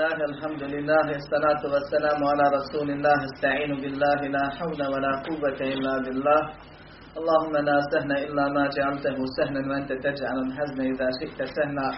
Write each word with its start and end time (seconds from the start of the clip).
الله 0.00 0.24
الحمد 0.32 0.62
لله 0.74 1.06
الصلاة 1.20 1.62
والسلام 1.72 2.20
على 2.30 2.44
رسول 2.58 2.88
الله 2.90 3.18
استعين 3.30 3.72
بالله 3.82 4.20
لا 4.36 4.44
حول 4.56 4.80
ولا 4.92 5.12
قوة 5.28 5.60
إلا 5.74 5.94
بالله. 6.04 6.40
اللهم 7.18 7.54
لا 7.68 7.78
سهل 7.92 8.10
إلا 8.26 8.44
ما 8.56 8.64
جعلته 8.76 9.16
سهلا 9.36 9.62
وأنت 9.70 9.90
تجعل 10.06 10.36
الحزن 10.46 10.78
إذا 10.92 11.08
شئت 11.20 11.38
سهلا 11.56 11.88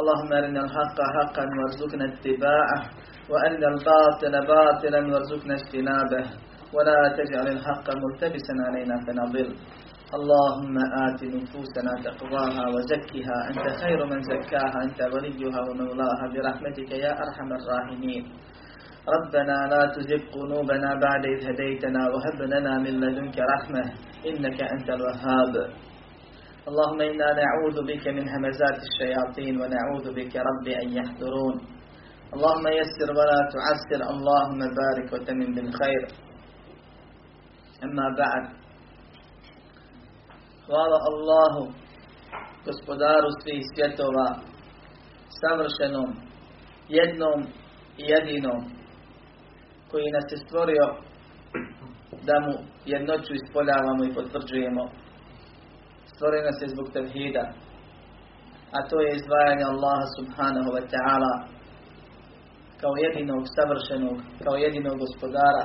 اللهم 0.00 0.30
أرنا 0.40 0.60
الحق 0.66 0.98
حقا 1.16 1.44
وارزقنا 1.58 2.04
اتباعه 2.12 2.80
وأرنا 3.30 3.68
الباطل 3.74 4.34
باطلا 4.52 5.00
وارزقنا 5.12 5.54
اجتنابه. 5.60 6.24
ولا 6.74 7.00
تجعل 7.18 7.46
الحق 7.56 7.86
ملتبسا 8.02 8.54
علينا 8.66 8.96
فنضل 9.06 9.48
اللهم 10.16 10.76
آت 11.06 11.20
نفوسنا 11.36 11.92
تقواها 12.06 12.64
وزكها. 12.74 13.36
أنت 13.50 13.66
خير 13.82 13.98
من 14.06 14.20
زكاها 14.22 14.78
أنت 14.86 15.00
وليها 15.12 15.60
ومولاها. 15.68 16.24
برحمتك 16.32 16.90
يا 17.04 17.12
أرحم 17.24 17.50
الراحمين. 17.58 18.24
ربنا 19.14 19.56
لا 19.72 19.82
تزغ 19.94 20.22
قلوبنا 20.34 20.90
بعد 21.06 21.22
إذ 21.34 21.40
هديتنا 21.48 22.02
وهب 22.12 22.38
لنا 22.52 22.72
من 22.84 22.94
لدنك 23.02 23.36
رحمة 23.54 23.84
إنك 24.30 24.58
أنت 24.74 24.88
الوهاب. 24.96 25.54
اللهم 26.68 27.00
إنا 27.00 27.28
نعوذ 27.40 27.76
بك 27.90 28.04
من 28.08 28.24
همزات 28.32 28.78
الشياطين 28.86 29.54
ونعوذ 29.60 30.06
بك 30.18 30.34
رب 30.48 30.66
أن 30.82 30.88
يحضرون. 30.98 31.56
اللهم 32.34 32.66
يسر 32.80 33.08
ولا 33.18 33.40
تعسر. 33.54 34.00
اللهم 34.12 34.60
بارك 34.80 35.08
وتمن 35.12 35.48
بالخير. 35.54 36.02
أما 37.84 38.06
بعد 38.18 38.63
Hvala 40.66 40.98
Allahu, 41.10 41.62
gospodaru 42.66 43.28
svih 43.42 43.62
svjetova, 43.74 44.28
savršenom, 45.40 46.10
jednom 46.88 47.38
i 47.98 48.02
jedinom, 48.12 48.60
koji 49.90 50.14
nas 50.16 50.26
je 50.32 50.38
stvorio 50.44 50.86
da 52.28 52.36
mu 52.44 52.54
jednoću 52.94 53.32
ispoljavamo 53.34 54.02
i 54.04 54.14
potvrđujemo. 54.16 54.84
Stvorio 56.12 56.42
nas 56.48 56.58
je 56.62 56.72
zbog 56.74 56.86
tevhida, 56.92 57.44
a 58.76 58.78
to 58.88 58.96
je 59.00 59.16
izdvajanje 59.16 59.64
Allaha 59.72 60.06
subhanahu 60.18 60.70
wa 60.76 60.84
ta'ala 60.92 61.34
kao 62.80 62.94
jedinog 63.04 63.42
savršenog, 63.56 64.16
kao 64.44 64.54
jedinog 64.64 64.96
gospodara 65.04 65.64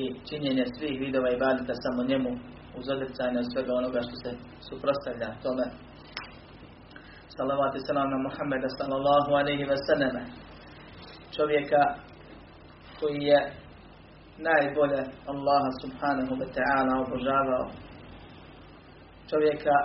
i 0.00 0.02
činjenje 0.28 0.64
svih 0.76 0.96
vidova 1.04 1.28
i 1.30 1.40
badita 1.44 1.74
samo 1.84 2.08
njemu 2.10 2.30
uz 2.78 2.84
odricanje 2.94 3.38
od 3.38 3.48
svega 3.52 3.72
onoga 3.80 4.00
što 4.06 4.16
se 4.22 4.30
suprostavlja 4.68 5.28
tome. 5.44 5.66
Salavat 7.36 7.72
i 7.74 7.86
salam 7.86 8.10
na 8.14 8.18
Muhammeda 8.26 8.68
sallallahu 8.78 9.30
alaihi 9.40 9.64
wa 9.72 9.78
sallam. 9.88 10.16
Čovjeka 11.36 11.82
koji 13.00 13.18
je 13.30 13.40
najbolje 14.48 15.02
Allaha 15.32 15.70
subhanahu 15.82 16.32
wa 16.40 16.48
ta'ala 16.56 16.92
obožavao. 17.04 17.64
Čovjeka 19.30 19.76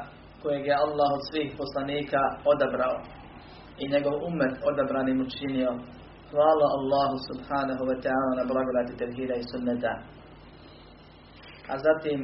kojeg 0.41 0.65
je 0.69 0.81
Allah 0.85 1.09
od 1.17 1.23
svih 1.29 1.49
poslanika 1.61 2.21
odabrao 2.51 2.97
i 3.81 3.83
njegov 3.93 4.13
umet 4.29 4.55
odabranim 4.69 5.21
učinio. 5.27 5.71
Hvala 6.31 6.67
Allahu 6.77 7.17
subhanahu 7.29 7.83
wa 7.89 7.97
ta'ala 8.03 8.31
na 8.39 8.43
blagodati 8.51 8.97
tevhida 9.01 9.35
i 9.37 9.49
sunneta. 9.51 9.93
A 11.73 11.73
zatim 11.85 12.19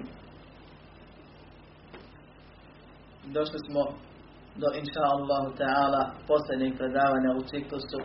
došli 3.25 3.59
smo 3.67 3.81
do 4.61 4.67
inša 4.79 5.03
Allahu 5.15 5.49
ta'ala 5.61 6.01
posljednjeg 6.27 6.77
predavanja 6.77 7.31
u 7.39 7.41
ciklusu 7.51 7.99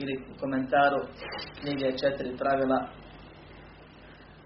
ili 0.00 0.14
u 0.30 0.32
komentaru 0.40 1.00
knjige 1.60 1.88
četiri 2.02 2.36
pravila 2.36 2.78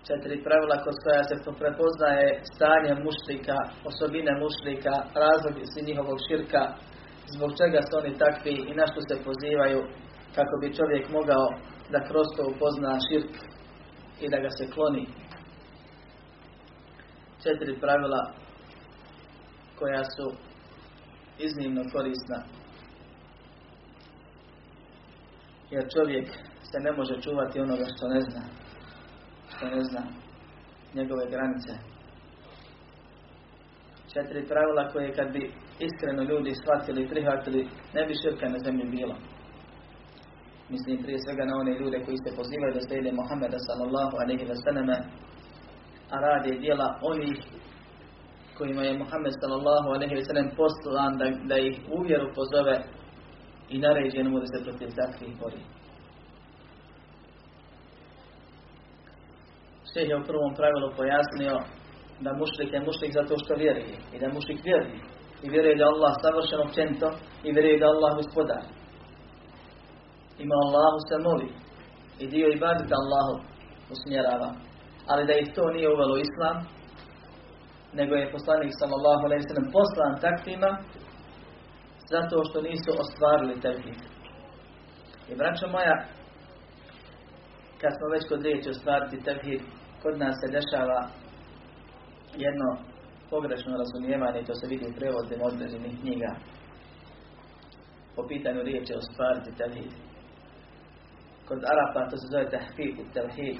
četiri 0.08 0.44
pravila 0.46 0.76
kroz 0.82 0.96
koja 1.04 1.22
se 1.24 1.36
prepoznaje 1.60 2.28
stanje 2.54 2.92
mušlika, 3.06 3.58
osobine 3.90 4.32
mušlika, 4.44 4.94
razlog 5.24 5.54
si 5.72 5.86
njihovog 5.88 6.18
širka, 6.26 6.62
zbog 7.34 7.50
čega 7.60 7.80
su 7.86 7.92
oni 8.00 8.12
takvi 8.24 8.54
i 8.70 8.72
na 8.80 8.84
što 8.90 9.00
se 9.08 9.24
pozivaju 9.26 9.80
kako 10.36 10.54
bi 10.60 10.76
čovjek 10.78 11.04
mogao 11.18 11.46
da 11.92 12.06
kroz 12.08 12.26
to 12.36 12.42
upozna 12.54 12.92
širk 13.06 13.34
i 14.24 14.26
da 14.32 14.38
ga 14.44 14.50
se 14.58 14.64
kloni. 14.74 15.04
Četiri 17.42 17.80
pravila 17.84 18.20
koja 19.82 20.04
su 20.14 20.26
iznimno 21.38 21.82
korisna. 21.92 22.38
Jer 25.70 25.84
čovjek 25.94 26.26
se 26.70 26.78
ne 26.86 26.92
može 26.92 27.14
čuvati 27.24 27.60
onoga 27.60 27.86
što 27.96 28.08
ne 28.08 28.20
zna. 28.20 28.44
Što 29.52 29.66
ne 29.66 29.82
zna 29.90 30.02
njegove 30.94 31.24
granice. 31.34 31.72
Četiri 34.12 34.48
pravila 34.50 34.92
koje 34.92 35.14
kad 35.18 35.32
bi 35.32 35.52
iskreno 35.86 36.22
ljudi 36.22 36.52
shvatili 36.54 37.02
i 37.02 37.08
prihvatili, 37.08 37.68
ne 37.94 38.06
bi 38.06 38.14
širka 38.22 38.48
na 38.48 38.58
zemlji 38.58 38.84
bilo. 38.96 39.16
Mislim 40.68 41.02
prije 41.02 41.18
svega 41.18 41.44
na 41.44 41.54
one 41.56 41.72
ljude 41.78 41.98
koji 42.04 42.16
se 42.24 42.36
pozivaju 42.36 42.74
da 42.74 42.80
slijede 42.80 43.12
Muhammeda 43.12 43.58
sallallahu 43.58 44.14
alaihi 44.22 44.44
wa 44.50 44.58
sallam, 44.64 44.88
a 46.14 46.16
rade 46.26 46.50
dijela 46.58 46.98
onih 47.02 47.38
kojima 48.62 48.82
je 48.82 48.98
Muhammed 49.02 49.34
sallallahu 49.40 49.88
alaihi 49.94 50.14
wa 50.18 50.24
sallam 50.28 50.48
poslan 50.60 51.12
da, 51.20 51.26
da 51.50 51.56
ih 51.68 51.76
uvjeru 51.98 52.26
pozove 52.36 52.76
i 53.74 53.76
naređeno 53.84 54.30
mu 54.30 54.38
da 54.42 54.46
se 54.52 54.64
protiv 54.66 54.88
takvih 55.00 55.32
bori. 55.40 55.60
Šeh 59.90 60.06
je 60.08 60.16
u 60.20 60.26
prvom 60.30 60.52
pravilu 60.58 60.88
pojasnio 60.98 61.54
da 62.24 62.30
mušlik 62.42 62.70
je 62.74 62.86
mušlik 62.88 63.10
zato 63.18 63.34
što 63.42 63.52
vjeruje 63.62 63.96
i 64.14 64.16
da 64.22 64.26
mušlik 64.36 64.60
vjeruje 64.68 65.00
i 65.44 65.46
vjeruje 65.54 65.74
da 65.80 65.90
Allah 65.92 66.12
savršen 66.22 66.60
općenito 66.66 67.08
i 67.46 67.48
vjeruje 67.54 67.82
da 67.82 67.86
Allah 67.94 68.10
gospodar. 68.20 68.62
Ima 70.44 70.56
Allahu 70.64 70.98
se 71.08 71.16
moli 71.26 71.48
i 72.22 72.24
dio 72.34 72.46
ibadita 72.48 72.94
Allahu 73.02 73.34
usmjerava. 73.94 74.50
Ali 75.10 75.26
da 75.28 75.34
ih 75.42 75.48
to 75.56 75.64
nije 75.74 75.94
uvelo 75.94 76.16
Islam, 76.26 76.56
nego 77.98 78.14
je 78.14 78.32
poslanik 78.36 78.72
sallallahu 78.80 79.22
alejhi 79.24 79.42
ve 79.42 79.48
sellem 79.48 79.72
poslan 79.76 80.14
takvima 80.26 80.70
zato 82.12 82.36
što 82.48 82.58
nisu 82.68 82.90
ostvarili 83.02 83.60
tevhid. 83.60 84.00
I 85.30 85.32
braćo 85.40 85.66
moja, 85.76 85.96
kad 87.80 87.92
smo 87.96 88.06
već 88.14 88.22
kod 88.28 88.42
riječi 88.46 88.68
ostvariti 88.70 89.24
tevhid, 89.26 89.62
kod 90.02 90.14
nas 90.22 90.34
se 90.40 90.48
dešava 90.56 91.00
jedno 92.46 92.68
pogrešno 93.30 93.72
razumijevanje 93.82 94.40
to 94.48 94.54
se 94.54 94.66
vidi 94.72 94.84
u 94.86 94.96
prevodima 94.98 95.44
određenih 95.44 95.94
knjiga 96.00 96.32
po 98.16 98.22
pitanju 98.28 98.62
riječi 98.62 98.92
ostvariti 99.02 99.56
tevhid. 99.60 99.92
Kod 101.48 101.60
Arapa 101.72 102.10
to 102.10 102.16
se 102.16 102.26
zove 102.32 102.46
tahqiq 102.54 102.96
tevhid, 103.14 103.58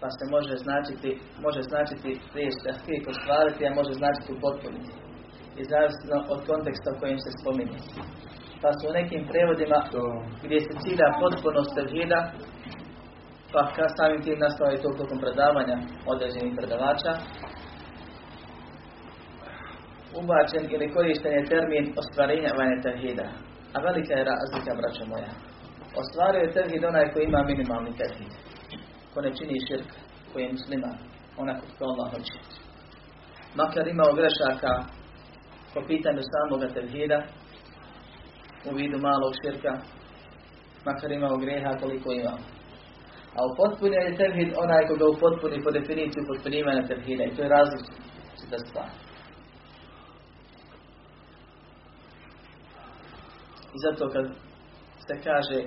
pa 0.00 0.08
se 0.16 0.24
može 0.36 0.54
značiti, 0.64 1.10
može 1.46 1.62
značiti 1.70 2.10
riječ 2.36 2.54
tahqiq 2.66 3.02
ostvariti, 3.12 3.66
a 3.66 3.76
može 3.80 3.92
značiti 4.00 4.34
upotpuniti. 4.36 4.92
I 5.60 5.62
zavisno 5.72 6.16
od 6.34 6.40
konteksta 6.50 6.88
u 6.90 6.98
kojem 7.00 7.18
se 7.24 7.30
spominje. 7.40 7.78
Pa 8.62 8.68
su 8.76 8.82
u 8.88 8.96
nekim 8.98 9.22
prevodima 9.30 9.78
gdje 10.44 10.58
se 10.60 10.74
cilja 10.82 11.08
potpunost 11.22 11.72
tevhida, 11.76 12.20
pa 13.52 13.62
ka 13.74 13.84
samim 13.96 14.20
tim 14.22 14.38
nastavaju 14.44 14.78
to 14.82 14.90
tokom 15.00 15.18
predavanja 15.24 15.76
određenih 16.12 16.52
predavača, 16.58 17.12
ubačen 20.20 20.64
ili 20.74 20.92
korišten 20.94 21.32
je 21.32 21.48
termin 21.52 21.84
ostvarenjavanje 22.00 22.76
tevhida. 22.86 23.26
A 23.74 23.76
velika 23.86 24.12
je 24.14 24.28
razlika, 24.32 24.72
braćo 24.80 25.04
moja. 25.12 25.32
Ostvario 26.02 26.40
je 26.42 26.54
tevhid 26.56 26.84
onaj 26.84 27.12
koji 27.12 27.24
ima 27.24 27.42
minimalni 27.42 27.92
tevhid. 28.00 28.32
Ko 29.14 29.20
ne 29.20 29.36
čini 29.36 29.66
širk, 29.66 29.90
koji 30.32 30.42
je 30.42 30.52
muslima, 30.52 30.90
onako 31.36 31.66
kako 31.66 31.84
Allah 31.84 32.10
hoće. 32.12 32.38
Makar 33.54 33.88
imao 33.88 34.12
grešaka 34.12 34.72
po 35.74 35.80
pitanju 35.86 36.22
samoga 36.32 36.68
tevhida, 36.74 37.22
u 38.70 38.74
vidu 38.74 38.98
malog 38.98 39.32
širka, 39.42 39.72
makar 40.84 41.12
imao 41.12 41.36
greha 41.36 41.78
koliko 41.80 42.12
imao. 42.12 42.38
A 43.36 43.40
u 43.46 43.56
potpuni 43.56 43.96
je 43.96 44.16
tevhid 44.16 44.50
onaj 44.56 44.86
koga 44.88 45.04
u 45.06 45.20
potpuni 45.20 45.62
po 45.64 45.70
definiciju 45.70 46.22
potpunivanja 46.28 46.86
tevhida 46.86 47.24
i 47.24 47.34
to 47.34 47.42
je 47.42 47.48
različita 47.48 48.58
stvar. 48.66 48.90
I 53.74 53.78
zato 53.84 54.10
kad 54.14 54.26
se 55.06 55.14
kaže 55.24 55.58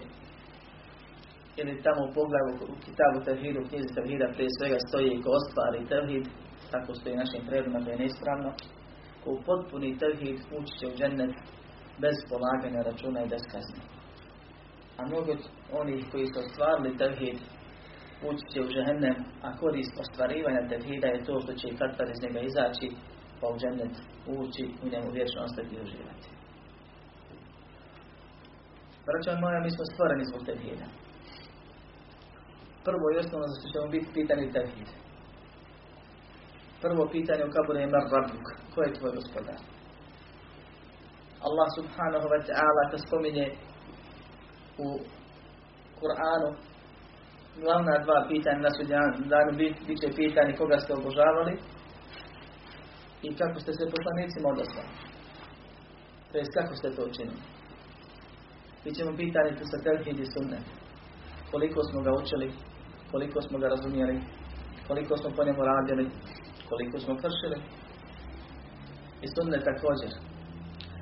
ili 1.59 1.83
tamo 1.86 2.01
u 2.06 2.13
poglavu 2.18 2.51
u 2.74 2.75
kitabu 2.86 3.18
Tevhidu, 3.25 3.59
u 3.62 3.68
knjizi 3.69 3.95
Tevhida 3.95 4.27
prije 4.36 4.50
svega 4.57 4.80
stoji 4.88 5.21
ko 5.24 5.30
ostvari 5.39 5.88
Tevhid, 5.92 6.25
tako 6.74 6.92
stoji 7.00 7.21
našim 7.21 7.42
predima 7.50 7.80
da 7.80 7.92
je 7.92 8.01
neispravno, 8.03 8.50
ko 9.24 9.30
potpuni 9.45 9.98
Tevhid 10.01 10.38
ući 10.57 10.74
će 10.80 10.86
u 10.88 10.95
džennet 11.00 11.36
bez 12.03 12.18
polaganja 12.30 12.81
računa 12.89 13.19
i 13.24 13.31
bez 13.33 13.44
kazne. 13.51 13.81
A 14.98 15.06
mnogo 15.06 15.31
onih 15.81 16.06
koji 16.12 16.25
su 16.31 16.39
ostvarili 16.39 16.98
tevhid 16.98 17.38
ući 18.30 18.45
će 18.51 18.59
u 18.62 18.71
žehennem, 18.75 19.18
a 19.45 19.57
korist 19.57 19.94
ostvarivanja 20.04 20.69
tevhida 20.69 21.07
je 21.07 21.24
to 21.27 21.33
što 21.44 21.54
će 21.59 21.68
i 21.68 21.77
kad 21.77 22.09
iz 22.13 22.24
njega 22.24 22.39
izaći, 22.39 22.88
pa 23.39 23.45
u 23.47 23.57
džennet 23.62 23.94
ući 24.39 24.63
u 24.83 24.86
njemu 24.92 25.09
vječno 25.12 25.39
ostati 25.47 25.75
i 25.75 25.81
uživati. 25.86 26.30
Braćan 29.07 29.42
moja, 29.44 29.59
mi 29.65 29.71
smo 29.75 29.83
stvoreni 29.92 30.30
zbog 30.30 30.42
tevhida. 30.45 30.86
Prvo 32.88 33.06
i 33.10 33.19
osnovno 33.24 33.48
što 33.60 33.68
ćemo 33.74 33.88
biti 33.95 34.13
pitani 34.13 34.51
tevhid. 34.54 34.89
Prvo 36.81 37.04
pitanje 37.16 37.44
u 37.45 37.54
kaburu 37.56 37.80
je 37.80 37.88
mar. 37.88 38.06
Ko 38.74 38.81
je 38.81 38.94
tvoj 38.98 39.12
gospodar? 39.18 39.60
Allah 41.48 41.68
subhanahu 41.78 42.28
wa 42.33 42.39
ta'ala 42.48 42.83
kad 42.92 43.00
spominje 43.07 43.45
u 44.86 44.88
Kur'anu 46.00 46.50
glavna 47.63 47.94
dva 48.06 48.18
pitanja 48.30 48.60
na 48.68 48.72
sudnjanu 48.78 49.13
danu 49.33 49.51
bit, 49.57 49.75
bit 49.88 49.98
će 50.01 50.10
pitanje 50.16 50.57
koga 50.57 50.78
ste 50.80 50.94
obožavali 50.94 51.54
i 53.22 53.36
kako 53.39 53.60
ste 53.60 53.72
se 53.74 53.92
poslanicima 53.95 54.48
odostali. 54.50 54.92
To 56.31 56.38
jest 56.38 56.51
kako 56.57 56.74
ste 56.75 56.88
to 56.95 57.01
učinili. 57.10 57.42
Bit 58.83 58.95
ćemo 58.98 59.12
pitanje 59.24 59.51
tu 59.57 59.63
sa 59.72 59.78
telhid 59.86 60.19
i 60.19 60.31
sunnet. 60.33 60.66
Koliko 61.51 61.80
smo 61.89 62.00
ga 62.01 62.12
učili, 62.22 62.48
koliko 63.12 63.42
smo 63.42 63.60
ga 63.60 63.68
razumijeli, 63.68 64.16
koliko 64.88 65.18
smo 65.18 65.30
po 65.36 65.44
njemu 65.44 65.62
radili, 65.72 66.06
koliko 66.69 67.00
smo 67.00 67.13
kršili. 67.22 67.58
I 69.25 69.28
sunnet 69.36 69.63
također. 69.72 70.12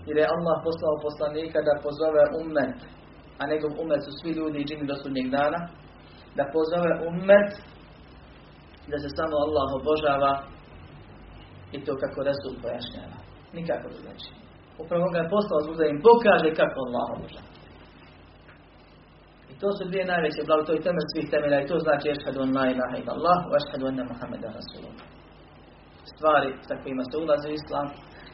Jer 0.08 0.18
je 0.18 0.32
Allah 0.36 0.56
poslao 0.68 1.04
poslanika 1.08 1.60
da 1.68 1.82
pozove 1.86 2.24
ummet, 2.42 2.78
a 3.40 3.42
njegov 3.52 3.72
ummet 3.82 4.02
su 4.06 4.12
svi 4.20 4.32
ljudi 4.40 4.58
i 4.60 4.66
džini 4.68 4.86
do 4.92 4.96
sudnjeg 5.02 5.28
dana, 5.38 5.60
da 6.38 6.44
pozove 6.56 6.92
ummet 7.10 7.50
da 8.92 8.98
se 9.04 9.10
samo 9.20 9.36
Allah 9.46 9.68
obožava 9.80 10.34
i 11.76 11.78
to 11.86 11.92
kako 12.02 12.20
Resul 12.28 12.54
pojašnjava. 12.62 13.18
Nikako 13.58 13.88
znači. 14.02 14.30
Upravo 14.84 15.06
ga 15.14 15.18
je 15.20 15.32
poslao 15.36 15.64
zbog 15.66 15.76
da 15.80 15.86
im 15.86 16.00
pokaže 16.08 16.50
kako 16.62 16.78
Allah 16.88 17.08
obožava. 17.16 17.59
To 19.62 19.68
su 19.78 19.82
dvije 19.90 20.06
najveće 20.14 20.42
blago, 20.48 20.64
to 20.68 20.74
je 20.74 20.86
temelj 20.88 21.08
svih 21.12 21.28
temelja 21.34 21.58
i 21.60 21.70
to 21.72 21.76
znači 21.86 22.06
ešhadu 22.14 22.40
an 22.46 22.52
la 22.58 22.66
ilaha 22.74 22.96
ila 23.02 23.12
Allah 23.18 23.40
wa 23.52 23.58
ešhadu 23.62 23.86
anna 23.92 24.04
Muhammeda 24.12 24.50
Rasulullah. 24.60 25.08
Stvari 26.14 26.50
sa 26.68 26.74
kojima 26.82 27.04
se 27.10 27.16
ulazi 27.24 27.48
u 27.50 27.58
Islam, 27.62 27.88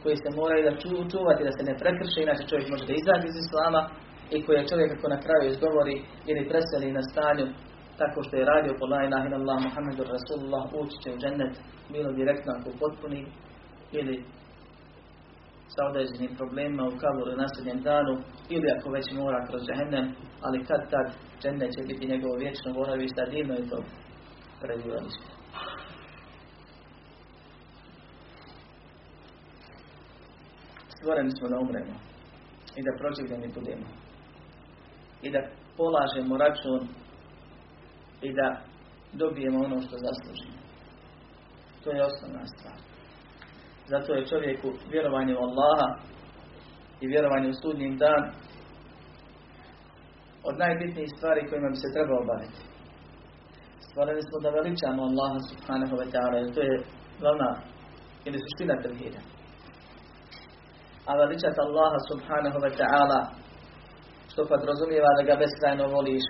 koji 0.04 0.16
se 0.24 0.30
moraju 0.39 0.62
da 0.68 0.80
čuvati, 1.13 1.48
da 1.48 1.54
se 1.57 1.63
ne 1.69 1.75
prekrše, 1.81 2.19
inače 2.22 2.50
čovjek 2.50 2.68
može 2.74 2.86
da 2.89 2.95
izađe 2.98 3.27
iz 3.30 3.38
Islama 3.44 3.81
i 4.36 4.38
koje 4.45 4.69
čovjek 4.72 4.89
ako 4.94 5.07
na 5.16 5.19
kraju 5.25 5.44
izgovori 5.45 5.95
ili 6.30 6.50
preseli 6.51 6.98
na 6.98 7.04
stanju 7.10 7.45
tako 8.01 8.19
što 8.25 8.33
je 8.36 8.50
radio 8.54 8.74
po 8.80 8.86
la 8.92 9.00
ilaha 9.07 9.25
illallah 9.28 9.57
Muhammedu 9.68 10.04
Rasulullah 10.16 10.63
ući 10.81 10.95
će 11.04 11.10
u 11.12 11.19
džennet 11.21 11.54
bilo 11.94 12.10
direktno 12.19 12.50
ako 12.57 12.69
potpuni 12.81 13.21
ili 14.00 14.16
sa 15.73 15.81
određenim 15.89 16.35
problemima 16.35 16.83
u 16.88 16.97
kaburu 17.01 17.31
na 17.41 17.47
sudnjem 17.56 17.81
danu 17.81 18.13
ili 18.50 18.67
ako 18.75 18.89
već 18.89 19.06
mora 19.12 19.45
kroz 19.47 19.62
džehennem 19.67 20.15
ali 20.41 20.65
kad 20.65 20.89
tad 20.89 21.07
džennet 21.41 21.71
će 21.75 21.81
biti 21.88 22.07
njegovo 22.07 22.35
vječno 22.35 22.73
boravište 22.73 23.21
divno 23.31 23.53
je 23.53 23.69
to 23.69 23.79
prebivalište 24.62 25.35
stvoreni 30.95 31.31
smo 31.38 31.47
da 31.50 31.59
umremo 31.59 31.95
i 32.77 32.81
da 32.85 32.97
proživljeni 33.00 33.53
budemo 33.56 33.88
i 35.21 35.31
da 35.31 35.41
polažemo 35.77 36.38
račun 36.38 36.88
i 38.21 38.33
da 38.33 38.47
dobijemo 39.13 39.59
ono 39.59 39.81
što 39.81 39.95
zaslužimo. 39.97 40.59
To 41.83 41.91
je 41.91 42.06
osnovna 42.06 42.44
stvar. 42.47 42.94
Zato 43.91 44.13
je 44.13 44.27
čovjeku 44.31 44.69
vjerovanje 44.91 45.33
u 45.35 45.43
Allaha 45.47 45.87
i 47.01 47.07
vjerovanje 47.07 47.49
u 47.49 47.59
sudnjim 47.61 47.97
dan 47.97 48.23
od 50.43 50.55
najbitnijih 50.57 51.09
stvari 51.17 51.47
kojima 51.49 51.69
bi 51.69 51.75
se 51.75 51.93
trebao 51.95 52.21
baviti. 52.31 52.61
Stvarili 53.87 54.21
smo 54.27 54.37
da 54.43 54.55
veličamo 54.57 55.01
Allaha 55.09 55.39
subhanahu 55.51 55.95
wa 56.01 56.07
ta'ala 56.13 56.35
jer 56.37 56.49
to 56.55 56.61
je 56.69 56.75
glavna 57.21 57.49
ili 58.27 58.37
suština 58.43 58.75
tevhida. 58.83 59.21
A 61.09 61.11
veličati 61.21 61.59
Allaha 61.67 61.99
subhanahu 62.09 62.57
wa 62.65 62.71
ta'ala 62.79 63.19
što 64.31 64.49
podrazumijeva 64.51 65.11
da 65.17 65.23
ga 65.29 65.41
beskrajno 65.43 65.85
voliš 65.97 66.25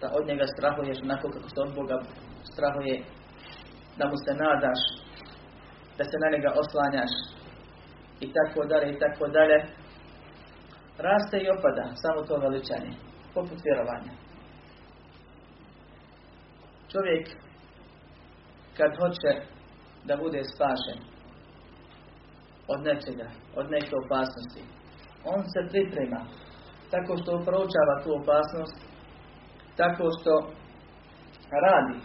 da 0.00 0.06
od 0.18 0.24
njega 0.30 0.44
strahuješ 0.54 0.98
onako 1.02 1.26
kako 1.34 1.48
se 1.52 1.60
od 1.66 1.70
Boga 1.78 1.96
strahuje, 2.52 2.96
da 3.98 4.04
mu 4.10 4.16
se 4.24 4.32
nadaš, 4.44 4.80
da 5.98 6.04
se 6.04 6.16
na 6.22 6.28
njega 6.34 6.50
oslanjaš. 6.62 7.12
I 8.24 8.26
tako 8.36 8.60
dalje 8.70 8.86
i 8.92 8.98
tako 8.98 9.24
dalje, 9.36 9.58
raste 11.06 11.36
i 11.40 11.50
opada 11.56 11.84
samo 12.02 12.20
to 12.28 12.36
veličanje, 12.44 12.92
poput 13.34 13.58
vjerovanja. 13.64 14.12
Čovjek 16.92 17.24
kad 18.76 18.90
hoće 19.00 19.32
da 20.04 20.16
bude 20.16 20.40
spašen 20.52 21.00
od 22.72 22.80
nečega, 22.88 23.28
od 23.58 23.66
neke 23.70 23.92
opasnosti, 24.04 24.62
on 25.24 25.42
se 25.52 25.60
priprema. 25.70 26.20
Tako 26.90 27.12
što 27.20 27.42
proučava 27.46 27.94
tu 28.04 28.10
opasnost 28.22 28.88
tako 29.80 30.04
što 30.20 30.32
radi 31.64 31.98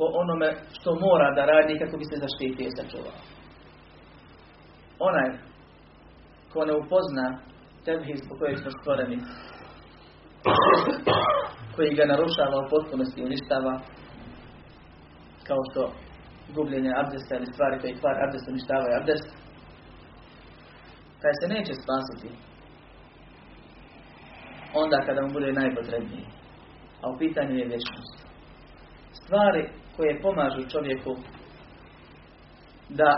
po 0.00 0.06
onome 0.22 0.48
što 0.76 0.90
mora 1.06 1.28
da 1.36 1.42
radi 1.52 1.80
kako 1.80 1.94
bi 2.00 2.04
se 2.10 2.22
zaštitio 2.24 2.66
i 2.68 2.76
sačuvao. 2.78 3.18
Onaj 5.08 5.28
ko 6.52 6.58
ne 6.68 6.74
upozna 6.82 7.26
tevhid 7.84 8.20
po 8.28 8.34
kojeg 8.38 8.56
smo 8.58 8.70
stvoreni, 8.78 9.18
koji 11.74 11.98
ga 11.98 12.04
narušava 12.12 12.56
u 12.60 12.70
potpunosti 12.72 13.20
i 13.20 13.28
uništava, 13.28 13.74
kao 15.48 15.60
što 15.68 15.80
gubljenje 16.56 16.92
abdesta 17.02 17.32
ili 17.36 17.52
stvari 17.52 17.80
koje 17.80 17.98
kvar 18.00 18.16
abdest 18.24 18.46
uništavaju 18.48 18.92
abdest, 19.00 19.28
taj 21.22 21.34
se 21.40 21.46
neće 21.54 21.72
spasiti 21.82 22.30
onda 24.82 24.98
kada 25.06 25.20
mu 25.22 25.28
bude 25.32 25.52
najpotrebniji. 25.52 26.26
A 27.02 27.10
u 27.10 27.18
pitanju 27.18 27.54
je 27.56 27.70
vječnost. 27.72 28.16
Stvari 29.12 29.79
koje 30.00 30.22
pomažu 30.22 30.62
čovjeku 30.74 31.12
da 32.88 33.10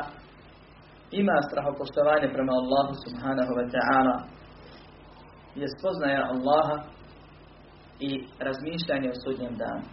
ima 1.20 1.36
strahopoštovanje 1.48 2.28
prema 2.34 2.52
Allahu 2.60 2.94
subhanahu 3.04 3.52
wa 3.58 3.66
ta'ala 3.74 4.16
je 5.60 5.66
spoznaja 5.76 6.22
Allaha 6.34 6.76
i 8.08 8.10
razmišljanje 8.46 9.08
o 9.10 9.20
sudnjem 9.24 9.54
danu. 9.62 9.86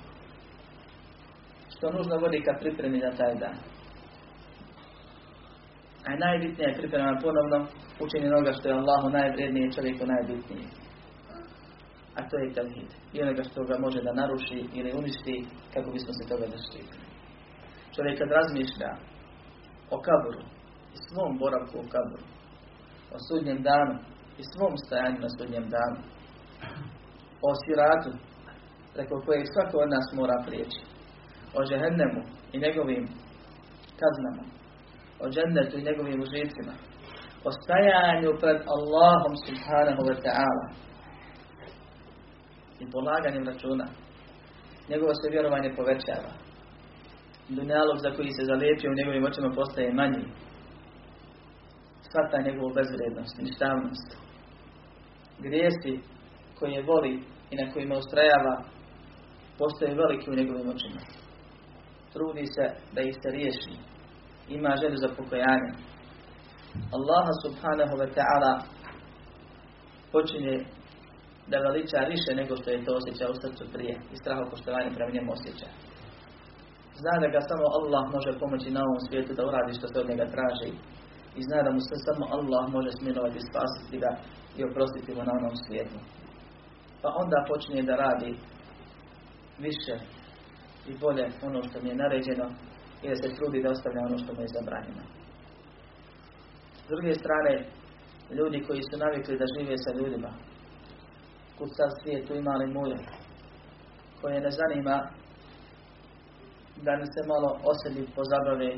Što 1.74 1.86
nužno 1.92 2.16
vodi 2.24 2.40
ka 2.46 2.54
pripremi 2.62 3.00
za 3.06 3.12
taj 3.18 3.34
dan. 3.44 3.58
A 6.08 6.10
najbitnija 6.26 6.70
je 6.70 6.80
priprema 6.80 7.20
ponovno 7.26 7.58
učenje 8.04 8.28
onoga 8.28 8.52
što 8.54 8.66
je 8.68 8.80
Allahu 8.82 9.08
najvrednije 9.10 9.72
čovjeku 9.76 10.04
najbitnije 10.14 10.66
a 12.18 12.30
to 12.30 12.36
je 12.38 12.54
tevhid. 12.54 12.92
I 13.14 13.22
onoga 13.22 13.44
što 13.44 13.64
ga 13.64 13.76
može 13.86 14.00
da 14.02 14.20
naruši 14.22 14.60
ili 14.74 14.98
uništi 15.00 15.36
kako 15.74 15.92
bismo 15.92 16.12
se 16.14 16.30
toga 16.30 16.46
zaštitili. 16.56 17.06
Čovjek 17.96 18.16
kad 18.20 18.30
razmišlja 18.40 18.92
o 19.96 19.98
kaburu 20.08 20.44
i 20.96 20.98
svom 21.08 21.32
boravku 21.42 21.78
u 21.80 21.90
kaburu, 21.94 22.26
o 23.16 23.18
sudnjem 23.28 23.60
danu 23.70 23.96
i 24.40 24.44
svom 24.52 24.74
stajanju 24.86 25.20
na 25.26 25.30
sudnjem 25.38 25.66
danu, 25.76 26.00
o 27.48 27.50
siratu 27.64 28.12
preko 28.94 29.16
kojeg 29.26 29.46
svako 29.54 29.76
od 29.84 29.90
nas 29.96 30.08
mora 30.20 30.38
prijeći, 30.48 30.82
o 31.58 31.60
žehennemu 31.70 32.22
i 32.54 32.56
njegovim 32.66 33.04
kaznama, 34.02 34.44
o 35.24 35.26
džennetu 35.34 35.76
i 35.78 35.88
njegovim 35.90 36.20
užicima, 36.26 36.74
o 37.48 37.50
stajanju 37.60 38.30
pred 38.42 38.60
Allahom 38.76 39.34
subhanahu 39.48 40.02
wa 40.10 40.18
ta'ala, 40.26 40.66
i 42.80 42.92
polaganjem 42.92 43.48
računa, 43.48 43.86
njegovo 44.90 45.14
se 45.16 45.32
vjerovanje 45.32 45.76
povećava. 45.76 46.32
Dunjalog 47.50 47.98
za 48.06 48.12
koji 48.16 48.32
se 48.32 48.44
zalijepio 48.46 48.92
u 48.92 49.00
njegovim 49.00 49.24
očima 49.26 49.50
postaje 49.56 49.94
manji. 49.94 50.26
Svata 52.10 52.46
njegovu 52.48 52.74
bezvrednost, 52.78 53.36
ništavnost. 53.42 54.10
Grijesi 55.40 55.94
koje 56.60 56.84
voli 56.84 57.14
i 57.52 57.56
na 57.56 57.72
kojima 57.72 57.96
ustrajava 57.96 58.56
postoje 59.58 59.96
veliki 59.96 60.30
u 60.30 60.36
njegovim 60.36 60.70
očima. 60.70 61.02
Trudi 62.14 62.46
se 62.56 62.66
da 62.94 63.02
ih 63.02 63.16
se 63.22 63.30
riješi. 63.30 63.74
Ima 64.50 64.76
želju 64.82 64.98
za 64.98 65.10
pokojanje. 65.18 65.72
Allaha 66.98 67.34
subhanahu 67.44 67.96
wa 68.02 68.10
ta'ala 68.18 68.54
počinje 70.12 70.66
da 71.52 71.66
veliča 71.66 72.10
više 72.14 72.32
nego 72.42 72.54
što 72.60 72.68
je 72.70 72.86
to 72.86 72.92
osjećao 73.00 73.30
u 73.32 73.40
srcu 73.44 73.64
prije 73.74 73.94
i 74.14 74.16
straho 74.22 74.44
poštovanje 74.52 74.92
prema 74.96 75.12
njemu 75.16 75.30
osjeća. 75.38 75.70
Zna 77.02 77.14
da 77.24 77.28
ga 77.36 77.42
samo 77.50 77.66
Allah 77.78 78.04
može 78.16 78.32
pomoći 78.42 78.70
na 78.76 78.82
ovom 78.88 79.00
svijetu 79.06 79.32
da 79.34 79.48
uradi 79.50 79.78
što 79.78 79.88
se 79.88 79.98
od 80.00 80.10
njega 80.12 80.26
traži 80.36 80.72
i 81.40 81.42
zna 81.48 81.60
da 81.66 81.72
mu 81.76 81.82
se 81.90 81.96
samo 82.08 82.24
Allah 82.36 82.64
može 82.78 82.92
smilovati, 83.00 83.48
spasiti 83.50 83.96
ga 84.04 84.12
i 84.58 84.60
oprostiti 84.68 85.16
mu 85.16 85.22
na 85.28 85.34
onom 85.40 85.56
svijetu. 85.66 85.98
Pa 87.02 87.10
onda 87.22 87.48
počinje 87.50 87.84
da 87.90 88.02
radi 88.06 88.32
više 89.66 89.96
i 90.92 90.92
bolje 91.04 91.26
ono 91.48 91.60
što 91.68 91.78
mi 91.82 91.90
je 91.90 92.02
naređeno 92.04 92.46
i 93.04 93.06
da 93.10 93.16
se 93.16 93.36
trudi 93.38 93.64
da 93.64 93.70
ostavlja 93.76 94.02
ono 94.10 94.18
što 94.22 94.32
mu 94.36 94.42
je 94.42 94.54
zabranjeno. 94.58 95.04
S 96.84 96.88
druge 96.92 97.14
strane, 97.22 97.54
ljudi 98.38 98.66
koji 98.68 98.82
su 98.90 98.96
navikli 99.04 99.40
da 99.42 99.52
žive 99.56 99.76
sa 99.78 99.92
ljudima, 99.98 100.32
kud 101.60 101.70
sad 101.78 101.90
svijetu 102.02 102.34
imali 102.36 102.74
muje, 102.74 102.98
koje 104.22 104.42
ne 104.42 104.52
zanima 104.52 105.10
da 106.86 106.96
ne 106.96 107.06
se 107.06 107.22
malo 107.28 107.50
o 107.70 107.72
sebi 107.82 108.08
pozabave, 108.16 108.72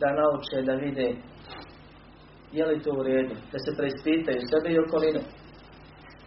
da 0.00 0.08
nauče, 0.18 0.62
da 0.68 0.74
vide 0.74 1.08
je 2.52 2.66
li 2.66 2.82
to 2.82 2.90
u 2.92 3.02
redu, 3.02 3.34
da 3.52 3.58
se 3.58 3.76
preispitaju 3.76 4.40
sebe 4.50 4.68
i 4.74 4.78
okolinu. 4.78 5.20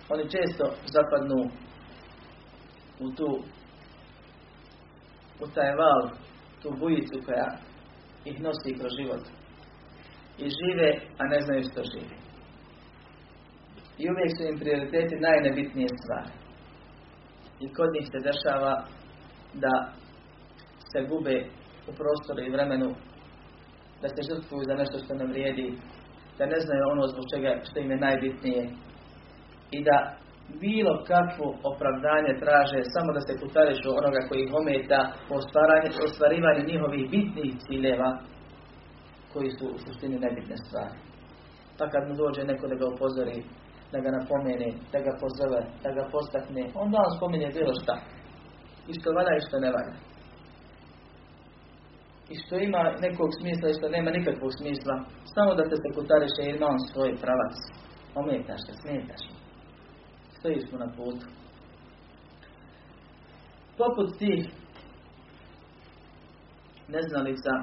Oni 0.10 0.24
često 0.30 0.66
zapadnu 0.94 1.40
u 3.00 3.12
tu 3.18 3.30
u 5.40 5.48
taj 5.56 5.76
val, 5.76 6.10
tu 6.62 6.70
bujicu 6.80 7.22
koja 7.26 7.58
ih 8.26 8.42
nosi 8.42 8.80
kroz 8.80 8.92
život. 9.00 9.24
I 10.38 10.46
žive, 10.60 10.90
a 11.18 11.24
ne 11.26 11.42
znaju 11.42 11.64
što 11.64 11.82
žive. 11.84 12.21
I 13.98 14.04
uvijek 14.12 14.32
su 14.38 14.44
im 14.44 14.60
prioriteti 14.60 15.16
najnebitnije 15.28 15.90
stvari. 16.02 16.34
I 17.60 17.74
kod 17.74 17.90
njih 17.94 18.06
se 18.12 18.20
dešava 18.30 18.74
da 19.54 19.74
se 20.92 21.00
gube 21.10 21.38
u 21.90 21.92
prostoru 22.00 22.42
i 22.44 22.54
vremenu, 22.56 22.90
da 24.02 24.08
se 24.10 24.22
žrtvuju 24.30 24.64
za 24.70 24.76
nešto 24.82 24.98
što 25.04 25.14
ne 25.14 25.26
vrijedi, 25.32 25.68
da 26.38 26.46
ne 26.46 26.60
znaju 26.66 26.84
ono 26.94 27.04
zbog 27.08 27.26
čega 27.34 27.52
što 27.68 27.80
im 27.80 27.92
je 27.92 28.04
najbitnije 28.08 28.64
i 29.72 29.84
da 29.84 29.98
bilo 30.66 30.94
kakvo 31.12 31.48
opravdanje 31.72 32.34
traže 32.44 32.80
samo 32.96 33.10
da 33.18 33.22
se 33.28 33.40
putarišu 33.42 33.90
onoga 34.00 34.22
koji 34.28 34.40
ih 34.44 34.54
ometa 34.62 35.02
po 35.28 35.34
ostvarivanju 36.08 36.70
njihovih 36.72 37.04
bitnih 37.14 37.52
ciljeva 37.66 38.12
koji 39.34 39.50
su 39.58 39.66
u 39.76 39.78
suštini 39.84 40.18
nebitne 40.26 40.58
stvari. 40.64 40.98
Pa 41.78 41.90
kad 41.90 42.04
mu 42.08 42.14
dođe 42.16 42.42
neko 42.44 42.68
da 42.68 42.76
ga 42.76 42.86
upozori, 42.94 43.38
da 43.92 43.98
ga 44.04 44.10
napomene, 44.18 44.70
da 44.94 45.00
ga 45.06 45.14
pozove, 45.22 45.62
da 45.84 45.90
ga 45.98 46.04
postakne, 46.14 46.64
onda 46.84 46.98
on 47.06 47.18
spominje 47.18 47.50
bilo 47.58 47.74
šta. 47.82 47.96
I 48.90 48.92
što 48.98 49.08
valja 49.18 49.34
i 49.38 49.46
što 49.48 49.58
ne 49.60 49.72
valja. 49.78 49.96
I 52.32 52.36
što 52.42 52.56
ima 52.68 52.84
nekog 53.06 53.30
smisla 53.40 53.68
i 53.70 53.78
što 53.78 53.88
nema 53.96 54.10
nikakvog 54.18 54.52
smisla, 54.60 54.96
samo 55.36 55.52
da 55.58 55.64
te 55.70 55.76
se 55.84 55.90
putariše 55.96 56.42
jer 56.44 56.56
ima 56.56 56.68
on 56.68 56.80
svoj 56.92 57.12
pravac. 57.24 57.56
Ometaš 58.20 58.62
te, 58.68 58.74
smetaš 58.82 59.24
stojiš 60.42 60.72
mu 60.72 60.78
na 60.80 60.88
putu. 60.98 61.26
Poput 63.78 64.18
tih 64.20 64.50
neznalica, 66.88 67.54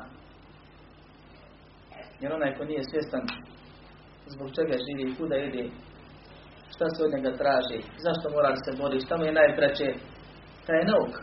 jer 2.20 2.32
onaj 2.32 2.54
ko 2.56 2.64
nije 2.64 2.82
svjestan 2.90 3.24
zbog 4.26 4.48
čega 4.56 4.74
živi 4.86 5.10
i 5.10 5.14
kuda 5.16 5.36
ide, 5.36 5.70
šta 6.78 6.86
se 6.94 7.00
od 7.04 7.12
njega 7.14 7.32
traži, 7.42 7.78
zašto 8.06 8.24
mora 8.34 8.50
se 8.64 8.70
bori, 8.80 9.04
šta 9.06 9.14
mu 9.16 9.24
je 9.26 9.38
najpreće, 9.40 9.88
taj 10.66 10.78
je 10.78 10.88
nauk. 10.92 11.14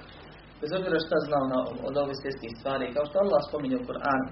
Bez 0.62 0.70
obzira 0.78 0.98
šta 1.06 1.18
znao 1.28 1.46
na, 1.54 1.60
od 1.88 1.96
ovih 2.04 2.18
svjetskih 2.22 2.52
stvari, 2.60 2.94
kao 2.96 3.06
što 3.06 3.16
Allah 3.24 3.42
spominje 3.48 3.78
u 3.78 3.88
Koranu, 3.88 4.28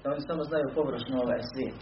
da 0.00 0.06
oni 0.12 0.22
samo 0.28 0.42
znaju 0.50 0.74
površno 0.78 1.14
ovaj 1.24 1.42
svijet. 1.50 1.80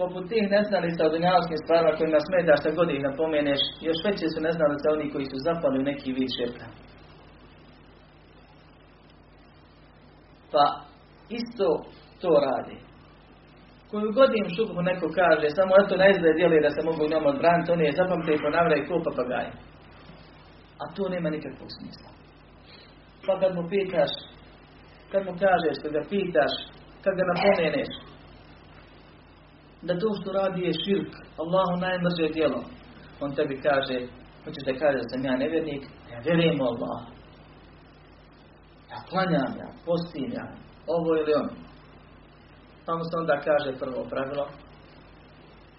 poput 0.00 0.24
tih 0.28 0.44
neznalica 0.56 1.00
o 1.04 1.12
dunjavskim 1.14 1.58
stvarima 1.64 1.96
kojima 1.98 2.20
smeta 2.28 2.60
šta 2.60 2.68
god 2.78 2.88
ih 2.90 3.02
napomeneš, 3.08 3.62
još 3.88 3.98
veće 4.06 4.26
su 4.34 4.40
neznalice 4.48 4.86
oni 4.88 5.06
koji 5.12 5.26
su 5.32 5.36
zapali 5.48 5.76
u 5.78 5.88
neki 5.90 6.08
vid 6.16 6.30
širka. 6.36 6.66
Pa 10.52 10.64
isto 11.38 11.66
to 12.22 12.30
radi. 12.46 12.76
Koju 13.90 14.12
god 14.12 14.30
im 14.34 14.48
šubhu 14.56 14.82
neko 14.82 15.06
kaže, 15.20 15.46
samo 15.50 15.72
eto 15.80 15.94
na 15.96 16.06
izgled 16.08 16.34
djeluje 16.36 16.62
da 16.66 16.70
se 16.70 16.82
mogu 16.88 17.02
njom 17.10 17.26
odbraniti, 17.32 17.72
oni 17.72 17.84
je 17.84 17.98
zapamte 17.98 18.30
i 18.32 18.42
ponavlja 18.44 18.76
i 18.76 18.86
ko 18.88 18.94
papagaj. 19.06 19.46
A 20.82 20.84
to 20.94 21.02
nema 21.14 21.28
nikakvog 21.30 21.70
smisla. 21.76 22.10
Pa 23.26 23.32
kad 23.40 23.50
mu 23.56 23.62
pitaš, 23.72 24.12
kad 25.12 25.22
mu 25.26 25.32
kažeš, 25.44 25.76
kad 25.82 25.90
ga 25.96 26.02
pitaš, 26.12 26.52
kad 27.04 27.12
ga 27.18 27.24
napomeneš, 27.30 27.90
da 29.86 29.92
to 29.98 30.08
što 30.18 30.28
radi 30.32 30.60
je 30.66 30.72
širk, 30.84 31.12
Allahu 31.42 31.74
najmrže 31.86 32.26
djelo. 32.34 32.60
On 33.20 33.34
tebi 33.34 33.56
kaže, 33.68 33.96
hoćeš 34.44 34.64
da 34.68 34.72
kaže 34.82 34.98
da 35.02 35.08
sam 35.08 35.24
ja 35.24 35.36
nevjernik, 35.36 35.82
ja 36.12 36.18
vjerujem 36.26 36.60
Allah. 36.60 36.98
Ja 38.90 38.98
klanjam, 39.10 39.52
ja 39.62 39.68
postim, 39.86 40.30
ja 40.38 40.46
ovo 40.86 41.10
ili 41.20 41.32
ono. 41.34 41.69
Pa 42.90 42.96
mu 43.00 43.04
se 43.10 43.16
onda 43.22 43.36
kaže 43.48 43.70
prvo 43.82 44.00
pravilo. 44.12 44.46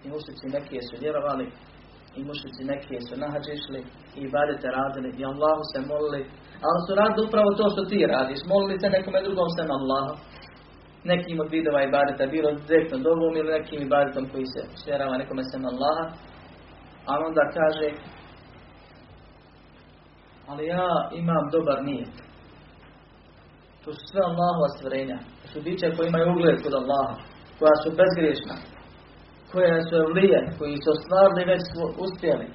I 0.04 0.08
mušici 0.14 0.46
neki 0.58 0.78
su 0.88 0.94
vjerovali, 1.04 1.46
i 2.20 2.22
mušici 2.30 2.62
neki 2.72 2.98
su 3.08 3.14
nahađišli, 3.24 3.80
i 4.22 4.24
badete 4.36 4.68
radili, 4.80 5.10
i 5.20 5.22
Allahu 5.32 5.64
se 5.72 5.80
molili, 5.92 6.22
ali 6.68 6.80
su 6.86 6.92
radili 7.02 7.28
upravo 7.28 7.50
to 7.60 7.66
što 7.74 7.82
ti 7.92 8.00
radiš. 8.16 8.40
Molili 8.52 8.76
se 8.82 8.96
nekome 8.98 9.20
drugom 9.26 9.50
sem 9.58 9.70
Allahu 9.78 10.14
nekim 11.12 11.38
od 11.44 11.50
vidova 11.58 11.80
ibadeta, 11.84 12.34
bilo 12.36 12.50
direktno 12.70 12.98
dovom 13.08 13.34
ili 13.40 13.56
nekim 13.58 13.80
ibadetom 13.82 14.26
koji 14.32 14.46
se 14.54 14.62
svjerava 14.82 15.22
nekome 15.22 15.44
sem 15.52 15.62
Allaha, 15.72 16.06
a 17.10 17.12
onda 17.28 17.44
kaže 17.58 17.88
ali 20.50 20.64
ja 20.76 20.90
imam 21.22 21.46
dobar 21.56 21.80
nijet. 21.90 22.16
To 23.84 23.90
su 23.98 24.04
sve 24.12 24.22
Allahova 24.30 24.70
stvorenja. 24.76 25.18
To 25.42 25.46
su 25.52 25.58
biće 25.66 25.88
koji 25.96 26.08
imaju 26.08 26.26
ugled 26.34 26.58
kod 26.64 26.74
Allaha, 26.82 27.16
koja 27.60 27.76
su 27.84 27.90
bezgriješna, 28.00 28.56
koja 29.52 29.78
su 29.88 29.94
evlije, 30.04 30.40
koji 30.60 30.76
su 30.84 30.88
ostvarili 30.96 31.50
već 31.52 31.64
uspjeli. 32.06 32.48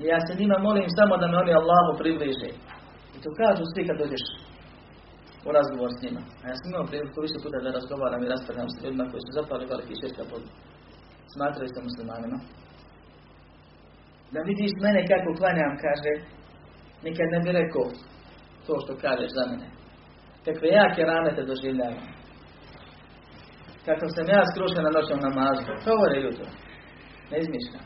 I 0.00 0.02
ja 0.12 0.18
se 0.26 0.38
njima 0.40 0.56
molim 0.68 0.88
samo 0.98 1.14
da 1.20 1.26
me 1.26 1.36
oni 1.42 1.52
Allahu 1.60 1.92
približe. 2.00 2.50
I 3.14 3.18
to 3.22 3.28
kažu 3.40 3.62
svi 3.72 3.82
kad 3.88 3.96
dođeš 4.02 4.24
u 5.48 5.50
razgovor 5.56 5.90
s 5.92 6.02
njima. 6.04 6.22
A 6.42 6.44
ja 6.50 6.56
sam 6.58 6.68
imao 6.68 6.90
priliku 6.90 7.18
više 7.26 7.38
puta 7.42 7.58
da 7.64 7.76
razgovaram 7.78 8.22
i 8.22 8.32
raspravljam 8.32 8.70
s 8.70 8.76
ljudima 8.82 9.10
koji 9.10 9.22
su 9.24 9.30
zapali 9.38 9.70
veliki 9.72 9.94
širka 10.00 10.24
pod 10.30 10.42
smatraju 11.34 11.68
se 11.72 11.80
muslimanima. 11.88 12.38
Da 14.34 14.40
vidiš 14.50 14.72
mene 14.84 15.00
kako 15.12 15.30
klanjam, 15.38 15.74
kaže, 15.84 16.12
nikad 17.06 17.26
ne 17.34 17.38
bi 17.44 17.50
rekao 17.60 17.86
to 18.66 18.74
što 18.82 18.92
kažeš 19.04 19.30
za 19.38 19.44
mene. 19.50 19.79
Kakve 20.44 20.68
jake 20.68 21.02
rane 21.02 21.30
te 21.36 21.42
doživljavam. 21.50 22.06
Kako 23.86 24.04
sam 24.14 24.26
ja 24.34 24.42
skrušen 24.50 24.82
na 24.84 24.90
noćnom 24.96 25.20
namazu. 25.28 25.72
Govore 25.88 26.16
jutro. 26.20 26.46
Ne 27.30 27.36
izmišljam. 27.44 27.84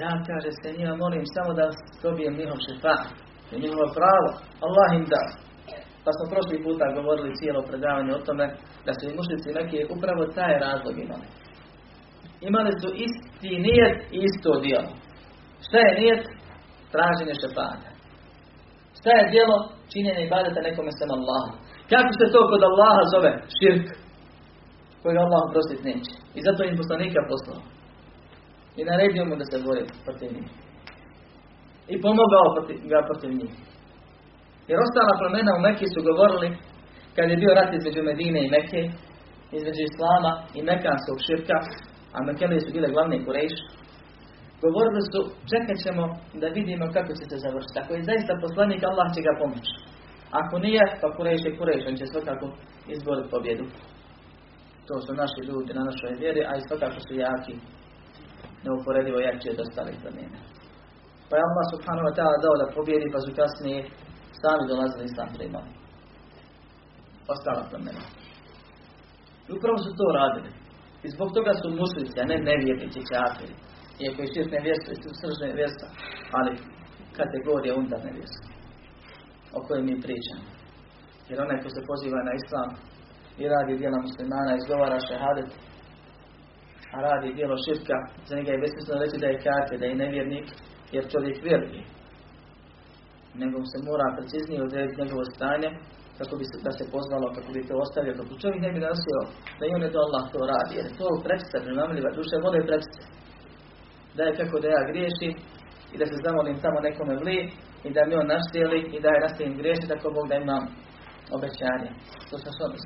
Ja, 0.00 0.10
kaže 0.28 0.50
se, 0.60 0.78
njima 0.78 0.96
molim 0.96 1.24
samo 1.34 1.50
da 1.58 1.66
dobijem 2.02 2.34
njihov 2.40 2.58
šefat 2.66 3.02
je 3.50 3.58
njihovo 3.64 3.86
pravo. 3.98 4.28
Allah 4.66 4.88
im 4.98 5.04
da. 5.14 5.22
Pa 6.04 6.10
smo 6.12 6.24
prošli 6.32 6.64
puta 6.66 6.96
govorili 6.98 7.36
cijelo 7.38 7.60
predavanje 7.68 8.12
o 8.14 8.24
tome 8.26 8.46
da 8.86 8.92
su 8.94 9.02
i 9.06 9.16
mušnici 9.18 9.56
neki 9.58 9.78
upravo 9.96 10.22
taj 10.38 10.54
razlog 10.66 10.94
imali. 10.98 11.26
Imali 12.48 12.72
su 12.80 12.88
isti 13.06 13.52
nijet 13.66 13.98
i 14.16 14.18
isto 14.28 14.50
djelo. 14.64 14.90
Šta 15.66 15.78
je 15.78 15.98
nijet? 16.00 16.22
Traženje 16.92 17.34
šefata. 17.42 17.93
Šta 19.04 19.12
je 19.18 19.30
djelo? 19.34 19.56
Činjenje 19.92 20.22
i 20.24 20.30
badeta 20.34 20.60
nekome 20.68 20.92
sem 20.98 21.10
Allahu. 21.18 21.50
Kako 21.92 22.10
se 22.18 22.32
to 22.32 22.40
kod 22.50 22.62
Allaha 22.70 23.02
zove? 23.14 23.32
Širk. 23.56 23.86
Koji 25.02 25.16
Allah 25.24 25.42
prostit 25.52 25.80
neće. 25.88 26.12
I 26.38 26.40
zato 26.46 26.60
im 26.64 26.80
poslanika 26.80 27.20
poslao. 27.30 27.60
I 28.78 28.82
naredio 28.88 29.24
mu 29.24 29.34
da 29.40 29.44
se 29.50 29.56
bori 29.66 29.82
protiv 30.04 30.30
njih 30.36 30.50
i 31.92 32.00
pomogao 32.04 32.46
ga 32.92 32.98
protiv 33.08 33.30
njih. 33.40 33.52
Jer 34.68 34.78
ostala 34.86 35.18
plemena 35.20 35.52
u 35.54 35.64
Mekiji 35.66 35.94
su 35.94 36.00
govorili, 36.10 36.48
kad 37.16 37.30
je 37.30 37.40
bio 37.42 37.56
rat 37.58 37.70
između 37.74 38.02
Medine 38.02 38.40
i 38.44 38.52
Mekke, 38.54 38.82
između 39.58 39.80
Islama 39.84 40.32
i 40.58 40.60
Mekanskog 40.70 41.18
širka, 41.26 41.58
a 42.14 42.18
Mekelije 42.26 42.60
su 42.60 42.70
bile 42.76 42.88
glavne 42.94 43.24
kurejš, 43.24 43.56
govorili 44.64 45.02
su, 45.12 45.20
čekat 45.50 45.76
ćemo 45.84 46.04
da 46.40 46.46
vidimo 46.58 46.84
kako 46.96 47.12
će 47.18 47.24
se 47.30 47.36
završiti. 47.44 47.80
Ako 47.82 47.90
je 47.94 48.08
zaista 48.10 48.42
poslanik, 48.44 48.80
Allah 48.90 49.08
će 49.14 49.20
ga 49.26 49.32
pomoći. 49.42 49.74
Ako 50.40 50.54
nije, 50.64 50.84
pa 51.00 51.06
Kureš 51.16 51.42
je 51.44 51.56
Kureš, 51.58 51.82
on 51.90 51.96
će 52.00 52.06
svakako 52.06 52.46
izboriti 52.94 53.32
pobjedu. 53.34 53.64
To 54.88 54.94
su 55.04 55.10
naši 55.22 55.40
ljudi 55.48 55.70
na 55.74 55.82
našoj 55.88 56.12
vjeri, 56.22 56.42
a 56.50 56.52
i 56.56 56.66
svakako 56.68 56.98
su 57.06 57.12
jaki, 57.24 57.54
neuporedivo 58.64 59.18
jači 59.26 59.52
od 59.54 59.60
ostalih 59.64 59.96
plemena. 60.02 60.38
Pa 61.28 61.34
je 61.36 61.46
Allah 61.48 61.66
subhanahu 61.74 62.06
wa 62.08 62.14
ta'ala 62.18 62.36
dao 62.44 62.56
da 62.62 62.74
pobjedi, 62.76 63.06
pa 63.14 63.20
su 63.24 63.30
kasnije 63.40 63.80
sami 64.40 64.70
dolazili 64.72 65.14
sam 65.16 65.28
primali. 65.36 65.70
Ostala 67.32 67.62
plemena. 67.70 68.04
I 69.48 69.50
upravo 69.56 69.78
su 69.84 69.90
to 69.98 70.06
radili. 70.20 70.50
I 71.04 71.08
zbog 71.14 71.28
toga 71.36 71.52
su 71.60 71.66
muslici, 71.82 72.16
a 72.22 72.24
ne 72.30 72.36
nevjernici 72.50 73.08
čafiri. 73.10 73.54
Iako 74.02 74.18
je 74.22 74.32
širk 74.34 74.50
nevjerstva, 74.56 74.90
i 74.92 74.98
sržne 75.20 75.46
nevjerstva, 75.50 75.88
ali 76.38 76.52
kategorija 77.18 77.74
unutar 77.74 78.00
nevjerstva. 78.08 78.48
O 79.56 79.58
kojoj 79.66 79.82
mi 79.88 80.02
pričamo. 80.04 80.46
Jer 81.28 81.36
onaj 81.40 81.58
ko 81.62 81.68
se 81.74 81.88
poziva 81.90 82.20
na 82.28 82.32
islam 82.40 82.70
i 83.40 83.44
radi 83.52 83.80
dijela 83.80 83.98
muslimana, 84.06 84.52
izgovara 84.56 85.06
šehadet, 85.08 85.50
a 86.94 86.96
radi 87.08 87.36
dijelo 87.36 87.56
širka, 87.64 87.96
za 88.28 88.32
njega 88.36 88.50
je 88.52 88.62
besmisleno 88.64 89.02
reći 89.04 89.22
da 89.22 89.26
je 89.28 89.42
kafir, 89.46 89.76
da 89.80 89.86
je 89.86 90.00
nevjernik, 90.02 90.46
jer 90.94 91.10
čovjek 91.12 91.36
vjeruje. 91.48 91.82
Nego 93.42 93.56
se 93.70 93.78
mora 93.88 94.06
preciznije 94.16 94.64
odrediti 94.66 95.00
njegovo 95.00 95.24
stanje, 95.34 95.70
kako 96.18 96.34
bi 96.40 96.44
se, 96.50 96.56
da 96.66 96.72
se 96.78 96.84
pozvalo, 96.94 97.26
kako 97.36 97.50
bi 97.54 97.68
to 97.68 97.74
ostavio, 97.84 98.18
kako 98.20 98.40
čovjek 98.42 98.60
ne 98.66 98.70
bi 98.74 98.80
nosio 98.88 99.18
da 99.58 99.62
i 99.66 99.74
on 99.76 99.82
je 99.84 99.92
to 99.94 100.00
Allah 100.06 100.24
to 100.32 100.40
radi, 100.52 100.72
jer 100.78 100.86
to 100.98 101.06
prečica 101.26 101.64
primamljiva, 101.66 102.16
duše 102.18 102.36
vole 102.44 102.60
prečice. 102.70 103.00
Da 104.16 104.22
je 104.24 104.38
kako 104.40 104.56
da 104.60 104.68
ja 104.68 104.82
griješim 104.90 105.32
i 105.92 105.96
da 106.00 106.04
se 106.06 106.16
zamolim 106.26 106.56
tamo 106.64 106.78
nekome 106.88 107.14
vli 107.22 107.38
i 107.86 107.88
da 107.94 108.00
mi 108.08 108.14
on 108.14 108.28
naštijeli 108.34 108.80
i 108.94 109.00
da 109.04 109.08
je 109.12 109.24
nastavim 109.26 109.54
griješiti 109.60 109.92
tako 109.92 110.08
Bog 110.16 110.26
da 110.28 110.34
imam 110.36 110.64
obećanje. 111.36 111.90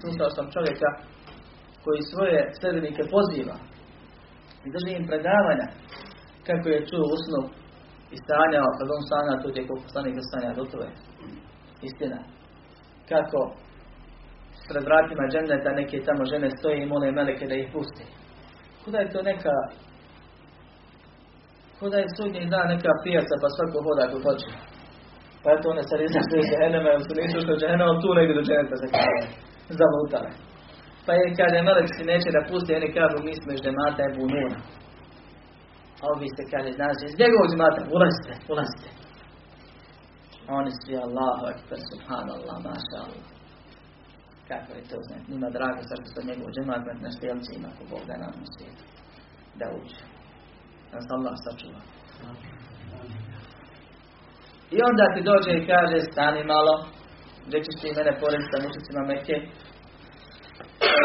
Slušao 0.03 0.31
sam 0.37 0.53
čovjeka 0.55 0.91
koji 1.85 2.11
svoje 2.13 2.39
sredbenike 2.59 3.03
poziva 3.15 3.57
i 4.65 4.69
drži 4.75 4.91
im 4.97 5.07
predavanja 5.11 5.67
kako 6.49 6.67
je 6.69 6.87
čuo 6.89 7.05
usnu 7.17 7.41
i 8.15 8.17
stanjao, 8.25 8.69
kad 8.79 8.87
on 8.97 9.03
stanja 9.09 9.35
tu 9.43 9.49
je 9.59 9.69
poslanika 9.87 10.23
stanja, 10.29 10.59
gotovo 10.61 10.85
je. 10.89 10.93
Istina 11.89 12.19
kako 13.11 13.41
pred 14.69 14.85
vratima 14.91 15.25
dženneta 15.33 15.71
neke 15.81 15.97
tamo 16.07 16.23
žene 16.33 16.49
stoje 16.59 16.77
i 16.83 16.89
mole 16.91 17.13
meleke 17.13 17.47
da 17.51 17.55
ih 17.55 17.69
pusti. 17.75 18.05
Kuda 18.85 18.99
je 18.99 19.13
to 19.13 19.21
neka 19.23 19.55
Kuda 21.79 21.97
je 22.01 22.15
sudnji 22.17 22.51
dan 22.55 22.67
neka 22.73 22.93
pijaca 23.03 23.35
pa 23.43 23.49
svako 23.57 23.79
hoda 23.87 24.03
ako 24.07 24.19
hoće. 24.27 24.51
Pa 25.43 25.49
eto 25.55 25.65
one 25.73 25.83
sad 25.89 25.99
izašli 26.01 26.37
iz 26.41 26.49
džehennema, 26.51 26.89
jer 26.95 27.03
su 27.07 27.13
nisu 27.21 27.37
što 27.45 27.53
džehennema, 27.61 28.03
tu 28.03 28.09
negdje 28.19 28.35
do 28.39 28.45
kaže. 28.49 29.27
Zamutale. 29.79 30.31
Pa 31.07 31.13
je 31.19 31.37
kaže 31.41 31.59
melek 31.69 31.89
si 31.97 32.03
neće 32.13 32.29
da 32.37 32.47
pusti, 32.49 32.79
oni 32.79 32.89
kažu 32.99 33.17
mi 33.27 33.33
smo 33.41 33.51
iz 33.53 33.61
džemata 33.65 34.01
je 34.05 34.15
bununa. 34.17 34.59
A 36.03 36.05
ovi 36.13 36.29
se 36.37 36.43
kaže, 36.53 36.71
znači, 36.79 37.03
iz 37.07 37.15
njegovog 37.23 37.47
džemata, 37.51 37.81
ulazite, 37.97 38.33
ulazite. 38.53 38.89
Oni 40.59 40.71
svi 40.81 40.95
Allahu 41.07 41.43
Akbar, 41.53 41.79
Subhanallah, 41.91 42.57
Maša 42.67 42.99
Allah. 43.07 43.29
Kako 44.51 44.71
je 44.79 44.83
to 44.91 44.97
znači? 45.07 45.27
Nima 45.33 45.49
drago 45.57 45.83
sad 45.91 45.99
što 46.11 46.29
njegov 46.29 46.49
džemat 46.55 46.83
na 47.05 47.11
stijelcima 47.17 47.67
ako 47.73 47.83
Bog 47.93 48.03
da 48.11 48.17
nam 48.23 48.35
u 48.45 48.49
svijetu. 48.55 48.85
Da 49.61 49.67
uđe. 49.79 50.18
Da 50.93 50.99
se 51.01 51.11
Allah 51.17 51.35
sačuva. 51.45 51.81
I 54.77 54.79
onda 54.89 55.05
ti 55.15 55.21
dođe 55.31 55.53
i 55.57 55.67
kaže 55.67 55.99
stani 56.01 56.43
malo, 56.45 56.75
ćeš 57.65 57.77
ti 57.81 57.89
mene 57.97 58.13
porediti 58.21 58.51
sa 58.53 58.59
mučicima 58.65 59.03
Mekke. 59.11 59.37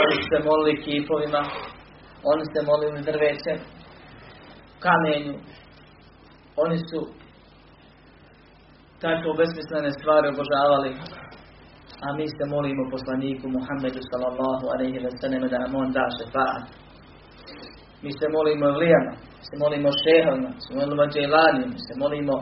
Oni 0.04 0.22
se 0.30 0.38
molili 0.48 0.82
kipovima, 0.84 1.42
oni 2.32 2.44
se 2.52 2.60
molili 2.70 3.02
drvećem, 3.10 3.60
kamenju. 4.84 5.36
Oni 6.64 6.78
su 6.90 7.00
tako 9.04 9.30
besmislene 9.40 9.92
stvari 9.98 10.28
obožavali, 10.34 10.92
a 12.06 12.08
mi 12.18 12.26
se 12.36 12.44
molimo 12.56 12.84
poslaniku 12.94 13.46
Muhammedu 13.58 14.02
sallallahu 14.12 14.66
alaihi 14.74 15.00
wa 15.06 15.12
sallam 15.22 15.44
da 15.54 15.58
nam 15.64 15.76
on 15.82 15.90
da 15.98 16.06
šefaat. 16.18 16.66
Mi 18.04 18.12
se 18.20 18.26
molimo 18.36 18.68
vlijama, 18.78 19.14
se 19.48 19.54
molimo 19.64 19.90
šehovima, 20.04 20.50
se 20.64 20.72
molimo 20.78 21.04
dželanima, 21.14 21.78
se 21.88 21.94
molimo 22.04 22.36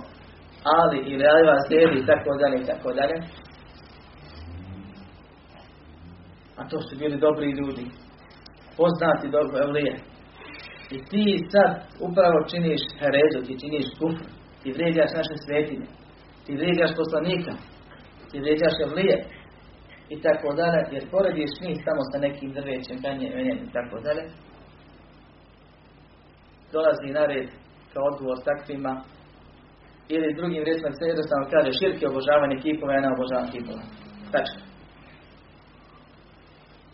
Ali 0.78 1.00
ili 1.12 1.24
Aliva 1.32 1.58
Sedi 1.68 1.98
i 2.00 2.06
tako 2.12 2.32
dalje 2.42 2.66
tako 2.72 2.90
dalje. 3.00 3.18
A 6.60 6.62
to 6.70 6.78
su 6.82 6.94
bili 7.02 7.18
dobri 7.26 7.50
ljudi, 7.60 7.86
poznati 8.78 9.34
dobro 9.38 9.56
evlije. 9.66 9.94
I 10.96 10.98
ti 11.10 11.26
sad 11.52 11.72
upravo 12.08 12.38
činiš 12.52 12.82
herezu, 13.00 13.40
ti 13.48 13.54
činiš 13.62 13.88
kufr, 14.00 14.26
ti 14.62 14.72
vrijeđaš 14.76 15.12
naše 15.20 15.36
svetinje 15.46 15.88
ti 16.46 16.58
vrijeđaš 16.58 16.92
poslanika, 17.02 17.54
ti 18.32 18.40
vrijeđaš 18.40 18.76
evlije 18.86 19.16
i 20.10 20.22
tako 20.22 20.54
dalje, 20.60 20.82
jer 20.92 21.04
porediš 21.12 21.54
njih 21.62 21.78
samo 21.86 22.02
sa 22.12 22.18
nekim 22.26 22.50
drvećem, 22.58 22.98
kanjem, 23.02 23.58
i 23.68 23.72
tako 23.78 23.98
dalje. 24.06 24.24
Dolazi 26.74 27.10
na 27.18 27.26
red 27.32 27.48
kao 27.94 28.04
odgovor 28.12 28.38
s 28.40 28.48
takvima 28.50 28.94
ili 30.16 30.36
drugim 30.38 30.64
riječima 30.64 30.92
se 30.92 31.12
jednostavno 31.12 31.46
kaže 31.54 31.72
širke 31.80 32.06
obožavanje 32.08 32.58
kipova, 32.64 32.94
ja 32.94 33.02
ne 33.06 33.14
obožavam 33.16 33.52
kipova. 33.54 33.84
Tačno. 34.34 34.62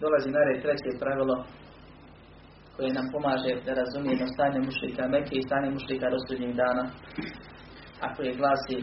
Dolazi 0.02 0.30
na 0.32 0.42
red 0.48 0.58
treće 0.64 1.00
pravilo 1.02 1.36
koje 2.76 2.98
nam 2.98 3.08
pomaže 3.14 3.54
da 3.66 3.72
razumijemo 3.82 4.26
stanje 4.36 4.60
mušlika 4.68 5.04
Mekke 5.14 5.36
i 5.38 5.48
stanje 5.48 5.70
mušlika 5.78 6.08
do 6.14 6.20
dana. 6.62 6.84
A 8.04 8.06
koje 8.16 8.40
glasi 8.42 8.78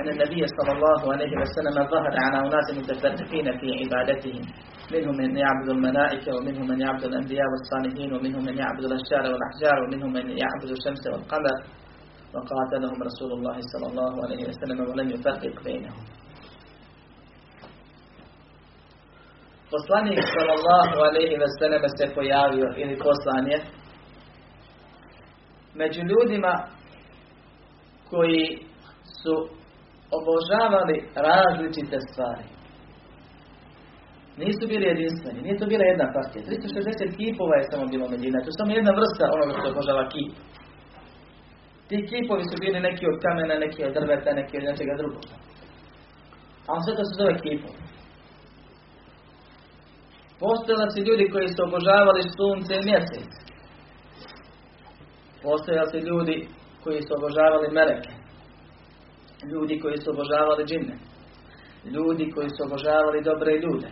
أن 0.00 0.08
النبي 0.08 0.42
صلى 0.56 0.72
الله 0.76 1.12
عليه 1.12 1.32
وسلم 1.42 1.76
ظهر 1.94 2.12
على 2.24 2.38
أناس 2.46 2.66
متفرقين 2.78 3.46
في 3.58 3.68
عبادتهم. 3.80 4.44
منهم 4.94 5.16
من 5.16 5.36
يعبد 5.36 5.68
الملائكة 5.68 6.36
ومنهم 6.36 6.66
من 6.68 6.80
يعبد 6.80 7.04
الأنبياء 7.04 7.46
والصالحين 7.52 8.12
ومنهم 8.14 8.44
من 8.44 8.56
يعبد 8.58 8.84
الأشجار 8.84 9.24
والأحجار 9.32 9.76
ومنهم 9.82 10.12
من 10.12 10.26
يعبد 10.42 10.70
الشمس 10.76 11.02
والقمر. 11.12 11.56
وقاتلهم 12.34 13.02
رسول 13.02 13.30
الله 13.32 13.56
صلى 13.72 13.86
الله 13.90 14.12
عليه 14.24 14.42
وسلم 14.48 14.78
ولم 14.90 15.08
يفرق 15.10 15.62
بينهم. 15.64 16.04
Poslanik 19.70 20.18
sallallahu 20.36 20.96
alaihi 21.08 21.38
ve 21.38 21.46
selleme 21.58 21.88
se 21.88 22.14
pojavio 22.14 22.66
ili 22.76 22.96
poslan 22.98 23.46
je 23.46 23.58
među 25.74 26.00
ljudima 26.00 26.54
koji 28.10 28.58
su 29.22 29.59
obožavali 30.18 30.96
različite 31.26 31.98
stvari. 32.08 32.46
Nisu 34.42 34.64
bili 34.72 34.84
jedinstveni, 34.92 35.42
nije 35.42 35.58
to 35.58 35.66
bila 35.72 35.84
jedna 35.84 36.06
partija. 36.16 36.42
360 36.44 37.16
kipova 37.18 37.54
je 37.56 37.70
samo 37.70 37.84
bilo 37.92 38.06
Medina, 38.14 38.38
to 38.42 38.48
je 38.50 38.58
samo 38.60 38.72
jedna 38.78 38.92
vrsta 38.98 39.24
onoga 39.36 39.52
što 39.58 39.68
obožava 39.72 40.04
kip. 40.12 40.32
Ti 41.88 41.96
kipovi 42.10 42.44
su 42.50 42.56
bili 42.62 42.78
neki 42.88 43.04
od 43.12 43.16
kamena, 43.24 43.54
neki 43.64 43.80
od 43.84 43.92
drveta, 43.98 44.30
neki 44.40 44.54
od 44.58 44.64
nečega 44.68 44.94
drugog. 45.00 45.24
A 46.70 46.72
sve 46.82 46.92
to 46.96 47.04
se 47.04 47.14
zove 47.20 47.34
kipovi. 47.44 47.80
Postojali 50.42 50.90
su 50.94 51.00
ljudi 51.08 51.24
koji 51.34 51.48
su 51.54 51.60
obožavali 51.68 52.22
sunce 52.36 52.72
i 52.76 52.86
mjesec. 52.90 53.30
Postojali 55.42 55.90
su 55.92 55.98
ljudi 56.08 56.36
koji 56.84 57.00
su 57.06 57.10
obožavali 57.18 57.76
meleke 57.78 58.19
ljudi 59.52 59.80
koji 59.80 59.96
su 59.96 60.10
obožavali 60.10 60.64
džine, 60.64 60.96
ljudi 61.84 62.30
koji 62.34 62.48
su 62.48 62.60
obožavali 62.66 63.26
dobre 63.30 63.52
ljude, 63.64 63.90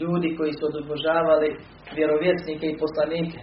ljudi 0.00 0.36
koji 0.36 0.52
su 0.52 0.64
obožavali 0.84 1.48
vjerovjesnike 1.96 2.66
i 2.66 2.78
poslanike. 2.84 3.40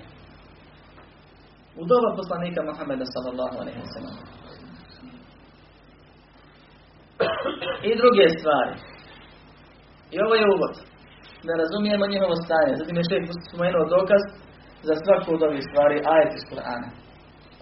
U 1.80 1.84
doba 1.92 2.10
poslanika 2.20 2.60
Muhammeda 2.70 3.06
sallallahu 3.14 3.56
alaihi 3.62 3.82
wa 3.86 3.92
sallam. 3.96 4.16
I 7.90 7.92
druge 8.02 8.26
stvari. 8.38 8.76
I 10.14 10.16
ovo 10.26 10.36
je 10.42 10.52
uvod. 10.56 10.76
Da 11.48 11.54
razumijemo 11.62 12.06
njihovo 12.14 12.36
stanje. 12.46 12.74
Zatim 12.80 12.98
je 12.98 13.08
šef 13.10 13.24
spomenuo 13.48 13.92
dokaz 13.98 14.24
za 14.88 14.96
svaku 15.04 15.30
od 15.34 15.42
ovih 15.48 15.64
stvari 15.70 15.98
ajet 16.14 16.32
iz 16.36 16.44
Kur'ana. 16.50 16.90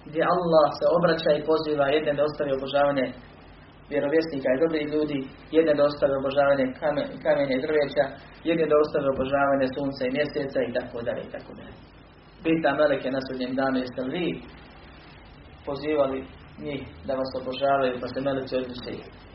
Gdje 0.08 0.21
Allah 0.36 0.67
se 0.78 0.86
obraća 0.97 1.32
i 1.34 1.45
poziva 1.49 1.86
jedne 1.95 2.12
da 2.17 2.28
ostavi 2.30 2.52
obožavanje 2.58 3.06
vjerovjesnika 3.91 4.49
i 4.52 4.62
dobrih 4.63 4.86
ljudi, 4.93 5.19
jedne 5.58 5.73
da 5.78 5.84
obožavanje 6.21 6.65
kamenja 7.25 7.56
i 7.56 7.63
drveća, 7.65 8.06
jedne 8.49 8.65
da 8.69 8.75
obožavanje 9.13 9.67
sunca 9.75 10.02
i 10.06 10.15
mjeseca 10.17 10.60
i 10.63 10.73
tako 10.78 10.97
dalje 11.08 11.21
i 11.25 11.32
tako 11.36 11.52
dalje. 11.60 11.75
Pita 12.43 12.69
Meleke 12.80 13.10
na 13.12 13.21
sudnjem 13.28 13.54
danu, 13.60 13.78
jeste 13.80 14.02
li 14.04 14.12
vi 14.17 14.28
pozivali 15.67 16.19
njih 16.65 16.82
da 17.08 17.13
vas 17.19 17.32
obožavaju, 17.41 17.93
pa 18.02 18.08
se 18.08 18.19
meleci 18.28 18.54
odliče. 18.60 18.93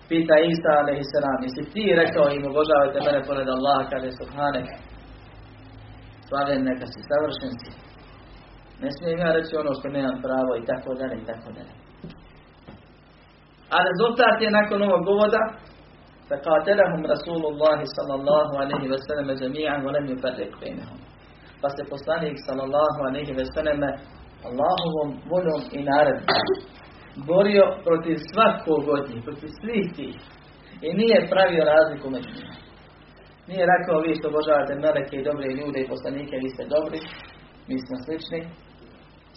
Pita 0.09 0.37
Isa 0.53 0.73
alaihi 0.81 1.05
salam, 1.14 1.40
jesi 1.47 1.62
ti 1.75 1.85
rekao 2.03 2.27
im 2.37 2.45
obožavajte 2.53 2.99
mene 3.07 3.21
pored 3.29 3.49
Allaha, 3.57 3.90
kaže 3.93 4.11
Subhane, 4.21 4.62
slaven 6.29 6.61
neka 6.69 6.87
si, 6.93 7.01
savršen 7.11 7.53
si. 7.61 7.71
Ne 8.83 8.88
smijem 8.97 9.21
ja 9.25 9.31
reći 9.37 9.53
ono 9.62 9.73
što 9.79 9.87
nemam 9.97 10.17
pravo 10.27 10.53
i 10.57 10.67
tako 10.71 10.90
dalje 11.01 11.17
i 11.19 11.27
tako 11.31 11.49
dalje. 11.57 11.84
A 13.75 13.78
rezultat 13.89 14.41
je 14.41 14.49
nakon 14.60 14.84
ovog 14.84 15.04
govoda 15.06 15.43
فقاتلهم 16.30 17.02
رسول 17.15 17.43
الله 17.52 17.80
صلى 17.97 18.13
الله 18.19 18.47
عليه 18.62 18.84
وسلم 18.93 19.30
جميعا 19.41 19.78
ولم 19.86 20.06
يفرق 20.13 20.52
بينهم 20.62 20.99
pa 21.62 21.69
se 21.69 21.84
poslanik 21.93 22.36
sallallahu 22.47 22.99
alejhi 23.08 23.34
ve 23.39 23.45
selleme 23.56 23.89
Allahovom 24.47 25.10
voljom 25.32 25.62
i 25.78 25.80
naredbom 25.84 26.36
borio 27.30 27.65
protiv 27.88 28.17
svakog 28.32 28.84
od 28.95 29.04
njih, 29.10 29.23
protiv 29.28 29.49
svih 29.62 29.86
tih 29.95 30.15
i 30.88 30.89
nije 30.93 31.28
pravio 31.34 31.63
razliku 31.73 32.10
među 32.10 32.30
njima. 32.38 32.56
Nije 33.49 33.63
rekao 33.73 34.04
vi 34.06 34.15
što 34.17 34.28
obožavate 34.28 34.73
meleke 34.75 35.15
i 35.17 35.28
dobre 35.30 35.47
ljude 35.60 35.80
i 35.82 35.89
poslanike, 35.93 36.36
vi 36.43 36.49
ste 36.54 36.63
dobri, 36.75 36.99
mi 37.69 37.78
smo 37.86 37.95
slični, 38.06 38.39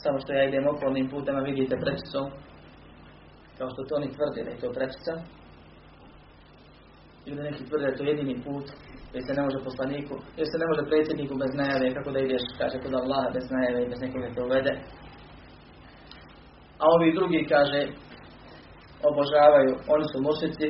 samo 0.02 0.16
što 0.22 0.30
ja 0.32 0.42
idem 0.44 0.64
okolnim 0.74 1.06
putem, 1.14 1.34
a 1.36 1.46
vidite 1.50 1.74
prečicom, 1.84 2.26
kao 3.57 3.69
što 3.69 3.83
to 3.87 3.95
oni 3.95 4.09
tvrde 4.15 4.39
da 4.43 4.49
je 4.51 4.61
to 4.63 4.69
prečica, 4.77 5.13
ili 7.25 7.43
neki 7.47 7.65
tvrde 7.67 7.85
da 7.85 7.91
je 7.91 7.97
to 7.97 8.03
jedini 8.03 8.35
put, 8.45 8.65
jer 9.13 9.21
se 9.27 9.33
ne 9.37 9.43
može 9.45 9.59
poslaniku, 9.67 10.15
jer 10.37 10.47
se 10.51 10.57
ne 10.61 10.67
može 10.69 10.89
predsjedniku 10.89 11.33
bez 11.43 11.51
najave, 11.61 11.93
kako 11.97 12.09
da 12.11 12.19
ideš, 12.19 12.43
kaže 12.59 12.77
kod 12.83 12.93
Allaha 12.93 13.29
bez 13.37 13.45
najave 13.55 13.79
i 13.83 13.89
bez 13.91 13.99
nekoga 14.01 14.27
te 14.35 14.41
uvede. 14.47 14.73
A 16.81 16.83
ovi 16.95 17.15
drugi, 17.17 17.41
kaže, 17.53 17.81
obožavaju, 19.09 19.71
oni 19.95 20.05
su 20.11 20.17
mušici, 20.27 20.67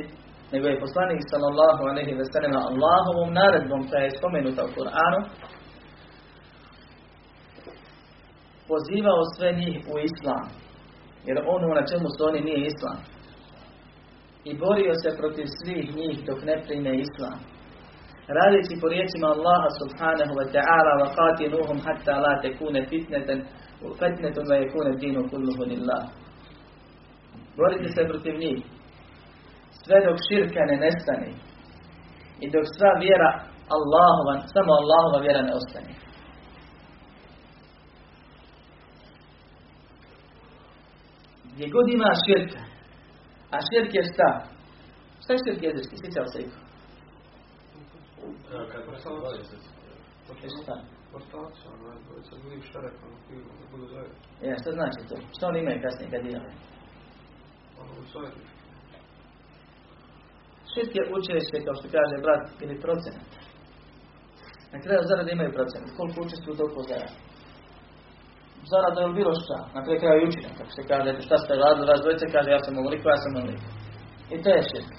nego 0.52 0.64
je 0.68 0.82
poslanik 0.84 1.22
sallallahu 1.32 1.82
alaihi 1.90 2.14
ve 2.20 2.24
sellem 2.32 2.54
Allahovom 2.70 3.30
naredbom 3.40 3.80
koja 3.88 4.02
je 4.04 4.16
spomenuta 4.18 4.62
u 4.64 4.74
Kur'anu 4.76 5.20
pozivao 8.70 9.22
sve 9.36 9.48
njih 9.60 9.76
u 9.92 9.94
islam. 10.08 10.44
Jer 11.28 11.38
ono 11.54 11.68
na 11.78 11.84
čemu 11.90 12.06
su 12.14 12.20
oni 12.30 12.40
nije 12.48 12.66
islam. 12.72 12.98
I 14.48 14.50
borio 14.62 14.94
se 15.02 15.18
protiv 15.20 15.46
svih 15.58 15.86
njih 15.98 16.16
dok 16.28 16.38
ne 16.48 16.56
prime 16.64 16.92
islam. 17.06 17.38
Radeći 18.38 18.80
po 18.80 18.86
riječima 18.92 19.28
Allaha 19.36 19.68
subhanahu 19.80 20.32
wa 20.40 20.46
ta'ala 20.54 20.92
wa 21.02 21.08
qatiluhum 21.18 21.78
hatta 21.86 22.14
la 22.24 22.32
tekune 22.42 22.80
fitneten 22.90 23.40
fitnetun 24.00 24.44
wa 24.50 24.56
yakune 24.62 24.92
dinu 25.02 25.20
kulluhu 25.30 25.62
lillah. 25.72 26.02
Borite 27.56 27.88
se 27.96 28.02
protiv 28.10 28.34
njih. 28.44 28.58
Sve 29.82 29.96
dok 30.06 30.16
širka 30.28 30.60
ne 30.70 30.76
nestane. 30.84 31.30
I 32.44 32.46
dok 32.54 32.64
sva 32.76 32.92
vjera 33.04 33.30
Allahova, 33.76 34.34
samo 34.54 34.70
Allahova 34.80 35.18
vjera 35.26 35.42
ne 35.48 35.52
ostane. 35.60 35.92
Gdje 41.58 41.74
god 41.76 41.86
ima 41.88 42.10
širka, 42.24 42.62
a 43.54 43.56
širk 43.68 43.90
je 43.98 44.02
šta? 44.12 44.30
Šta 45.22 45.30
je 45.32 45.42
širk 45.44 45.60
jezički? 45.62 45.94
Sjećao 46.02 46.26
se 46.32 46.38
ih? 46.44 46.52
Šta? 50.62 50.74
Portacija, 51.12 51.70
ne, 51.82 51.92
dvojica 52.04 52.32
ljudi 52.42 52.68
šerekom, 52.72 53.10
da 53.60 53.64
budu 53.72 53.86
zajedno. 53.92 54.16
Ja, 54.46 54.54
šta 54.62 54.70
znači 54.78 55.00
to? 55.08 55.16
Šta 55.36 55.44
oni 55.46 55.58
imaju 55.60 55.82
kasnije 55.84 56.10
kad 56.12 56.22
dijele? 56.26 56.50
Ono 57.80 57.92
u 58.02 58.04
zajedničku. 58.12 58.58
Širk 60.72 60.92
je 60.98 61.10
učešće, 61.16 61.56
kao 61.66 61.74
što 61.78 61.86
kaže 61.96 62.16
brat, 62.24 62.44
ili 62.64 62.82
procenat. 62.84 63.30
Na 64.72 64.78
kraju 64.84 65.00
zarade 65.10 65.30
imaju 65.32 65.56
procenat. 65.58 65.90
Koliko 65.98 66.18
učestvuju, 66.20 66.58
toliko 66.60 66.80
zarade. 66.90 67.16
Zarada 68.70 69.00
je 69.00 69.16
bilo 69.20 69.32
šta. 69.42 69.58
Na 69.74 69.80
kraju 69.84 70.00
kraju 70.00 70.28
učinak. 70.28 70.52
Kako 70.58 70.70
se 70.70 70.82
kaže, 70.90 71.20
šta 71.26 71.36
ste 71.38 71.52
radili, 71.54 71.86
vas 71.90 72.00
dvojice 72.02 72.26
kaže, 72.34 72.50
ja 72.50 72.60
sam 72.64 72.78
ovoliko, 72.78 73.08
ja 73.08 73.16
sam 73.16 73.36
ovoliko. 73.36 73.68
I 74.34 74.42
to 74.42 74.48
je 74.50 74.62
širk. 74.70 74.92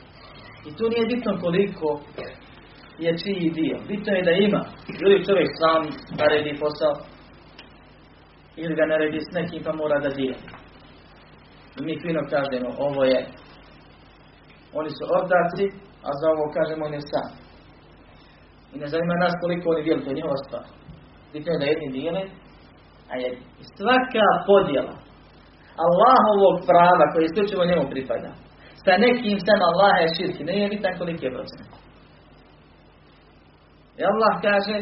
I 0.68 0.70
tu 0.78 0.84
nije 0.94 1.06
bitno 1.14 1.32
koliko 1.44 1.88
je 3.04 3.18
čiji 3.22 3.52
dio. 3.60 3.78
Bitno 3.88 4.12
je 4.14 4.24
da 4.30 4.32
ima. 4.32 4.62
Ili 5.04 5.26
čovjek 5.26 5.50
sam 5.62 5.82
naredi 6.20 6.60
posao, 6.62 6.94
ili 8.62 8.76
ga 8.76 8.86
naredi 8.86 9.20
s 9.20 9.30
nekim 9.38 9.62
pa 9.66 9.74
mora 9.74 10.00
da 10.00 10.10
dijeli. 10.10 10.44
I 11.78 11.80
mi 11.86 12.02
fino 12.02 12.22
kažemo, 12.34 12.70
ovo 12.78 13.04
je, 13.04 13.20
oni 14.80 14.90
su 14.90 15.04
ordaci, 15.18 15.66
a 16.08 16.10
za 16.20 16.28
ovo 16.34 16.46
kažemo 16.58 16.86
on 16.86 16.94
je 16.94 17.02
sam. 17.12 17.30
I 18.74 18.76
ne 18.80 18.88
zanima 18.88 19.16
nas 19.24 19.34
koliko 19.42 19.70
oni 19.70 19.84
dijeli, 19.84 20.04
to 20.04 20.10
je 20.10 20.16
njihova 20.16 20.38
stvar. 20.46 20.66
Bitno 21.34 21.52
je 21.52 21.60
da 21.60 21.66
jedni 21.66 21.90
dijele, 21.98 22.22
a 23.12 23.14
je 23.24 23.30
svaka 23.78 24.28
podjela 24.50 24.96
Allahovog 25.86 26.56
prava 26.70 27.06
koje 27.12 27.24
isključivo 27.26 27.66
njemu 27.66 27.86
pripada. 27.94 28.32
Sa 28.84 28.94
nekim 29.06 29.38
sam 29.46 29.60
Allah 29.70 29.94
je 30.02 30.14
širki, 30.16 30.44
ne 30.44 30.54
je 30.60 30.70
bitan 30.72 30.98
koliki 30.98 31.26
je 31.26 31.36
procenat. 31.36 31.72
I 34.00 34.02
Allah 34.12 34.34
kaže, 34.48 34.76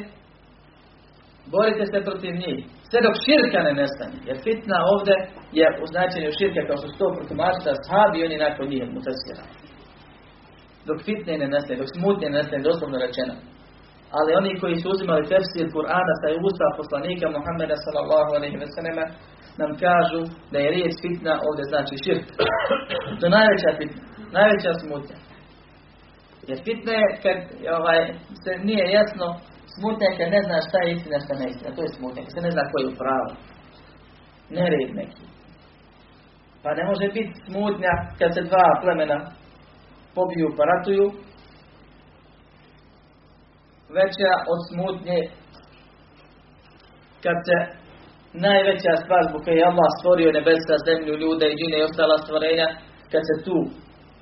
borite 1.54 1.86
se 1.86 2.06
protiv 2.08 2.34
njih. 2.44 2.60
Sve 2.90 3.00
dok 3.06 3.16
širka 3.26 3.60
ne 3.68 3.74
nestane. 3.82 4.18
Jer 4.28 4.38
fitna 4.46 4.78
ovdje 4.94 5.16
je 5.60 5.68
u 5.84 5.86
značenju 5.92 6.38
širka 6.40 6.62
kao 6.68 6.78
što 6.80 6.88
sto 6.96 7.06
protumačita 7.16 7.72
sahabi 7.76 8.16
i 8.20 8.26
oni 8.28 8.38
nakon 8.46 8.66
njih 8.72 8.84
mutasira. 8.96 9.44
Dok 10.88 10.98
fitne 11.08 11.34
ne 11.42 11.48
nestane, 11.54 11.80
dok 11.82 11.90
smutnje 11.98 12.28
ne 12.30 12.38
nestane, 12.38 12.68
doslovno 12.70 12.98
rečeno. 13.06 13.34
Ali 14.18 14.38
oni 14.40 14.60
koji 14.62 14.76
su 14.82 14.88
uzimali 14.90 15.30
tefsir 15.32 15.66
Kur'ana 15.76 16.14
sa 16.22 16.28
usta 16.48 16.68
poslanika 16.80 17.26
Muhammeda 17.38 17.76
sallallahu 17.86 18.32
alaihi 18.38 18.58
ve 18.62 18.68
nam 19.62 19.72
kažu 19.86 20.22
da 20.52 20.58
je 20.60 20.74
riječ 20.76 20.94
fitna 21.04 21.34
ovdje 21.48 21.64
znači 21.72 21.96
širk. 22.04 22.28
To 23.20 23.24
je 23.26 23.36
najveća 23.40 23.72
fitna, 23.80 24.02
najveća 24.38 24.72
smutnja. 24.82 25.18
Jer 26.50 26.58
fitna 26.68 26.94
je 27.02 27.08
kad 27.24 27.38
ovaj, 27.80 28.00
se 28.44 28.52
nije 28.70 28.86
jasno, 28.98 29.28
smutnja 29.76 30.08
je 30.10 30.18
kad 30.20 30.28
ne 30.36 30.42
znaš 30.48 30.64
šta 30.70 30.78
je 30.82 30.90
istina, 30.96 31.18
šta 31.26 31.34
ne 31.42 31.46
istina. 31.50 31.76
To 31.76 31.82
je 31.84 31.96
smutnja, 31.98 32.22
kad 32.26 32.34
se 32.36 32.42
ne 32.46 32.52
zna 32.56 32.64
koji 32.72 32.84
je 32.86 33.00
pravo. 33.04 33.30
Nered 34.58 34.90
neki. 35.02 35.24
Pa 36.64 36.70
ne 36.80 36.84
može 36.90 37.06
biti 37.18 37.34
smutnja 37.48 37.94
kad 38.20 38.30
se 38.36 38.42
dva 38.50 38.68
plemena 38.82 39.18
pobiju 40.16 40.48
pa 40.58 40.64
ratuju, 40.72 41.06
veća 44.00 44.32
od 44.54 44.60
smutnje 44.70 45.20
kad 47.24 47.38
se 47.48 47.58
najveća 48.46 48.94
stvar 49.04 49.22
zbog 49.30 49.42
koje 49.44 49.56
je 49.58 49.70
Allah 49.72 49.90
stvorio 50.00 50.36
nebesa, 50.38 50.76
zemlju, 50.88 51.14
ljude 51.24 51.46
i 51.50 51.58
džine 51.60 51.78
i 51.80 51.88
ostala 51.90 52.16
stvorenja, 52.24 52.68
kad 53.12 53.22
se 53.30 53.36
tu 53.46 53.58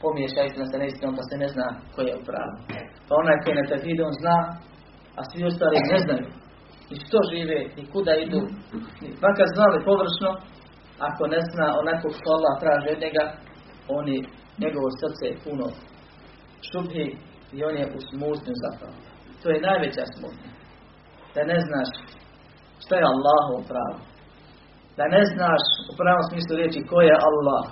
pomiješa 0.01 0.41
istina 0.43 0.65
sa 0.71 0.77
neistinom 0.81 1.13
pa 1.17 1.23
se 1.29 1.35
ne 1.43 1.47
zna 1.55 1.67
ko 1.93 1.99
je 2.07 2.13
u. 2.19 2.23
Pa 3.07 3.13
onaj 3.21 3.37
koji 3.41 3.55
na 3.55 3.65
tevhid 3.69 3.99
on 4.07 4.13
zna, 4.21 4.37
a 5.19 5.21
svi 5.29 5.39
ostali 5.51 5.77
ne 5.93 5.99
znaju 6.05 6.27
i 6.93 6.95
što 7.03 7.17
žive 7.31 7.59
i 7.79 7.81
kuda 7.91 8.13
idu. 8.15 8.41
Makar 9.23 9.47
znali 9.55 9.85
površno, 9.89 10.29
ako 11.07 11.23
ne 11.33 11.41
zna 11.49 11.67
onako 11.81 12.07
što 12.17 12.27
Allah 12.37 12.53
traži 12.61 12.87
od 12.95 12.99
njega, 13.05 13.23
oni, 13.99 14.17
njegovo 14.63 14.87
srce 15.01 15.23
je 15.29 15.41
puno 15.45 15.65
šubhi 16.69 17.07
i 17.55 17.57
on 17.67 17.75
je 17.81 17.85
u 17.97 17.99
smutnju 18.09 18.53
zapravo. 18.65 18.95
To 19.45 19.49
je 19.51 19.65
najveća 19.69 20.03
smutnja. 20.15 20.51
Da 21.35 21.41
ne 21.51 21.59
znaš 21.67 21.89
što 22.83 22.93
je 22.95 23.09
Allahov 23.13 23.59
pravo. 23.71 23.97
Da 24.97 25.05
ne 25.15 25.23
znaš 25.33 25.63
u 25.89 25.93
pravom 25.99 26.25
smislu 26.29 26.53
riječi 26.59 26.87
ko 26.89 26.97
je 27.09 27.15
Allah. 27.29 27.63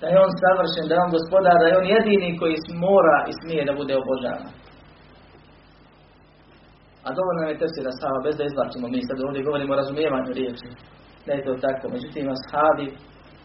Da 0.00 0.06
je 0.08 0.16
on 0.26 0.32
savršen, 0.42 0.84
da 0.86 0.92
je 0.94 1.04
on 1.04 1.14
gospodar, 1.16 1.56
da 1.60 1.66
je 1.68 1.78
on 1.80 1.86
jedini 1.96 2.38
koji 2.40 2.54
mora 2.86 3.18
i 3.30 3.32
smije 3.40 3.62
da 3.68 3.78
bude 3.80 3.94
obožavan. 4.02 4.52
A 7.06 7.08
dovoljno 7.18 7.40
nam 7.40 7.52
je 7.52 7.60
tefsira 7.60 7.92
stava, 7.98 8.18
bez 8.26 8.34
da 8.38 8.44
izvlačimo 8.46 8.86
mi 8.88 9.00
sad 9.08 9.16
ovdje 9.26 9.46
govorimo 9.46 9.72
o 9.72 9.80
razumijevanju 9.80 10.30
riječi. 10.40 10.68
Da 11.26 11.30
je 11.32 11.44
to 11.46 11.52
tako. 11.66 11.84
Međutim, 11.94 12.24
ashabi, 12.36 12.86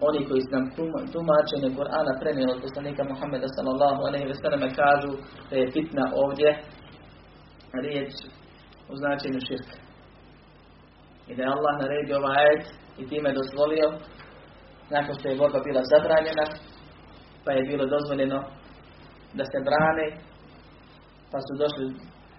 oni 0.07 0.19
koji 0.27 0.41
su 0.45 0.51
nam 0.55 0.65
tumačenje 1.13 1.69
Kur'ana 1.77 2.13
prenijeli 2.21 2.51
od 2.53 2.63
poslanika 2.65 3.01
Muhammeda 3.11 3.47
sallallahu 3.55 4.01
alaihi 4.07 4.27
ve 4.29 4.69
kažu 4.81 5.11
da 5.49 5.55
je 5.57 5.71
fitna 5.75 6.05
ovdje 6.23 6.49
riječ 7.73 8.13
u 8.91 8.95
značenju 8.95 9.39
širka. 9.47 9.77
I 11.27 11.35
da 11.35 11.41
je 11.43 11.53
Allah 11.55 11.73
naredio 11.81 12.17
ovaj 12.17 12.35
ajet 12.41 12.65
i 12.97 13.07
time 13.07 13.33
dozvolio 13.39 13.87
nakon 14.95 15.13
što 15.15 15.25
je 15.27 15.39
borba 15.41 15.59
bila 15.67 15.81
zabranjena 15.91 16.45
pa 17.45 17.51
je 17.51 17.67
bilo 17.69 17.85
dozvoljeno 17.95 18.39
da 19.37 19.43
se 19.51 19.59
brane 19.67 20.07
pa 21.31 21.37
su 21.45 21.51
došli 21.61 21.85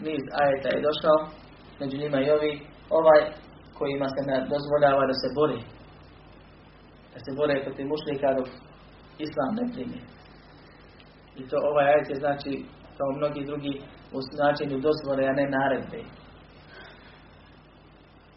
niz 0.07 0.23
ajeta 0.42 0.68
je 0.73 0.85
došao 0.88 1.18
među 1.81 1.97
njima 2.03 2.18
i 2.21 2.31
ovi 2.37 2.53
ovaj 2.90 3.21
kojima 3.79 4.09
se 4.14 4.21
ne 4.31 4.37
dozvoljava 4.53 5.03
da 5.11 5.16
se 5.23 5.29
bori 5.38 5.61
Da 7.12 7.18
se 7.25 7.31
bore 7.38 7.64
protiv 7.64 7.87
mušlika 7.92 8.29
dok 8.38 8.49
Islam 9.27 9.53
ne 9.59 9.64
primi. 9.73 10.01
I 11.40 11.49
to 11.49 11.57
ovaj 11.71 11.87
ajet 11.92 12.07
je 12.11 12.16
znači 12.25 12.53
kao 12.97 13.11
mnogi 13.18 13.49
drugi 13.51 13.75
u 14.16 14.18
značenju 14.33 14.77
dozvore, 14.87 15.25
a 15.27 15.33
ne 15.40 15.46
naredbe. 15.57 16.01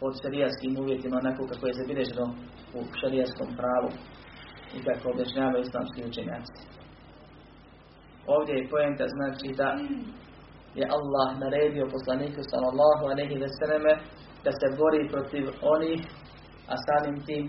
Pod 0.00 0.12
šarijaskim 0.22 0.72
uvjetima, 0.82 1.16
onako 1.22 1.42
kako 1.50 1.66
je 1.66 1.78
zabilježeno 1.80 2.26
u 2.76 2.80
šarijaskom 3.00 3.48
pravu 3.60 3.90
i 4.76 4.78
kako 4.86 5.04
objašnjavaju 5.10 5.62
islamski 5.62 6.00
učenjaci. 6.10 6.56
Ovdje 8.34 8.54
je 8.54 8.68
poenta 8.72 9.04
znači 9.16 9.48
da 9.60 9.68
je 10.78 10.84
Allah 10.96 11.28
naredio 11.44 11.92
poslaniku 11.94 12.40
sallallahu 12.52 13.04
alaihi 13.12 13.36
ve 13.42 13.48
da 14.44 14.50
se 14.60 14.66
bori 14.80 15.08
protiv 15.12 15.44
onih, 15.74 16.00
a 16.72 16.74
samim 16.86 17.16
tim 17.26 17.44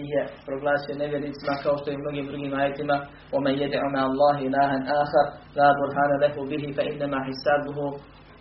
ih 0.00 0.08
je 0.14 0.22
proglasio 0.46 1.00
nevjernicima 1.02 1.54
kao 1.64 1.74
što 1.78 1.86
je 1.90 1.96
u 1.96 2.02
mnogim 2.04 2.26
drugim 2.30 2.52
ajetima 2.60 2.96
وَمَنْ 3.34 3.54
يَدْعُ 3.62 3.82
مَا 3.94 4.02
اللَّهِ 4.10 4.36
إِلَهًا 4.48 4.76
آخَرْ 5.02 5.26
لَا 5.58 5.68
بُرْهَانَ 5.78 6.12
لَهُ 6.22 6.34
بِهِ 6.50 6.64
فَإِنَّمَا 6.76 7.18
حِسَابُهُ 7.26 7.78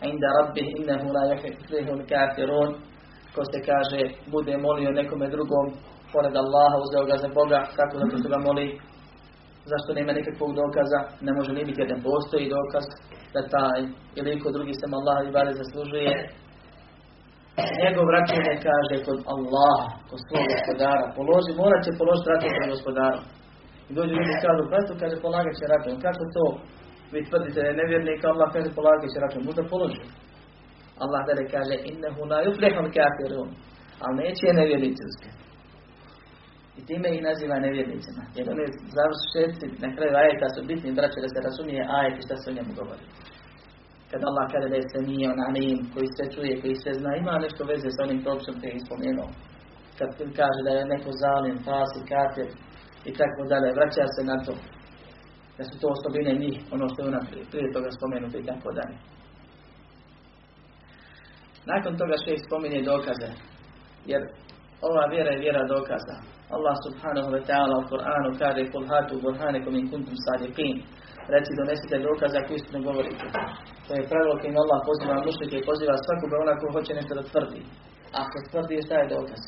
عِنْدَ 0.05 0.23
رَبِّهِ 0.39 0.67
إِنَّهُ 0.79 1.01
لَا 1.15 1.23
يُحِفْلِهُ 1.31 1.87
الْكَافِرُونَ 1.97 2.69
Ko 3.35 3.41
se 3.51 3.59
kaže, 3.69 4.01
bude 4.33 4.53
molio 4.57 4.91
nekome 4.99 5.27
drugom, 5.35 5.65
pored 6.13 6.35
Allaha, 6.43 6.77
uzeo 6.85 7.03
ga 7.09 7.17
za 7.23 7.29
Boga, 7.37 7.59
kako 7.77 7.93
zato 8.01 8.15
što 8.19 8.29
ga 8.33 8.39
moli, 8.47 8.67
zašto 9.71 9.89
nema 9.97 10.11
nikakvog 10.19 10.51
dokaza, 10.61 10.99
ne 11.25 11.31
može 11.37 11.51
ni 11.53 11.65
biti 11.67 11.81
jedan 11.81 11.99
postoji 12.07 12.51
dokaz 12.57 12.85
da 13.33 13.41
taj 13.55 13.79
ili 14.19 14.39
ko 14.41 14.47
drugi 14.55 14.73
sem 14.79 14.91
Allah 14.97 15.17
i 15.21 15.33
bare 15.37 15.51
zaslužuje. 15.61 16.13
Njegov 17.82 18.06
račun 18.16 18.42
je 18.50 18.56
kaže 18.68 18.96
kod 19.06 19.18
Allaha, 19.34 19.86
kod 20.08 20.18
svog 20.26 20.44
gospodara. 20.52 21.04
Položi, 21.18 21.50
morat 21.62 21.80
će 21.86 21.98
položiti 22.00 22.30
račun 22.32 22.50
kod 22.58 22.68
gospodara. 22.74 23.20
I 23.88 23.90
dođu 23.96 24.12
ljudi 24.18 24.34
kažu, 24.44 24.62
brato, 24.70 24.92
kaže, 25.02 25.16
polagat 25.26 25.54
će 25.60 25.64
račun. 25.72 25.94
Kako 26.04 26.22
to? 26.36 26.46
Vi 27.12 27.20
tvrdite 27.28 27.58
da 27.60 27.68
je 27.68 27.78
nevjernik, 27.80 28.20
Allah 28.30 28.48
kaže, 28.54 28.68
polagat 28.78 29.08
će 29.12 29.18
račun. 29.24 29.42
Možda 29.48 29.62
položi. 29.72 30.04
Allah 31.02 31.20
da 31.26 31.44
kaže, 31.54 31.74
innehu 31.90 32.22
la 32.30 32.38
yuflihul 32.46 32.90
kafirun. 32.96 33.50
Ali 34.02 34.18
neće 34.22 34.42
je 34.46 34.58
nevjernici. 34.60 35.28
I 36.78 36.80
time 36.88 37.08
ih 37.14 37.22
naziva 37.28 37.56
nevjernicima. 37.66 38.22
Jer 38.36 38.44
oni 38.52 38.64
završetci 38.96 39.66
na 39.84 39.88
kraju 39.94 40.12
ajeta 40.20 40.48
su 40.54 40.60
bitni, 40.70 40.96
braće, 40.98 41.18
da 41.24 41.28
se 41.32 41.46
razumije 41.48 41.82
ajet 41.98 42.14
i 42.18 42.24
šta 42.26 42.34
se 42.36 42.46
o 42.50 42.56
njemu 42.56 42.72
govori. 42.80 43.04
Kad 44.10 44.20
Allah 44.28 44.44
kaže 44.52 44.68
da 44.72 44.76
je 44.76 44.90
se 44.92 45.00
nije 45.10 45.26
on 45.32 45.40
anim, 45.48 45.78
koji 45.92 46.08
sve 46.16 46.26
čuje, 46.34 46.60
koji 46.60 46.74
sve 46.82 46.92
zna, 47.00 47.10
ima 47.16 47.44
nešto 47.44 47.62
veze 47.70 47.88
s 47.90 47.98
onim 48.04 48.18
propisom 48.24 48.54
koji 48.60 48.70
je 48.70 48.86
spomenuo. 48.86 49.28
Kad 49.98 50.08
kaže 50.40 50.60
da 50.66 50.70
je 50.70 50.90
neko 50.94 51.10
zalim, 51.24 51.56
fasi, 51.66 52.00
kafir 52.12 52.48
i 53.10 53.12
tako 53.20 53.40
dalje, 53.50 53.76
vraća 53.78 54.04
se 54.16 54.22
na 54.30 54.36
to. 54.46 54.54
Da 55.56 55.62
su 55.68 55.74
to 55.80 55.86
osobine 55.96 56.32
njih, 56.42 56.56
ono 56.74 56.84
što 56.88 56.98
je 57.02 57.08
ona 57.10 57.22
prije 57.50 57.72
toga 57.74 57.90
spomenuto 57.98 58.36
i 58.38 58.46
tako 58.50 58.68
dalje. 58.78 58.96
Nakon 61.72 61.92
toga 62.00 62.14
što 62.20 62.28
ih 62.30 62.40
spominje 62.46 62.88
dokaze, 62.92 63.30
jer 64.10 64.22
ova 64.88 65.04
vjera 65.12 65.30
je 65.32 65.42
vjera 65.44 65.62
dokaza. 65.74 66.16
Allah 66.56 66.76
subhanahu 66.86 67.28
wa 67.34 67.42
ta'ala 67.48 67.74
u 67.78 67.88
Kur'anu 67.90 68.38
kaže 68.38 68.70
kul 68.72 68.86
hatu 68.90 69.14
burhanekom 69.22 69.74
in 69.76 69.90
kuntum 69.90 70.16
sadiqin. 70.26 70.76
Reci 71.34 71.52
donesite 71.60 71.96
dokaza 72.08 72.36
ako 72.40 72.52
istinu 72.54 72.78
govorite. 72.88 73.26
To 73.86 73.90
je 73.96 74.08
pravilo 74.10 74.34
kojim 74.40 74.56
Allah 74.62 74.78
poziva 74.88 75.14
mušnike 75.26 75.56
i 75.58 75.66
poziva 75.70 75.94
svakoga 76.04 76.36
ona 76.44 76.54
ko 76.60 76.66
hoće 76.76 76.92
nešto 76.98 77.12
da 77.18 77.28
tvrdi. 77.30 77.60
Ako 78.22 78.36
tvrdi 78.50 78.84
šta 78.86 78.94
je 78.98 79.10
dokaz? 79.16 79.42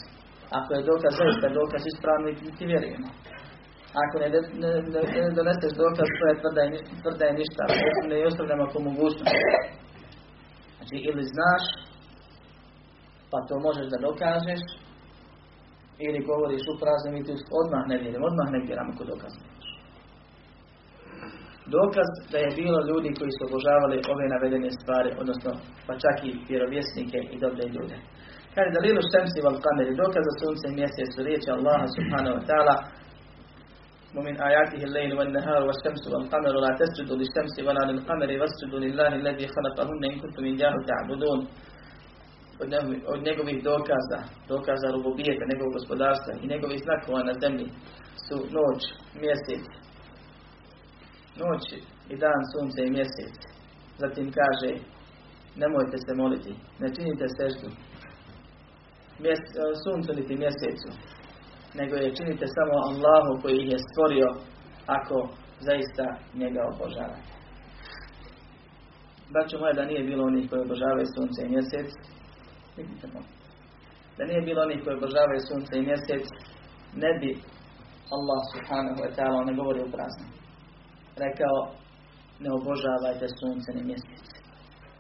Ako 0.59 0.71
je 0.77 0.87
dokaz 0.91 1.13
zaista 1.21 1.47
dokaz 1.61 1.83
ispravni 1.93 2.31
ti 2.57 2.65
vjerujemo. 2.73 3.09
Ako 4.03 4.15
ne, 4.23 4.29
ne, 4.63 4.71
ne, 4.95 5.01
ne 5.27 5.31
doneseš 5.39 5.73
dokaz 5.85 6.09
koja 6.19 6.41
tvrda 6.43 6.61
je, 6.65 6.71
tvrda 7.03 7.25
je 7.29 7.39
ništa, 7.41 7.63
ne 8.11 8.17
i 8.21 8.29
ostavljamo 8.31 8.63
ako 8.67 8.79
mogućnost. 8.89 9.39
Znači 10.77 10.97
ili 11.09 11.23
znaš 11.35 11.65
pa 13.31 13.39
to 13.49 13.55
možeš 13.67 13.87
da 13.93 14.05
dokažeš 14.07 14.63
ili 16.07 16.27
govoriš 16.31 16.65
u 16.73 16.79
praznom 16.81 17.15
i 17.17 17.25
ti 17.27 17.33
odmah 17.61 17.83
ne 17.91 17.97
vjerujem, 18.03 18.25
odmah 18.31 18.49
ne 18.55 18.61
vjeram 18.67 18.89
ako 18.93 19.05
dokaz 19.13 19.35
Dokaz 21.78 22.10
da 22.32 22.38
je 22.46 22.56
bilo 22.60 22.80
ljudi 22.90 23.10
koji 23.18 23.32
su 23.36 23.42
obožavali 23.50 23.98
ove 24.14 24.26
navedene 24.34 24.70
stvari, 24.80 25.10
odnosno 25.22 25.52
pa 25.88 25.94
čak 26.04 26.18
i 26.30 26.32
vjerovjesnike 26.50 27.20
i 27.34 27.38
dobre 27.46 27.64
ljude. 27.76 27.98
Kaže 28.56 28.70
da 28.76 28.86
lilu 28.86 29.02
štemsi 29.10 29.40
val 29.46 29.58
kameri, 29.66 30.00
dokaz 30.04 30.24
za 30.28 30.34
sunce 30.42 30.66
i 30.68 30.78
mjesec 30.80 31.08
su 31.16 31.20
riječi 31.28 31.50
Allaha 31.58 31.86
subhanahu 31.98 32.36
wa 32.40 32.46
ta'ala 32.52 32.76
ومن 34.18 34.36
آياته 34.50 34.82
الليل 34.88 35.12
والنهار 35.18 35.62
والشمس 35.68 36.04
والقمر 36.14 36.56
لا 36.66 36.72
تسجدوا 36.82 37.18
للشمس 37.22 37.56
ولا 37.68 37.84
للقمر 37.92 38.30
واسجدوا 38.42 38.80
لله 38.86 39.12
الذي 39.22 39.48
خلقهن 39.56 40.04
إن 40.12 40.16
كنتم 40.22 40.44
إياه 40.44 40.76
تعبدون 40.92 41.40
od 43.14 43.20
njegovih 43.28 43.64
dokaza, 43.64 44.20
dokaza 44.48 44.88
rububijeta, 44.96 45.44
njegovog 45.52 45.74
gospodarstva 45.78 46.34
i 46.42 46.48
njegovih 46.54 46.80
znakova 46.88 47.24
na 47.24 47.34
zemlji 47.44 47.68
su 48.26 48.36
noć, 48.58 48.82
mjesec, 49.24 49.64
noć 51.41 51.65
i 52.13 52.17
dan, 52.17 52.41
sunce 52.53 52.81
i 52.85 52.95
mjesec. 52.97 53.35
Zatim 54.03 54.33
kaže, 54.39 54.71
nemojte 55.57 55.97
se 56.05 56.13
moliti, 56.15 56.53
ne 56.81 56.89
činite 56.95 57.27
seždu 57.39 57.69
Mjese, 59.23 59.63
suncu 59.85 60.11
niti 60.19 60.35
mjesecu, 60.43 60.91
nego 61.75 61.95
je 61.97 62.17
činite 62.19 62.47
samo 62.57 62.75
Allahu 62.89 63.33
koji 63.43 63.57
ih 63.59 63.69
je 63.73 63.79
stvorio 63.89 64.29
ako 64.87 65.17
zaista 65.69 66.07
njega 66.41 66.63
obožavate. 66.73 67.33
Braćo 69.33 69.59
moje, 69.59 69.75
da 69.75 69.85
nije 69.85 70.03
bilo 70.11 70.23
onih 70.25 70.51
koji 70.51 70.61
obožavaju 70.63 71.07
sunce 71.17 71.41
i 71.45 71.53
mjesec, 71.55 71.89
Vidite 72.77 73.07
Da 74.19 74.25
nije 74.25 74.41
bilo 74.41 74.63
onih 74.63 74.81
koji 74.85 74.97
obožavaju 74.97 75.41
sunce 75.51 75.73
i 75.79 75.87
mjesec, 75.91 76.25
ne 77.03 77.11
bi 77.21 77.31
Allah 78.17 78.41
subhanahu 78.53 78.99
wa 79.05 79.11
ta'ala, 79.17 79.41
ne 79.49 79.55
govori 79.61 79.81
u 79.81 79.93
praznu. 79.95 80.27
Rekao, 81.17 81.59
ne 82.41 82.49
obožavajte 82.59 83.27
sunce 83.41 83.71
ni 83.77 83.83
mjesec. 83.89 84.27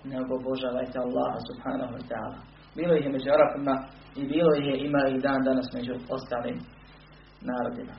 Ne 0.04 0.16
obožavajte 0.36 0.98
Allaha 1.06 1.38
subhanahu 1.48 1.92
wa 1.96 2.04
ta'ala. 2.10 2.38
Bilo 2.76 2.92
ih 2.94 3.04
je 3.04 3.12
među 3.12 3.28
Arapima 3.30 3.74
i 4.20 4.22
bilo 4.32 4.50
ih 4.54 4.66
je, 4.70 4.74
ima 4.86 5.02
i 5.08 5.20
dan 5.26 5.40
danas 5.48 5.68
među 5.76 5.94
ostalim 6.16 6.58
narodima. 7.50 7.94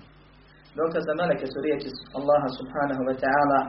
Dokaz 0.80 1.04
da 1.06 1.14
meleke 1.22 1.46
su 1.54 1.58
riječi 1.66 1.90
Allaha 2.20 2.50
subhanahu 2.60 3.04
wa 3.10 3.16
ta'ala 3.24 3.62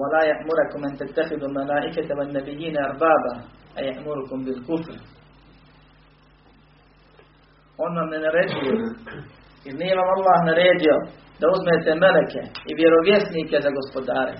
وَلَا 0.00 0.22
يَأْمُرَكُمْ 0.30 0.80
أَن 0.88 0.94
تَتَّخِذُوا 1.00 1.48
الْمَلَائِكَةَ 1.50 2.08
وَالنَّبِيِّينَ 2.16 2.76
أَرْبَابًا 2.88 3.34
أَيَأْمُرُكُمْ 3.78 4.38
بِالْكُفْرِ 4.44 4.96
On 7.84 7.96
vam 7.96 8.08
ne 8.10 8.18
naređuje. 8.18 8.72
Jer 9.64 9.74
nije 9.74 9.94
vam 9.96 10.08
Allah 10.16 10.38
naredio 10.46 10.96
da 11.40 11.46
uzmete 11.54 11.90
meleke 12.04 12.42
i 12.70 12.72
vjerovjesnike 12.80 13.56
za 13.64 13.70
gospodare. 13.78 14.34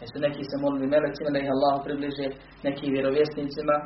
Jesu 0.00 0.16
neki 0.26 0.42
se 0.50 0.56
molili 0.64 0.86
melecima 0.94 1.30
da 1.32 1.38
ih 1.40 1.52
Allah 1.54 1.74
približe 1.86 2.26
neki 2.66 2.86
vjerovjesnicima. 2.96 3.76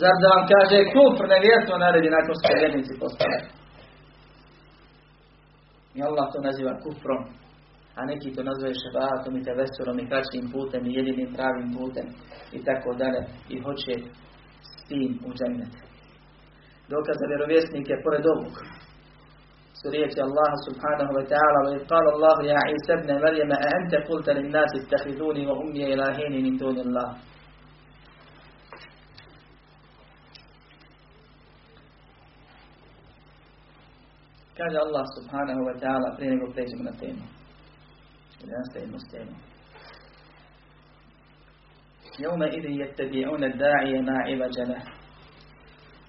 Zar 0.00 0.14
da 0.22 0.28
vam 0.34 0.44
kaže 0.52 0.78
kufr 0.94 1.24
nevjerstvo 1.34 1.74
naredi 1.84 2.08
nakon 2.16 2.34
što 2.38 2.48
vjernici 2.60 3.00
postane? 3.02 3.38
I 5.96 5.98
Allah 6.08 6.26
to 6.32 6.38
naziva 6.48 6.74
kufrom. 6.84 7.22
A 7.98 8.00
neki 8.10 8.28
to 8.34 8.40
nazivaju 8.48 8.80
šebatom 8.82 9.32
i 9.36 9.44
tevesurom 9.48 9.96
i 9.98 10.08
kraćim 10.10 10.44
putem 10.54 10.82
i 10.86 10.94
jedinim 10.98 11.30
pravim 11.36 11.68
putem 11.78 12.06
i 12.56 12.58
tako 12.68 12.90
dalje. 13.00 13.20
I 13.54 13.56
hoće 13.64 13.94
s 14.70 14.72
tim 14.88 15.10
u 15.28 15.30
dokaz 16.92 17.16
za 17.20 17.26
vjerovjesnike 17.32 17.94
pored 18.04 18.24
ovog 18.34 18.54
سورية 19.82 20.16
الله 20.26 20.50
سبحانه 20.66 21.08
وتعالى 21.16 21.58
وإذ 21.66 21.80
قال 21.86 22.06
الله 22.14 22.36
يا 22.50 22.58
عيسى 22.66 22.92
ابن 22.92 23.10
مريم 23.22 23.52
أأنت 23.52 23.94
قلت 24.08 24.28
للناس 24.30 24.70
اتخذوني 24.80 25.46
وأمي 25.46 25.94
إلهين 25.94 26.44
من 26.44 26.56
دون 26.56 26.78
الله؟ 26.78 27.08
قال 34.58 34.76
الله 34.76 35.04
سبحانه 35.18 35.58
وتعالى 35.68 36.16
فين 36.16 36.32
يقول 36.38 36.50
nego 36.50 36.74
من 36.80 36.88
التيمة 36.88 37.22
temu. 39.10 39.36
Ili 42.18 42.24
يومئذ 42.24 42.64
يتبعون 42.64 43.44
الداعي 43.44 44.00
ما 44.02 44.18
عوج 44.26 44.58
له 44.60 44.82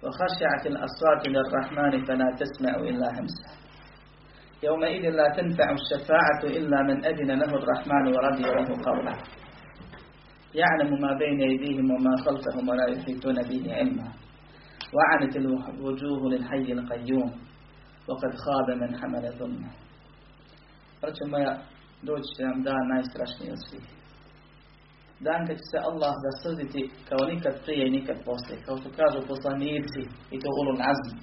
وخشعت 0.03 0.65
الأصوات 0.65 1.27
للرحمن 1.27 2.05
فلا 2.05 2.35
تسمع 2.39 2.75
إلا 2.75 3.19
همسه. 3.19 3.58
يومئذ 4.63 5.03
لا 5.09 5.27
تنفع 5.37 5.67
الشفاعة 5.71 6.41
إلا 6.43 6.81
من 6.83 7.05
أذن 7.05 7.31
له 7.41 7.51
الرحمن 7.59 8.07
ورضي 8.15 8.43
له 8.43 8.83
قولا 8.85 9.15
يعلم 10.55 11.01
ما 11.01 11.13
بين 11.13 11.41
أيديهم 11.41 11.91
وما 11.91 12.13
خلفهم 12.25 12.69
ولا 12.69 12.87
يحيطون 12.87 13.35
به 13.49 13.75
علما 13.75 14.07
وعنت 14.95 15.35
الوجوه 15.35 16.29
للحي 16.31 16.71
القيوم 16.71 17.31
وقد 18.07 18.31
خاب 18.45 18.77
من 18.81 18.97
حمل 18.99 19.31
ظلمه 19.39 19.71
Hoćemo 21.01 21.37
ja 21.37 21.53
doći 22.01 22.29
će 22.35 22.43
nam 22.43 22.63
dan 22.63 22.83
najstrašniji 22.93 23.51
od 23.55 23.61
svih. 23.67 23.87
Dan 25.25 25.39
kad 25.47 25.55
će 25.59 25.65
se 25.71 25.77
Allah 25.89 26.13
zasrditi 26.25 26.81
kao 27.09 27.21
nikad 27.33 27.53
prije 27.63 27.83
i 27.87 27.95
nikad 27.97 28.17
poslije. 28.29 28.63
Kao 28.65 28.75
što 28.77 28.89
kažu 28.99 29.27
poslanici 29.31 30.01
i 30.35 30.37
to 30.43 30.49
ulu 30.59 30.73
nazmi. 30.83 31.19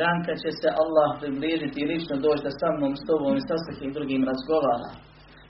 Dan 0.00 0.16
kad 0.26 0.36
će 0.44 0.50
se 0.60 0.68
Allah 0.82 1.08
približiti 1.20 1.78
i 1.80 1.88
lično 1.92 2.16
doći 2.26 2.46
da 2.46 2.52
sa 2.60 2.68
mnom, 2.76 2.92
s 3.00 3.02
tobom 3.08 3.32
i 3.36 3.46
sa 3.48 3.56
svakim 3.64 3.90
drugim 3.96 4.22
razgovara. 4.30 4.90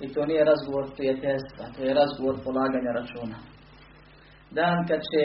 I 0.05 0.07
to 0.13 0.21
nije 0.31 0.51
razgovor 0.53 0.85
prijateljstva, 0.97 1.65
to 1.75 1.81
je 1.87 1.99
razgovor 2.01 2.35
polaganja 2.47 2.93
računa. 2.99 3.39
Dan 4.59 4.77
kad 4.89 5.01
će 5.11 5.23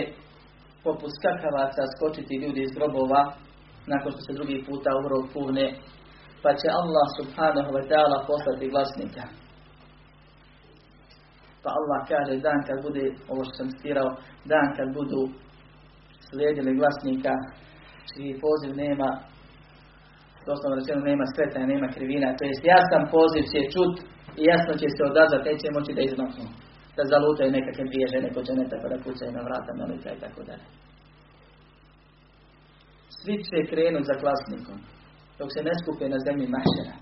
poput 0.86 1.12
skakavaca 1.18 1.84
skočiti 1.94 2.42
ljudi 2.44 2.62
iz 2.64 2.72
grobova, 2.78 3.22
nakon 3.94 4.10
što 4.12 4.22
se 4.26 4.38
drugi 4.38 4.58
puta 4.68 4.90
u 4.98 5.02
grob 5.06 5.26
pune, 5.34 5.68
pa 6.44 6.50
će 6.60 6.68
Allah 6.80 7.08
subhanahu 7.20 7.72
wa 7.78 7.84
ta'ala 7.90 8.18
poslati 8.30 8.72
glasnika. 8.74 9.24
Pa 11.64 11.70
Allah 11.80 12.00
kaže 12.12 12.34
dan 12.48 12.60
kad 12.68 12.78
bude, 12.86 13.06
ovo 13.32 13.42
što 13.46 13.54
sam 13.60 13.70
stirao, 13.78 14.10
dan 14.52 14.68
kad 14.78 14.88
budu 15.00 15.22
slijedili 16.30 16.78
glasnika, 16.80 17.34
čiji 18.10 18.40
poziv 18.46 18.72
nema, 18.84 19.10
doslovno 20.50 20.76
rečeno 20.80 21.02
nema 21.12 21.26
skretanja, 21.32 21.74
nema 21.74 21.88
krivina, 21.96 22.38
to 22.38 22.44
jest 22.50 22.64
jasan 22.74 23.04
poziv 23.16 23.44
će 23.52 23.60
čut 23.74 23.94
i 24.40 24.42
jasno 24.52 24.74
će 24.82 24.88
se 24.96 25.02
odazvati, 25.12 25.48
neće 25.50 25.68
moći 25.78 25.92
da 25.98 26.02
izmaknu. 26.04 26.46
Da 26.98 27.04
zalutaju 27.14 27.56
nekakve 27.58 27.84
dvije 27.90 28.06
žene 28.14 28.28
kod 28.34 28.44
dženeta 28.48 28.76
pa 28.82 28.88
da 28.92 29.04
kucaju 29.04 29.32
na 29.38 29.42
vrata 29.48 29.72
melika 29.80 30.10
i 30.14 30.22
tako 30.24 30.42
dalje. 30.50 30.66
Svi 33.20 33.36
će 33.48 33.70
krenuti 33.72 34.10
za 34.10 34.16
glasnikom, 34.22 34.78
dok 35.40 35.50
se 35.56 35.62
ne 35.68 35.74
skupe 35.80 36.06
na 36.10 36.20
zemlji 36.28 36.48
mašera. 36.56 36.96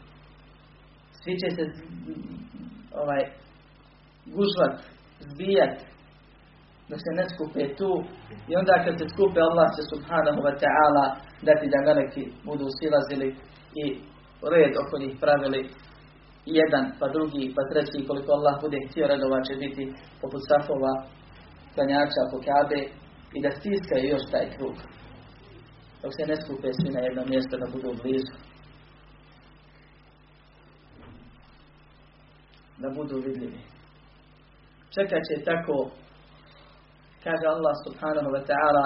Svi 1.22 1.34
će 1.42 1.48
se 1.56 1.64
ovaj, 3.02 3.24
gužvat, 4.36 4.76
zbijat, 5.30 5.76
dok 6.90 7.00
se 7.06 7.12
ne 7.20 7.26
skupe 7.34 7.64
tu. 7.80 7.92
I 8.50 8.52
onda 8.60 8.74
kad 8.84 8.94
se 9.00 9.06
skupe 9.14 9.40
Allah 9.50 9.68
se 9.78 9.84
subhanahu 9.94 10.40
wa 10.48 10.54
ta'ala 10.64 11.06
dati 11.48 11.66
da 11.74 11.80
meleki 11.88 12.24
budu 12.48 12.66
silazili 12.80 13.30
i 13.84 13.86
red 14.54 14.74
oko 14.84 14.96
njih 15.04 15.14
pravili 15.24 15.62
jedan, 16.46 16.86
pa 17.00 17.08
drugi, 17.16 17.54
pa 17.56 17.62
treći, 17.70 18.08
koliko 18.08 18.32
Allah 18.32 18.56
bude 18.62 18.78
htio 18.88 19.08
redova 19.08 19.40
će 19.48 19.54
biti 19.64 19.84
poput 20.22 20.42
safova, 20.50 20.94
klanjača 21.74 22.22
po 22.32 22.38
kabe 22.48 22.82
i 23.36 23.40
da 23.44 23.50
stiskaju 23.52 24.10
još 24.10 24.26
taj 24.32 24.48
krug. 24.56 24.76
Dok 26.02 26.12
se 26.18 26.24
ne 26.32 26.36
skupe 26.42 26.68
svi 26.78 26.90
na 26.94 27.00
jedno 27.00 27.24
mjesto 27.26 27.58
da 27.58 27.68
budu 27.74 27.90
blizu. 28.02 28.36
Da 32.82 32.90
budu 32.98 33.16
vidljivi. 33.26 33.62
Čekat 34.96 35.22
će 35.28 35.44
tako, 35.50 35.76
kaže 37.25 37.45
Allah 37.55 37.75
subhanahu 37.87 38.31
wa 38.37 38.43
ta'ala, 38.51 38.85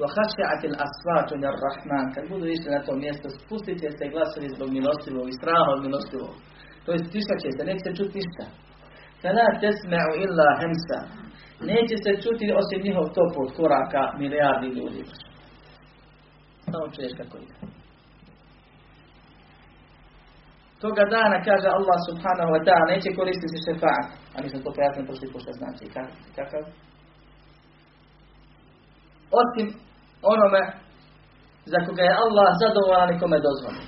وَخَشَعَتِ 0.00 0.62
الْأَصْوَاتُ 0.72 1.30
لِلرَّحْمَنِ 1.42 2.04
Kad 2.14 2.24
budu 2.32 2.46
išli 2.46 2.68
na 2.76 2.80
to 2.86 2.92
mjesto, 3.04 3.26
spustit 3.30 3.76
će 3.82 3.88
se 3.98 4.12
glasovi 4.12 4.48
zbog 4.56 4.68
milostivog 4.78 5.26
i 5.28 5.38
straha 5.40 5.70
od 5.74 5.80
milostivog. 5.86 6.34
To 6.84 6.88
je 6.92 6.98
tišat 7.14 7.38
će 7.44 7.50
se, 7.56 7.62
neće 7.68 7.82
se 7.86 7.96
čuti 7.98 8.18
ništa. 8.18 8.44
فَلَا 9.22 9.46
تَسْمَعُ 9.64 10.04
إِلَّا 10.24 10.48
هَمْسَ 10.60 10.88
Neće 11.70 11.96
se 12.04 12.12
čuti 12.24 12.46
osim 12.60 12.80
njihov 12.86 13.06
topot 13.16 13.48
koraka 13.56 14.02
milijardi 14.20 14.68
ljudi. 14.78 15.02
Samo 16.70 16.86
čuješ 16.94 17.12
kako 17.20 17.36
ide. 17.38 17.54
Toga 20.82 21.04
dana 21.16 21.36
kaže 21.48 21.68
Allah 21.78 21.98
subhanahu 22.08 22.50
wa 22.54 22.60
ta'ala 22.66 22.84
neće 22.94 23.08
koristiti 23.18 23.62
šefaat. 23.66 24.06
A 24.34 24.36
mi 24.42 24.48
smo 24.50 24.58
to 24.64 24.70
pojasnili 24.76 25.06
prošli 25.08 25.32
pošto 25.32 25.52
znači. 25.60 25.84
Kakav? 26.36 26.62
Osim 29.40 29.66
onome 30.32 30.62
za 31.72 31.78
koga 31.86 32.02
je 32.02 32.18
Allah 32.24 32.48
zadovoljan 32.62 33.10
i 33.10 33.20
kome 33.22 33.38
dozvoli. 33.48 33.84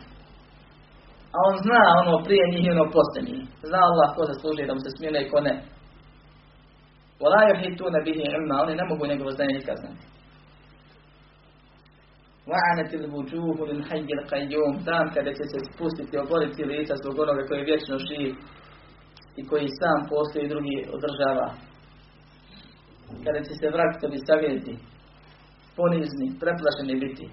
A 1.34 1.36
on 1.48 1.54
zna 1.64 1.82
ono 2.02 2.24
prije 2.26 2.44
njih 2.52 2.64
i 2.66 2.74
ono 2.76 2.86
poslije 2.96 3.22
njih. 3.28 3.42
Zna 3.70 3.80
Allah 3.88 4.08
ko 4.16 4.22
zasluži 4.30 4.66
da 4.66 4.74
mu 4.74 4.80
se 4.84 4.90
smile 4.96 5.18
i 5.22 5.30
ko 5.30 5.40
ne. 5.48 5.54
وَلَا 7.22 7.42
يَحِتُونَ 7.50 7.94
بِهِ 8.06 8.18
عِلْمًا 8.34 8.54
Oni 8.62 8.74
ne 8.74 8.84
mogu 8.90 9.06
njegovo 9.06 9.30
znanje 9.30 9.54
nikad 9.58 9.76
znati. 9.82 10.04
وَعَنَتِ 12.50 12.90
الْوُجُوهُ 13.00 13.58
لِلْحَيِّ 13.70 14.08
الْقَيُّومِ 14.18 14.74
Dan 14.88 15.06
kada 15.14 15.30
će 15.38 15.44
se 15.52 15.58
spustiti, 15.68 16.18
oboriti 16.18 16.64
lica 16.64 16.94
zbog 17.02 17.18
onoga 17.18 17.42
koji 17.46 17.58
je 17.58 17.64
vječno 17.70 17.96
živ 18.08 18.32
i 19.40 19.46
koji 19.50 19.68
sam 19.80 19.98
postoji 20.12 20.44
i 20.44 20.48
drugi 20.48 20.78
održava. 20.96 21.48
Kada 23.24 23.40
će 23.46 23.52
se 23.60 23.66
vrakovi 23.74 24.18
savjeti, 24.28 24.74
ponizni, 25.75 26.27
preplašeni 26.39 26.95
biti. 27.05 27.25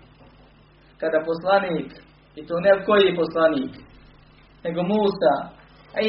Kada 1.00 1.18
poslanik, 1.30 1.88
i 2.36 2.46
to 2.46 2.54
ne 2.60 2.84
koji 2.86 3.16
poslanik, 3.16 3.72
nego 4.64 4.82
Musa, 4.82 5.34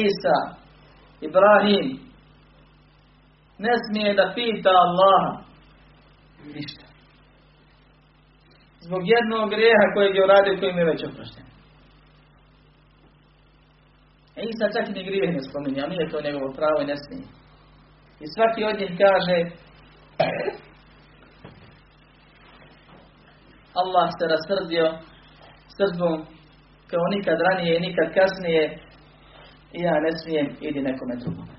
Isa, 0.08 0.38
Ibrahim, 1.20 1.86
ne 3.58 3.74
smije 3.84 4.14
da 4.14 4.32
pita 4.34 4.70
Allaha 4.84 5.44
ništa. 6.54 6.86
Zbog 8.80 9.02
jednog 9.14 9.50
grijeha 9.50 9.86
kojeg 9.94 10.14
je 10.16 10.24
uradio 10.24 10.58
kojim 10.60 10.78
je 10.78 10.84
već 10.84 11.00
oprošten. 11.04 11.44
E 14.36 14.40
Isa 14.50 14.66
čak 14.74 14.86
ni 14.94 15.04
grijeh 15.08 15.30
ne 15.34 15.42
spominje, 15.48 15.80
a 15.82 15.86
nije 15.86 16.10
to 16.10 16.20
njegovo 16.20 16.52
pravo 16.58 16.78
i 16.82 16.90
ne 16.90 16.96
smije. 17.04 17.26
I 18.22 18.24
svaki 18.34 18.64
od 18.64 18.76
njih 18.80 18.92
kaže 19.04 19.36
Allah 23.80 24.06
se 24.18 24.24
rasrdio 24.34 24.86
srdbom 25.76 26.14
kao 26.90 27.04
nikad 27.16 27.36
ranije 27.48 27.76
i 27.76 27.84
nikad 27.86 28.06
kasnije 28.18 28.62
i 29.76 29.78
ja 29.88 29.94
ne 30.04 30.12
smijem, 30.20 30.48
idi 30.68 30.80
nekome 30.88 31.14
drugome. 31.22 31.54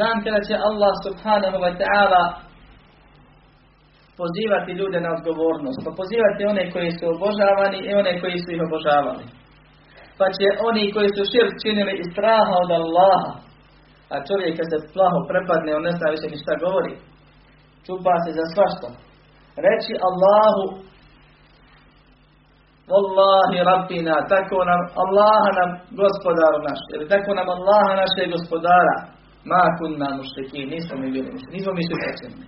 Dan 0.00 0.16
kada 0.24 0.40
će 0.48 0.54
Allah 0.68 0.94
subhanahu 1.06 1.58
wa 1.64 1.72
ta'ala 1.80 2.22
pozivati 4.20 4.78
ljude 4.80 4.98
na 5.00 5.10
odgovornost, 5.16 5.80
pa 5.84 5.90
pozivati 6.00 6.50
one 6.52 6.64
koji 6.74 6.90
su 6.98 7.04
obožavani 7.14 7.78
i 7.88 7.94
one 8.00 8.12
koji 8.20 8.36
su 8.42 8.48
ih 8.52 8.62
obožavali. 8.68 9.24
Pa 10.18 10.26
će 10.36 10.46
oni 10.68 10.84
koji 10.94 11.10
su 11.16 11.22
širk 11.32 11.54
činili 11.64 11.92
iz 12.02 12.08
straha 12.14 12.54
od 12.64 12.70
Allaha, 12.80 13.32
a 14.14 14.16
čovjek 14.28 14.52
kad 14.58 14.66
se 14.70 14.78
plaho 14.94 15.18
prepadne, 15.30 15.70
on 15.78 15.84
ne 15.88 15.92
zna 15.98 16.06
više 16.14 16.26
ni 16.30 16.42
šta 16.42 16.54
govori, 16.64 16.94
čupa 17.86 18.14
se 18.24 18.30
za 18.38 18.46
svašta. 18.54 18.88
Reći 19.56 19.92
Allahu, 20.08 20.64
Wallahi 22.92 23.58
Rabbina, 23.70 24.16
tako 24.34 24.58
nam, 24.70 24.80
Allaha 25.02 25.50
nam 25.60 25.70
gospodaru 26.02 26.58
naš, 26.68 26.80
ili 26.94 27.06
tako 27.12 27.30
nam 27.38 27.48
Allaha 27.56 27.92
naše 28.02 28.22
gospodara, 28.34 28.96
ma 29.50 29.62
kunna 29.78 30.08
mušteki, 30.18 30.60
nismo 30.72 30.94
mi 31.00 31.08
bili 31.14 31.28
mušteki, 31.32 31.56
nismo 31.56 31.72
mi 31.78 31.82
su 31.88 31.94
počinili. 32.02 32.46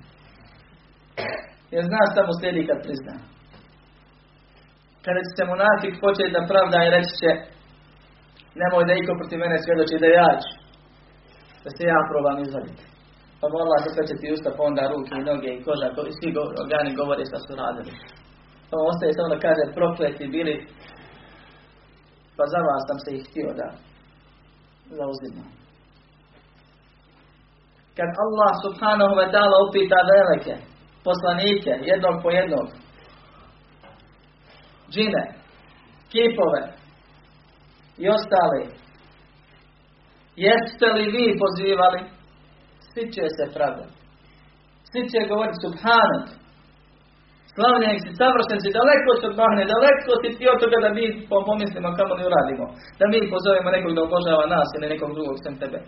Jer 1.72 1.82
zna 1.90 2.00
šta 2.10 2.20
mu 2.26 2.32
slijedi 2.38 2.68
kad 2.68 2.78
prizna. 2.84 3.14
Kada 5.04 5.20
će 5.24 5.30
se 5.36 5.44
monafik 5.50 5.94
početi 6.04 6.34
da 6.36 6.48
pravda 6.52 6.78
i 6.82 6.92
reći 6.96 7.12
će 7.20 7.30
nemoj 8.60 8.84
da 8.88 8.92
iko 8.94 9.12
protiv 9.20 9.38
mene 9.42 9.56
svjedoči 9.64 10.02
da 10.02 10.08
ja 10.20 10.30
ću. 10.42 10.52
Da 11.64 11.68
se 11.76 11.82
ja 11.92 11.98
probam 12.10 12.38
izvaditi. 12.38 12.84
Pa 13.40 13.46
Allah 13.46 13.78
će 14.08 14.14
ti 14.20 14.32
usta, 14.34 14.50
pa 14.56 14.62
onda 14.62 14.82
ruke 14.92 15.14
i 15.18 15.26
noge 15.30 15.50
i 15.54 15.62
koža, 15.64 15.88
i 16.10 16.12
svi 16.18 16.28
organi 16.64 16.90
govore 17.00 17.24
šta 17.30 17.38
su 17.44 17.52
radili. 17.62 17.92
Pa 18.70 18.76
ostaje 18.90 19.12
samo 19.12 19.28
da 19.34 19.44
kaže 19.46 19.74
prokleti 19.78 20.32
bili, 20.34 20.54
pa 22.36 22.44
za 22.52 22.60
vas 22.66 22.82
sam 22.88 22.98
se 23.04 23.10
ih 23.16 23.22
htio 23.28 23.50
da 23.60 23.68
zauzimam. 24.98 25.50
Kad 27.96 28.10
Allah 28.24 28.52
subhanahu 28.64 29.14
wa 29.20 29.26
ta'ala 29.32 29.56
upita 29.66 29.98
velike, 30.14 30.54
poslanike, 31.04 31.72
jednog 31.90 32.16
po 32.22 32.30
jednog, 32.30 32.66
džine, 34.90 35.24
kipove 36.12 36.62
i 37.98 38.08
ostale, 38.08 38.60
jeste 40.36 40.86
li 40.94 41.04
vi 41.14 41.38
pozivali? 41.42 42.15
Svi 42.96 43.06
će 43.14 43.24
se 43.36 43.44
pravdati. 43.56 43.94
Svi 44.90 45.02
će 45.10 45.28
govoriti 45.30 45.62
subhanat. 45.64 46.26
Slavljenik 47.54 48.00
si, 48.04 48.10
savršen 48.20 48.58
si, 48.60 48.76
daleko 48.78 49.10
se 49.18 49.24
od 49.30 49.36
bahne, 49.40 49.62
daleko 49.74 50.12
si 50.22 50.28
ti 50.36 50.44
od 50.52 50.58
toga 50.62 50.78
da 50.84 50.90
mi 50.98 51.04
pomislimo 51.48 51.88
kamo 51.98 52.14
ne 52.18 52.24
uradimo. 52.28 52.64
Da 52.98 53.04
mi 53.12 53.30
pozovemo 53.32 53.68
nekog 53.76 53.92
da 53.94 54.02
obožava 54.06 54.44
nas 54.54 54.68
ili 54.72 54.92
nekog 54.94 55.10
drugog 55.16 55.36
sem 55.44 55.54
tebe. 55.62 55.78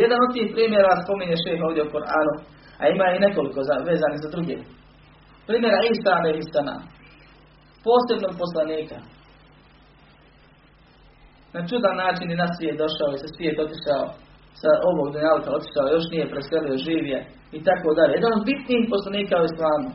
Jedan 0.00 0.18
od 0.24 0.30
tih 0.34 0.48
primjera 0.56 0.92
spominje 1.02 1.36
šeha 1.44 1.64
ovdje 1.68 1.82
u 1.84 1.92
Koranu, 1.94 2.34
a 2.80 2.82
ima 2.94 3.06
i 3.10 3.22
nekoliko 3.26 3.60
za, 3.68 3.74
vezanih 3.90 4.20
za 4.24 4.28
druge. 4.34 4.56
Primjera 5.48 5.78
Isa 5.92 6.10
alaihissalam. 6.18 6.82
Posebnog 7.86 8.34
poslanika. 8.42 8.98
Na 11.54 11.60
čudan 11.68 11.96
način 12.04 12.28
i 12.30 12.40
na 12.42 12.48
svijet 12.54 12.76
došao 12.82 13.10
i 13.12 13.22
sa 13.22 13.28
svijet 13.34 13.56
otišao 13.64 14.04
sa 14.61 14.71
ovog 14.89 15.07
dunjalka 15.13 15.49
otišao, 15.57 15.93
još 15.95 16.05
nije 16.13 16.31
preselio, 16.33 16.83
živje 16.87 17.17
i 17.57 17.59
tako 17.67 17.89
dalje. 17.97 18.13
Jedan 18.13 18.33
od 18.37 18.43
bitnijih 18.49 18.85
poslanika 18.93 19.35
u 19.41 19.47
islamu. 19.51 19.89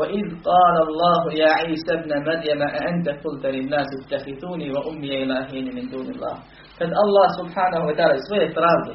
وإذ 0.00 0.26
قال 0.50 0.76
الله 0.86 1.22
يا 1.42 1.50
عيسى 1.60 1.92
ابن 2.00 2.12
مريم 2.26 2.60
أأنت 2.62 3.06
قلت 3.24 3.44
للناس 3.46 3.90
اتخذوني 3.98 4.68
وأمي 4.74 5.22
إلهين 5.22 5.66
من 5.76 5.84
دون 5.90 6.06
الله 6.14 6.36
kad 6.78 6.90
Allah 7.04 7.28
subhanahu 7.38 7.90
wa 7.90 7.94
ta'ala 7.98 8.14
svoje 8.30 8.46
pravde 8.54 8.94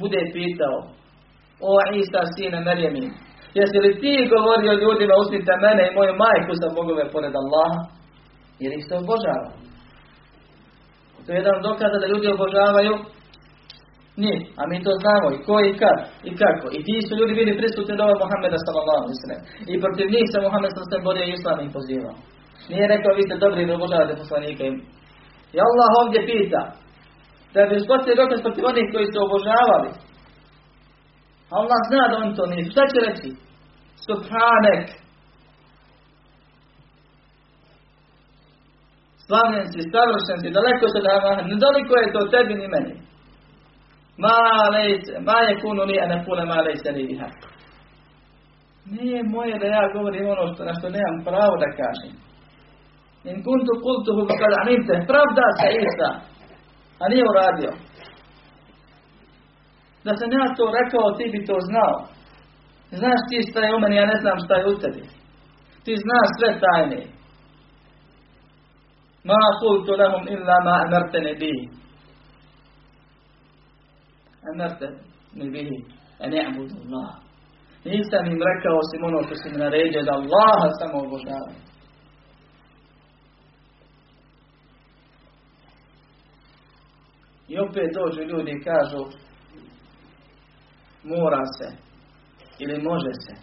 bude 0.00 0.20
pitao 0.34 0.76
o 1.60 1.70
Isa 1.94 2.22
sine 2.34 2.60
Merjemi 2.60 3.06
jesi 3.54 3.78
li 3.84 4.00
ti 4.00 4.28
govorio 4.34 4.72
ljudima 4.72 5.14
uzmite 5.22 5.52
mene 5.64 5.82
i 5.88 5.94
moju 5.96 6.14
majku 6.24 6.52
za 6.62 6.68
bogove 6.76 7.04
pored 7.12 7.34
Allaha 7.42 7.80
jer 8.62 8.72
ih 8.78 8.84
se 8.88 8.94
obožava 9.02 9.48
to 11.23 11.29
je 11.31 11.37
jedan 11.41 11.57
dokaz 11.67 11.91
da 12.01 12.07
ljudi 12.11 12.27
obožavaju 12.27 12.93
njih, 14.23 14.41
a 14.59 14.61
mi 14.69 14.77
to 14.85 14.91
znamo 15.01 15.27
i 15.31 15.41
ko 15.47 15.55
i 15.69 15.71
kad 15.81 15.97
i 16.29 16.31
kako. 16.41 16.65
I 16.77 16.79
ti 16.87 16.95
su 17.07 17.11
ljudi 17.19 17.33
bili 17.39 17.59
prisutni 17.59 17.93
do 17.99 18.05
Muhammeda 18.23 18.57
sallallahu 18.65 19.03
alaihi 19.03 19.37
I 19.71 19.73
protiv 19.83 20.05
njih 20.15 20.25
se 20.31 20.37
Muhammed 20.45 20.71
sallallahu 20.71 21.07
borio 21.07 21.25
i 21.25 21.35
islam 21.37 21.57
pozivao. 21.77 22.15
Nije 22.69 22.91
rekao 22.93 23.17
vi 23.17 23.23
ste 23.25 23.43
dobri 23.43 23.67
da 23.67 23.73
obožavate 23.75 24.21
poslanike. 24.21 24.65
I 25.55 25.57
Allah 25.67 25.89
ovdje 26.01 26.19
pita 26.29 26.61
da 27.53 27.59
bi 27.69 27.79
uspostavio 27.81 28.21
dokaz 28.23 28.39
protiv 28.45 28.63
onih 28.71 28.87
koji 28.93 29.07
su 29.11 29.17
obožavali. 29.27 29.89
Allah 31.59 31.79
zna 31.89 32.03
da 32.09 32.15
oni 32.21 32.35
to 32.37 32.45
nisu. 32.51 32.69
Šta 32.75 32.83
će 32.91 32.99
reći? 33.07 33.29
Subhanek. 34.07 34.85
Slavljen 39.25 39.67
si, 39.71 39.79
savršen 39.93 40.37
si, 40.41 40.55
daleko 40.57 40.85
se 40.93 40.99
da 41.05 41.13
ne 41.49 41.55
daleko 41.65 41.93
je 42.01 42.13
to 42.15 42.21
tebi 42.33 42.53
ni 42.61 42.67
meni. 42.75 42.93
Ma 44.23 44.39
lejse, 44.75 45.11
ma 45.27 45.37
je 45.47 45.53
kunu 45.61 45.83
li, 45.89 45.95
a 46.03 46.05
ne 46.11 46.17
pune 46.25 46.45
ma 46.45 46.57
lejse 46.65 46.89
li 46.95 47.03
biha. 47.09 47.29
Nije 48.95 49.19
moje 49.35 49.55
da 49.59 49.65
ja 49.65 49.83
govorim 49.93 50.25
ono 50.33 50.43
što, 50.53 50.61
na 50.67 50.73
što 50.77 50.87
nemam 50.95 51.17
pravo 51.29 51.55
da 51.63 51.69
kažem. 51.81 52.13
In 53.29 53.37
kuntu 53.47 53.71
kultuhu 53.85 54.21
kada 54.41 54.57
anite, 54.63 54.93
pravda 55.11 55.45
se 55.57 55.67
Isa, 55.85 56.09
a 57.01 57.03
nije 57.11 57.23
uradio. 57.31 57.71
Da 60.05 60.11
sam 60.19 60.29
ja 60.37 60.45
to 60.57 60.65
rekao, 60.79 61.15
ti 61.17 61.25
bi 61.33 61.39
to 61.49 61.57
znao. 61.69 61.95
Znaš 62.99 63.19
ti 63.29 63.37
šta 63.49 63.59
je 63.63 63.75
u 63.75 63.79
meni, 63.79 63.95
ja 63.95 64.05
ne 64.13 64.17
znam 64.23 64.37
šta 64.45 64.53
je 64.55 64.65
u 64.71 64.75
tebi. 64.81 65.03
Ti 65.83 65.93
znaš 66.05 66.27
sve 66.37 66.49
tajne. 66.63 67.01
Ma 69.23 69.39
kultu 69.59 69.91
lahum 69.97 70.27
illa 70.27 70.55
ma 70.63 70.73
amartene 70.85 71.33
bihi. 71.39 71.69
Amartene 74.53 75.51
bihi. 75.53 75.77
A 76.19 76.27
ne 76.27 76.39
abudu 76.47 76.75
Allah. 76.83 77.23
Nisam 77.85 78.25
im 78.25 78.39
rekao 78.51 78.77
osim 78.83 79.03
ono 79.03 79.23
što 79.23 79.35
si 79.35 79.49
mi 79.49 79.57
naredio 79.57 80.03
da 80.03 80.11
Allaha 80.11 80.69
samo 80.79 80.97
obožavaju. 80.99 81.61
I 87.47 87.59
opet 87.59 87.89
dođu 87.93 88.21
ljudi 88.21 88.51
i 88.51 88.63
kažu 88.63 89.03
mora 91.03 91.43
se 91.57 91.67
ili 92.59 92.81
može 92.81 93.13
se 93.25 93.33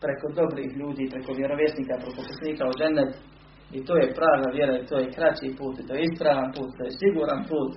preko 0.00 0.26
dobrih 0.40 0.70
ljudi, 0.76 1.10
preko 1.10 1.32
vjerovjesnika, 1.32 1.94
preko 2.02 2.20
poslanika 2.28 2.64
u 2.66 2.78
džennet 2.78 3.12
i 3.76 3.78
to 3.86 3.94
je 4.00 4.14
prava 4.18 4.48
vjera 4.56 4.74
i 4.78 4.86
to 4.88 4.96
je 4.98 5.12
kraći 5.16 5.56
put 5.58 5.74
i 5.78 5.86
to 5.86 5.92
je 5.94 6.02
ispravan 6.08 6.48
put, 6.56 6.70
to 6.76 6.82
je 6.84 6.98
siguran 7.00 7.42
put 7.50 7.72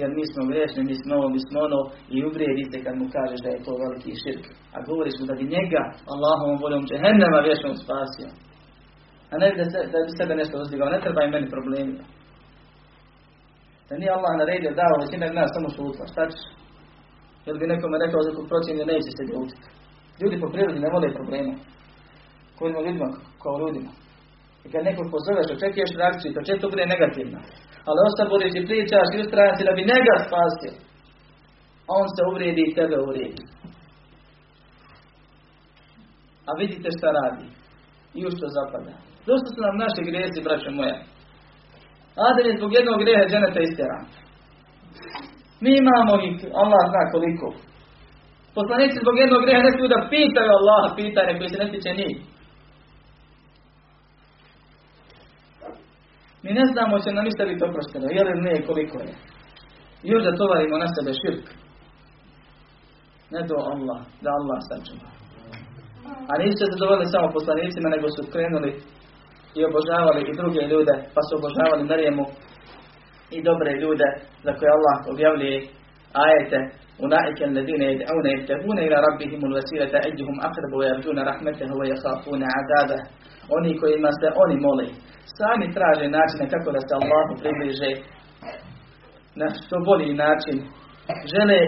jer 0.00 0.10
mi 0.18 0.24
smo 0.32 0.42
grešni, 0.50 0.80
mi 0.90 0.96
smo 1.00 1.12
ovo, 1.18 1.28
mi 1.34 1.40
smo 1.46 1.56
ono 1.68 1.80
i 2.14 2.16
uvrijedite 2.28 2.76
kad 2.84 2.94
mu 3.00 3.06
kažeš 3.16 3.40
da 3.44 3.50
je 3.52 3.64
to 3.66 3.72
veliki 3.84 4.12
širk. 4.22 4.44
A 4.74 4.76
govoriš 4.88 5.16
mu 5.18 5.24
da 5.30 5.34
bi 5.38 5.54
njega 5.56 5.82
Allahom 6.12 6.60
voljom 6.62 6.84
džehennema 6.88 7.46
vječnom 7.48 7.74
spasio. 7.84 8.30
A 9.32 9.34
ne 9.42 9.48
da, 9.58 9.64
se, 9.72 9.78
da 9.92 9.98
bi 10.06 10.10
sebe 10.18 10.34
nešto 10.40 10.54
uzdigao, 10.62 10.94
ne 10.94 11.00
treba 11.04 11.20
i 11.22 11.32
meni 11.34 11.54
problemi. 11.54 11.94
Da 13.88 13.92
nije 14.00 14.12
Allah 14.16 14.32
naredio 14.36 14.78
dao 14.82 15.02
većina 15.02 15.24
nas 15.40 15.50
samo 15.56 15.68
šutla, 15.76 16.04
šta 16.12 16.22
ćeš? 16.30 16.44
Ili 17.46 17.60
bi 17.60 17.72
nekome 17.72 17.96
rekao 18.04 18.20
za 18.26 18.30
procjenju 18.50 18.90
neće 18.92 19.10
se 19.16 19.22
ljutiti. 19.30 19.66
Ljudi 20.20 20.36
po 20.42 20.48
prirodi 20.52 20.80
ne 20.84 20.90
vole 20.94 21.08
problema. 21.18 21.54
Kojima 22.58 22.80
ljudima 22.80 23.08
kao 23.42 23.54
ljudima. 23.62 23.90
I 24.68 24.72
kad 24.72 24.82
nekog 24.84 25.06
pozoveš, 25.14 25.48
očekuješ 25.56 25.90
reakciju, 26.00 26.34
to 26.34 26.40
često 26.48 26.64
bude 26.72 26.84
negativna. 26.94 27.40
Ali 27.88 27.98
ostaboriš 28.08 28.52
i 28.56 28.66
pričaš 28.68 29.08
i 29.12 29.20
ustrajan 29.24 29.66
da 29.68 29.72
bi 29.78 29.90
njega 29.92 30.14
spasio. 30.26 30.72
On 31.98 32.06
se 32.14 32.20
uvrijedi 32.30 32.62
i 32.64 32.74
tebe 32.78 32.96
uvrijedi. 33.06 33.42
A 36.48 36.50
vidite 36.60 36.88
šta 36.96 37.08
radi. 37.18 37.46
I 38.18 38.20
u 38.26 38.30
što 38.34 38.46
zapada. 38.56 38.92
Dosta 39.28 39.48
su 39.54 39.60
nam 39.66 39.76
naši 39.84 40.02
grijesi, 40.08 40.46
braćo 40.46 40.70
moja. 40.78 40.98
Adem 42.28 42.46
je 42.48 42.58
zbog 42.58 42.70
jednog 42.78 42.96
greha 43.02 43.24
dženeta 43.30 43.60
istjeran. 43.62 44.04
Mi 45.62 45.70
imamo 45.82 46.12
ih, 46.28 46.36
Allah 46.62 46.82
zna 46.90 47.02
koliko. 47.14 47.48
Poslanici 48.58 49.02
zbog 49.04 49.16
jednog 49.22 49.40
greha 49.44 49.62
ne 49.64 49.72
da 49.94 50.08
pitaju 50.14 50.50
Allah 50.58 50.84
pitanje 51.00 51.32
koji 51.38 51.48
se 51.50 51.58
ne 51.62 51.68
tiče 51.72 51.90
njih. 52.00 52.16
Mi 56.42 56.50
ne 56.58 56.64
znamo 56.72 56.94
će 57.04 57.10
nam 57.12 57.24
ništa 57.28 57.44
biti 57.50 57.64
oprošteno, 57.68 58.06
ne 58.48 58.54
koliko 58.66 58.96
je. 59.06 59.12
I 60.06 60.08
da 60.26 60.38
tovarimo 60.40 60.76
na 60.78 60.88
sebe 60.94 61.12
širk. 61.20 61.46
Ne 63.34 63.40
do 63.50 63.56
Allah, 63.72 64.00
da 64.24 64.30
Allah 64.38 64.58
sačuva. 64.68 65.08
A 66.30 66.32
nisu 66.40 66.56
se 66.58 66.72
zadovoljili 66.72 67.12
samo 67.14 67.36
poslanicima, 67.38 67.88
nego 67.94 68.06
su 68.16 68.22
krenuli 68.32 68.70
i 69.58 69.60
obožavali 69.68 70.20
i 70.26 70.36
druge 70.40 70.62
ljude, 70.72 70.94
pa 71.14 71.20
su 71.26 71.32
obožavali 71.40 71.88
Marijemu 71.90 72.24
i 73.36 73.38
dobre 73.48 73.70
ljude 73.82 74.08
za 74.44 74.52
koje 74.56 74.70
Allah 74.76 74.96
objavljuje 75.12 75.58
ajete 76.12 76.58
Ulaike 77.04 77.44
alladine 77.44 77.86
yed'una 77.92 78.28
yabtaguna 78.34 78.80
ila 78.86 78.96
rabbihim 79.06 79.40
alwasilata 79.44 79.98
ayyuhum 80.06 80.36
aqrabu 80.48 80.76
wa 80.80 80.86
yarjuna 80.90 81.22
rahmatahu 81.30 81.74
wa 81.80 81.86
yakhafuna 81.92 82.46
'adabahu. 82.54 83.06
Oni 83.56 83.78
kojima 83.80 84.10
se 84.20 84.28
oni 84.42 84.56
mole, 84.64 84.86
sami 85.38 85.66
traže 85.74 86.06
načine 86.08 86.44
kako 86.54 86.68
da 86.72 86.80
se 86.86 86.92
Allahu 87.00 87.32
približe 87.40 87.90
na 89.40 89.46
što 89.54 89.76
bolji 89.88 90.14
način. 90.24 90.56
Žele 91.32 91.60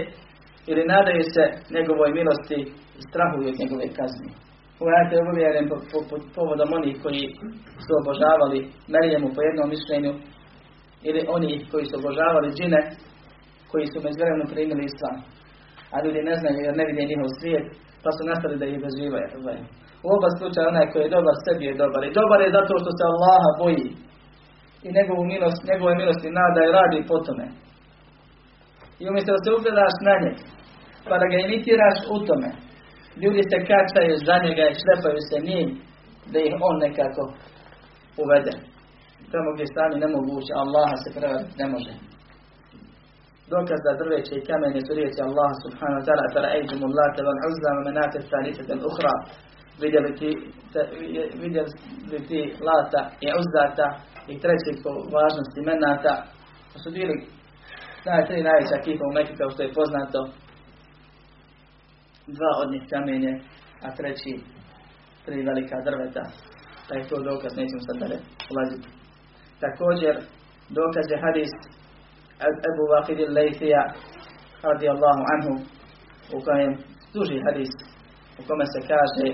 ili 0.70 0.82
nadaju 0.92 1.22
se 1.34 1.44
njegovoj 1.76 2.10
milosti 2.18 2.58
i 2.98 3.00
strahuju 3.08 3.48
od 3.48 3.58
njegove 3.60 3.86
kazne. 3.98 4.30
Ovaj 4.80 4.94
ajet 4.98 5.12
je 5.12 5.18
objavljen 5.32 5.66
po, 5.70 5.76
po, 5.90 5.98
po, 6.08 6.16
povodom 6.34 6.68
onih 6.78 6.96
koji 7.02 7.24
su 7.84 7.92
obožavali 8.00 8.58
Merijemu 8.94 9.28
po 9.34 9.40
jednom 9.46 9.68
mišljenju 9.74 10.12
ili 11.08 11.20
oni 11.36 11.52
koji 11.70 11.84
su 11.86 11.94
obožavali 12.00 12.54
džine 12.56 12.80
koji 13.70 13.86
su 13.92 13.98
međuvremenu 14.06 14.46
primili 14.54 14.82
islam. 14.90 15.16
A 15.94 15.96
ljudi 16.04 16.20
ne 16.30 16.34
znaju 16.40 16.58
jer 16.66 16.74
ne 16.80 16.84
vide 16.88 17.02
njihov 17.10 17.28
svijet, 17.38 17.66
pa 18.02 18.10
su 18.16 18.22
nastali 18.30 18.60
da 18.60 18.66
ih 18.66 18.78
dozivaju. 18.86 19.28
U 20.04 20.06
oba 20.16 20.28
slučaja 20.38 20.70
onaj 20.72 20.86
koji 20.90 21.02
je 21.04 21.14
dobar 21.16 21.34
sebi 21.44 21.64
je 21.68 21.80
dobar. 21.82 22.02
I 22.04 22.16
dobar 22.20 22.38
je 22.42 22.56
zato 22.58 22.72
što 22.82 22.90
se 22.96 23.02
Allaha 23.10 23.50
boji. 23.60 23.88
I 24.86 24.88
njegovu 24.96 25.22
milost, 25.32 25.60
njegove 25.70 25.92
milosti 26.00 26.36
nada 26.40 26.60
i 26.62 26.74
radi 26.78 27.08
po 27.10 27.16
tome. 27.26 27.46
I 29.00 29.02
umjesto 29.10 29.30
da 29.34 29.40
se 29.42 29.50
ugledaš 29.56 29.94
na 30.08 30.14
njeg, 30.22 30.36
pa 31.08 31.14
da 31.20 31.26
ga 31.32 31.36
imitiraš 31.38 31.96
u 32.14 32.16
tome, 32.28 32.50
ljudi 33.22 33.42
se 33.50 33.58
kačaju 33.70 34.14
za 34.26 34.36
njega 34.44 34.64
i 34.68 34.78
šlepaju 34.80 35.20
se 35.28 35.36
njim, 35.48 35.68
da 36.32 36.38
ih 36.40 36.54
on 36.68 36.76
nekako 36.86 37.22
uvede. 38.22 38.54
Tamo 39.32 39.48
gdje 39.54 39.66
sami 39.74 39.96
ne 40.02 40.08
mogu 40.14 40.30
ući, 40.38 40.52
Allaha 40.62 40.96
se 41.02 41.08
prevariti 41.16 41.54
ne 41.62 41.66
može. 41.74 41.92
Dokaz 43.54 43.80
da 43.86 44.00
drveće 44.00 44.34
i 44.36 44.46
kamenje 44.50 44.80
su 44.86 44.92
riječi 44.98 45.20
Allah 45.28 45.50
subhanahu 45.64 45.98
wa 46.00 46.04
ta'ala 46.06 46.24
fara 46.34 46.48
ejđumu 46.56 46.86
late 46.98 47.20
van 47.26 47.38
wa 47.76 47.82
menate 47.88 48.18
thalithata 48.30 48.72
al-ukhra 48.76 49.14
vidjeli 49.82 50.10
ti, 50.18 50.30
vidjeli 51.42 51.70
ti 52.28 52.40
lata 52.68 53.02
i 53.24 53.26
uzdata 53.40 53.86
i 54.32 54.34
treći 54.42 54.72
po 54.82 54.90
važnosti 55.14 55.60
menata. 55.68 56.14
To 56.72 56.76
su 56.82 56.90
bili 56.98 57.16
naj, 58.06 58.26
tri 58.28 58.38
najveća 58.48 58.76
kipa 58.84 59.04
u 59.06 59.14
Mekke 59.16 59.34
kao 59.40 59.50
što 59.50 59.62
je 59.62 59.76
poznato. 59.78 60.20
Dva 62.36 62.52
od 62.62 62.68
njih 62.72 62.84
kamenje 62.92 63.32
a 63.84 63.88
treći 63.98 64.32
tri 65.24 65.38
velika 65.50 65.76
drveta. 65.88 66.24
Da 66.88 66.92
je 66.94 67.08
to 67.08 67.16
dokaz 67.30 67.52
nećemo 67.58 67.82
sad 67.86 67.96
dalje 68.02 68.18
ulaziti. 68.52 68.88
Također 69.64 70.14
dokaz 70.78 71.06
je 71.10 71.22
hadis 71.24 71.52
Ebu 72.48 72.82
Vakid 72.92 73.18
il-Lejfija 73.26 73.82
radijallahu 74.62 75.22
anhu 75.34 75.52
u 76.36 76.38
kojem 76.46 76.72
duži 77.14 77.38
hadis 77.46 77.72
u 78.40 78.42
kome 78.48 78.64
se 78.72 78.80
kaže 78.92 79.26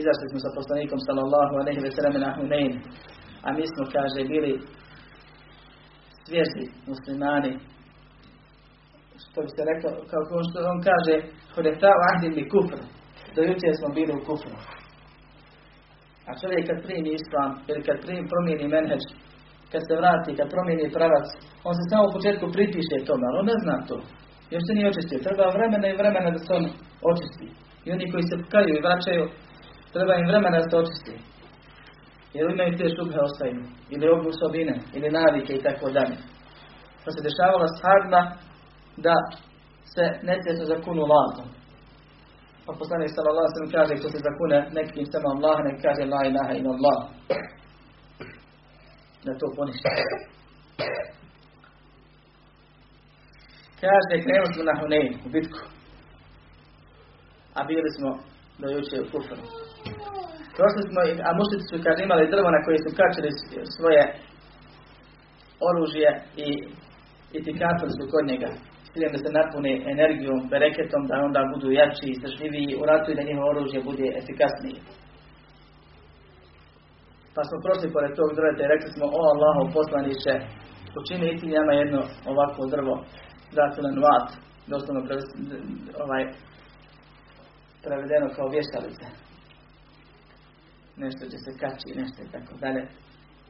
izašli 0.00 0.26
smo 0.30 0.38
sa 0.44 0.50
poslanikom 0.58 1.00
sallallahu 1.06 1.54
alaihi 1.60 1.80
ve 1.86 1.90
sellem 1.96 2.16
na 2.24 2.30
Hunain, 2.36 2.72
a 3.46 3.48
mi 3.56 3.64
smo, 3.72 3.82
kaže, 3.96 4.20
bili 4.32 4.52
svježi 6.26 6.64
muslimani, 6.90 7.52
što 9.22 9.38
bi 9.44 9.48
se 9.56 9.62
rekao, 9.72 9.92
kao 10.10 10.42
što 10.48 10.58
on 10.72 10.78
kaže, 10.88 11.14
hudefa 11.54 11.92
ahdim 12.08 12.32
bi 12.38 12.50
kufr, 12.52 12.80
do 13.34 13.40
jučer 13.48 13.72
smo 13.80 13.88
bili 13.98 14.12
u 14.14 14.24
kufru. 14.28 14.56
A 16.28 16.30
čovjek 16.40 16.64
kad 16.68 16.78
primi 16.86 17.10
islam, 17.20 17.50
ili 17.70 17.82
kad 17.88 17.96
primi, 18.04 18.28
promijeni 18.32 18.72
menheđ, 18.74 19.04
kad 19.72 19.82
se 19.86 19.94
vrati, 20.00 20.36
kad 20.38 20.46
promijeni 20.54 20.94
pravac, 20.96 21.26
on 21.68 21.74
se 21.76 21.82
samo 21.90 22.02
u 22.06 22.14
početku 22.16 22.44
pripiše 22.56 23.06
tome, 23.08 23.24
ali 23.26 23.38
on 23.40 23.46
ne 23.52 23.56
zna 23.62 23.76
to. 23.88 23.96
Još 24.52 24.62
se 24.66 24.72
nije 24.76 24.90
očistio. 24.92 25.24
Treba 25.26 25.56
vremena 25.56 25.86
i 25.88 25.98
vremena 26.02 26.28
da 26.34 26.40
se 26.42 26.50
on 26.58 26.64
očisti. 27.10 27.48
I 27.84 27.88
oni 27.94 28.04
koji 28.10 28.24
se 28.30 28.36
kaju 28.52 28.72
i 28.74 28.84
vraćaju, 28.86 29.24
treba 29.94 30.12
im 30.14 30.30
vremena 30.32 30.56
da 30.60 30.66
se 30.70 30.76
očisti. 30.82 31.14
Jer 32.34 32.44
imaju 32.50 32.78
te 32.78 32.86
šubhe 32.94 33.18
ostaju. 33.28 33.60
Ili 33.92 34.04
osobine, 34.32 34.74
ili 34.96 35.16
navike 35.18 35.52
i 35.54 35.62
tako 35.66 35.86
dalje. 35.96 36.16
Pa 37.02 37.08
se 37.14 37.26
dešavalo 37.28 37.66
s 37.68 37.78
da 39.06 39.16
se 39.94 40.04
nesvjesno 40.28 40.64
zakunu 40.72 41.02
latom. 41.12 41.48
Pa 42.66 42.72
poslanik 42.80 43.10
sallallahu 43.14 43.64
ve 43.64 43.72
kaže 43.76 43.94
ko 44.02 44.08
se 44.12 44.18
zakune 44.28 44.58
nekim 44.78 45.06
samo 45.12 45.28
Allah, 45.34 45.56
ne 45.66 45.72
kaže 45.84 46.02
la 46.14 46.20
ilaha 46.30 46.52
illa 46.58 46.70
Allah. 46.76 46.98
Da 49.24 49.32
to 49.38 49.46
poništi. 49.56 49.88
Kaže, 53.80 54.22
krenuli 54.24 54.54
smo 54.54 54.62
na 54.64 54.74
Hunein, 54.80 55.12
u 55.26 55.28
bitku. 55.34 55.60
A 57.58 57.64
bili 57.64 57.90
smo 57.96 58.10
do 58.60 58.66
juče 58.74 58.96
u 59.00 59.10
kufru. 59.12 59.36
Prošli 60.56 60.82
smo, 60.88 61.00
a 61.28 61.30
mušnici 61.38 61.66
su 61.70 61.76
kad 61.84 61.96
imali 61.98 62.30
drvo 62.32 62.48
na 62.56 62.60
koje 62.64 62.78
su 62.84 62.90
kačili 62.98 63.30
svoje 63.76 64.02
oružje 65.68 66.08
i 66.46 66.48
i 67.36 67.38
tikatili 67.44 67.90
su 67.96 68.02
kod 68.12 68.24
njega 68.32 68.50
ciljem 68.92 69.12
da 69.12 69.18
se 69.18 69.30
napune 69.38 69.72
energijom, 69.94 70.38
bereketom, 70.52 71.02
da 71.10 71.14
onda 71.26 71.40
budu 71.52 71.68
jači 71.80 72.04
i 72.06 72.12
izdržljiviji 72.14 72.78
u 72.80 72.82
ratu 72.90 73.08
i 73.10 73.16
da 73.18 73.22
njihovo 73.28 73.48
oružje 73.52 73.80
bude 73.90 74.06
efikasnije. 74.20 74.78
Pa 77.34 77.40
smo 77.48 77.56
prošli 77.64 77.94
pored 77.94 78.12
tog 78.18 78.30
drveta 78.38 78.60
i 78.64 78.72
rekli 78.72 78.90
smo, 78.94 79.04
o 79.18 79.22
Allahov 79.32 79.66
poslaniće, 79.78 80.32
učini 81.00 81.52
njama 81.54 81.72
jedno 81.72 82.00
ovakvo 82.32 82.62
drvo, 82.74 82.94
zatulen 83.56 83.96
vat, 84.06 84.28
doslovno 84.72 85.02
ovaj, 86.04 86.22
prevedeno 87.84 88.26
kao 88.36 88.46
vješalice. 88.54 89.06
Nešto 91.02 91.22
će 91.32 91.38
se 91.44 91.50
kači, 91.62 91.98
nešto 92.00 92.18
i 92.22 92.32
tako 92.34 92.52
dalje. 92.64 92.82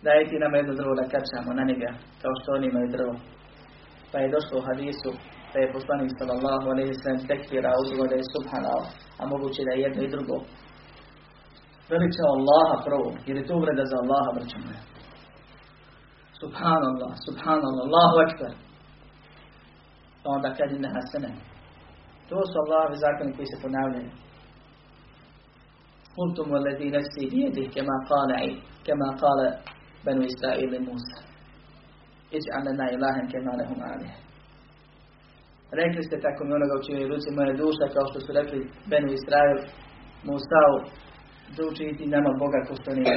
Daj 0.05 0.29
ti 0.29 0.43
nama 0.45 0.57
jedno 0.57 0.75
drvo 0.81 0.95
da 1.01 1.11
kačamo 1.13 1.51
na 1.59 1.65
njega, 1.71 1.91
kao 2.23 2.33
što 2.39 2.49
oni 2.53 2.67
imaju 2.69 2.89
drvo. 2.97 3.15
Pa 4.11 4.17
je 4.19 4.35
došlo 4.37 4.55
u 4.59 4.67
hadisu 4.69 5.11
da 5.53 5.57
je 5.61 5.73
poslanik 5.77 6.11
sallallahu 6.19 6.67
alaihi 6.73 6.99
sallam 7.01 7.27
tekfira 7.31 7.71
uzgo 7.83 8.05
da 8.11 8.17
je 8.19 8.31
subhanallah, 8.35 8.91
a 9.21 9.23
moguće 9.33 9.61
da 9.67 9.73
je 9.73 9.83
jedno 9.87 10.01
i 10.05 10.13
drugo 10.15 10.37
veliča 11.93 12.23
Allaha 12.37 12.77
prvo, 12.87 13.09
jer 13.27 13.35
je 13.37 13.47
to 13.47 13.53
uvreda 13.61 13.85
za 13.91 13.97
Allaha 14.03 14.31
braćo 14.37 14.59
moja. 14.65 14.83
Subhanallah, 16.43 17.13
subhanallah, 17.27 17.83
Allahu 17.89 18.17
ekber. 18.27 18.53
Pa 20.23 20.27
onda 20.37 20.49
kad 20.59 20.69
ime 20.73 20.89
hasene. 20.97 21.31
To 22.29 22.37
su 22.51 22.55
Allahovi 22.63 22.97
zakoni 23.05 23.37
koji 23.37 23.47
se 23.53 23.63
ponavljaju. 23.65 24.11
Kultum 26.17 26.49
alladhi 26.59 26.95
nafsi 26.97 27.31
bijedih 27.33 27.67
kema 27.75 27.97
kala 28.09 28.37
i 28.49 28.51
kema 28.87 29.09
kala 29.23 29.49
benu 30.05 30.23
Israili 30.33 30.79
Musa. 30.89 31.19
Iđ'an 32.37 32.63
lana 32.67 32.87
ilahem 32.95 33.27
kema 33.33 33.53
lehum 33.61 33.81
alih. 33.93 34.15
Rekli 35.81 36.03
ste 36.07 36.17
tako 36.25 36.41
mi 36.45 36.53
onoga 36.59 36.75
u 36.77 36.85
čijoj 36.85 37.09
ruci 37.13 37.29
moja 37.37 37.53
duša, 37.63 37.87
kao 37.95 38.05
što 38.11 38.19
su 38.25 38.31
rekli 38.39 38.61
Benu 38.91 39.11
Israil, 39.19 39.59
Musa 40.29 40.61
da 41.57 41.63
učiniti 41.71 42.13
nama 42.15 42.31
Boga 42.41 42.59
ko 42.67 42.75
što 42.81 42.91
nije. 42.95 43.15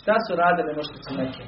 Šta 0.00 0.14
su 0.26 0.32
radili 0.42 0.76
mušnici 0.78 1.12
neke? 1.22 1.44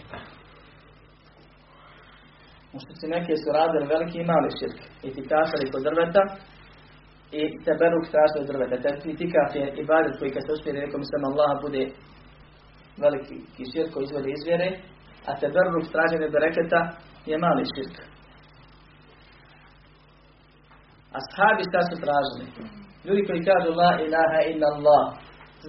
Mušnici 2.72 3.06
neke 3.14 3.32
su 3.42 3.48
radili 3.58 3.90
veliki 3.94 4.18
i 4.20 4.28
mali 4.32 4.50
širk. 4.58 4.80
I 5.06 5.08
ti 5.14 5.22
kasali 5.32 5.70
kod 5.72 5.82
drveta 5.88 6.22
i 7.40 7.42
teberuk 7.66 8.04
strašno 8.10 8.38
od 8.40 8.48
drveta. 8.50 8.76
Te 8.82 8.90
tikaf 9.20 9.50
je 9.60 9.66
ibadet 9.82 10.14
koji 10.18 10.30
kad 10.34 10.42
se 10.44 10.52
uspije 10.52 10.72
rekom 10.84 11.02
sam 11.10 11.22
Allah 11.30 11.50
bude 11.64 11.82
veliki 13.04 13.36
širk 13.72 13.90
koji 13.92 14.04
izvode 14.04 14.30
izvjere, 14.38 14.68
a 15.28 15.30
teberuk 15.40 15.84
straženje 15.90 16.28
bereketa 16.36 16.80
je 17.30 17.36
mali 17.44 17.64
širk. 17.74 17.96
Ashabi 21.18 21.62
šta 21.68 21.80
su 21.88 21.94
tražili? 22.04 22.46
Ljudi 23.06 23.22
koji 23.28 23.46
kažu 23.50 23.70
la 23.80 23.90
ilaha 24.06 24.40
illa 24.50 24.68
Allah, 24.74 25.04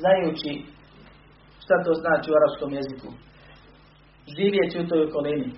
znajući 0.01 0.51
šta 1.63 1.75
to 1.85 1.91
znači 2.01 2.27
u 2.29 2.37
arapskom 2.39 2.71
jeziku. 2.79 3.09
Živjeći 4.35 4.75
u 4.79 4.87
toj 4.89 5.01
okolini. 5.07 5.49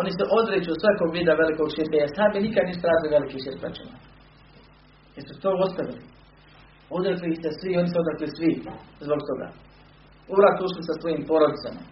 Oni 0.00 0.10
se 0.18 0.24
odreću 0.38 0.72
svakog 0.82 1.08
vida 1.18 1.32
velikog 1.42 1.68
širka, 1.74 1.96
jer 2.02 2.10
sami 2.16 2.44
nikad 2.46 2.62
nisu 2.66 2.80
tražili 2.84 3.14
veliki 3.16 3.42
širk 3.44 3.58
praćima. 3.62 3.96
Jer 5.14 5.24
su 5.28 5.34
to 5.42 5.50
ostavili. 5.66 6.02
Odrekli 6.96 7.26
ih 7.30 7.38
se 7.42 7.50
svi, 7.58 7.70
oni 7.80 7.88
su 7.90 7.96
odrekli 8.02 8.28
svi 8.36 8.50
zbog 9.06 9.20
toga. 9.28 9.48
Uvrat 10.32 10.56
ušli 10.66 10.82
sa 10.88 10.94
svojim 11.00 11.22
porodicama. 11.30 11.82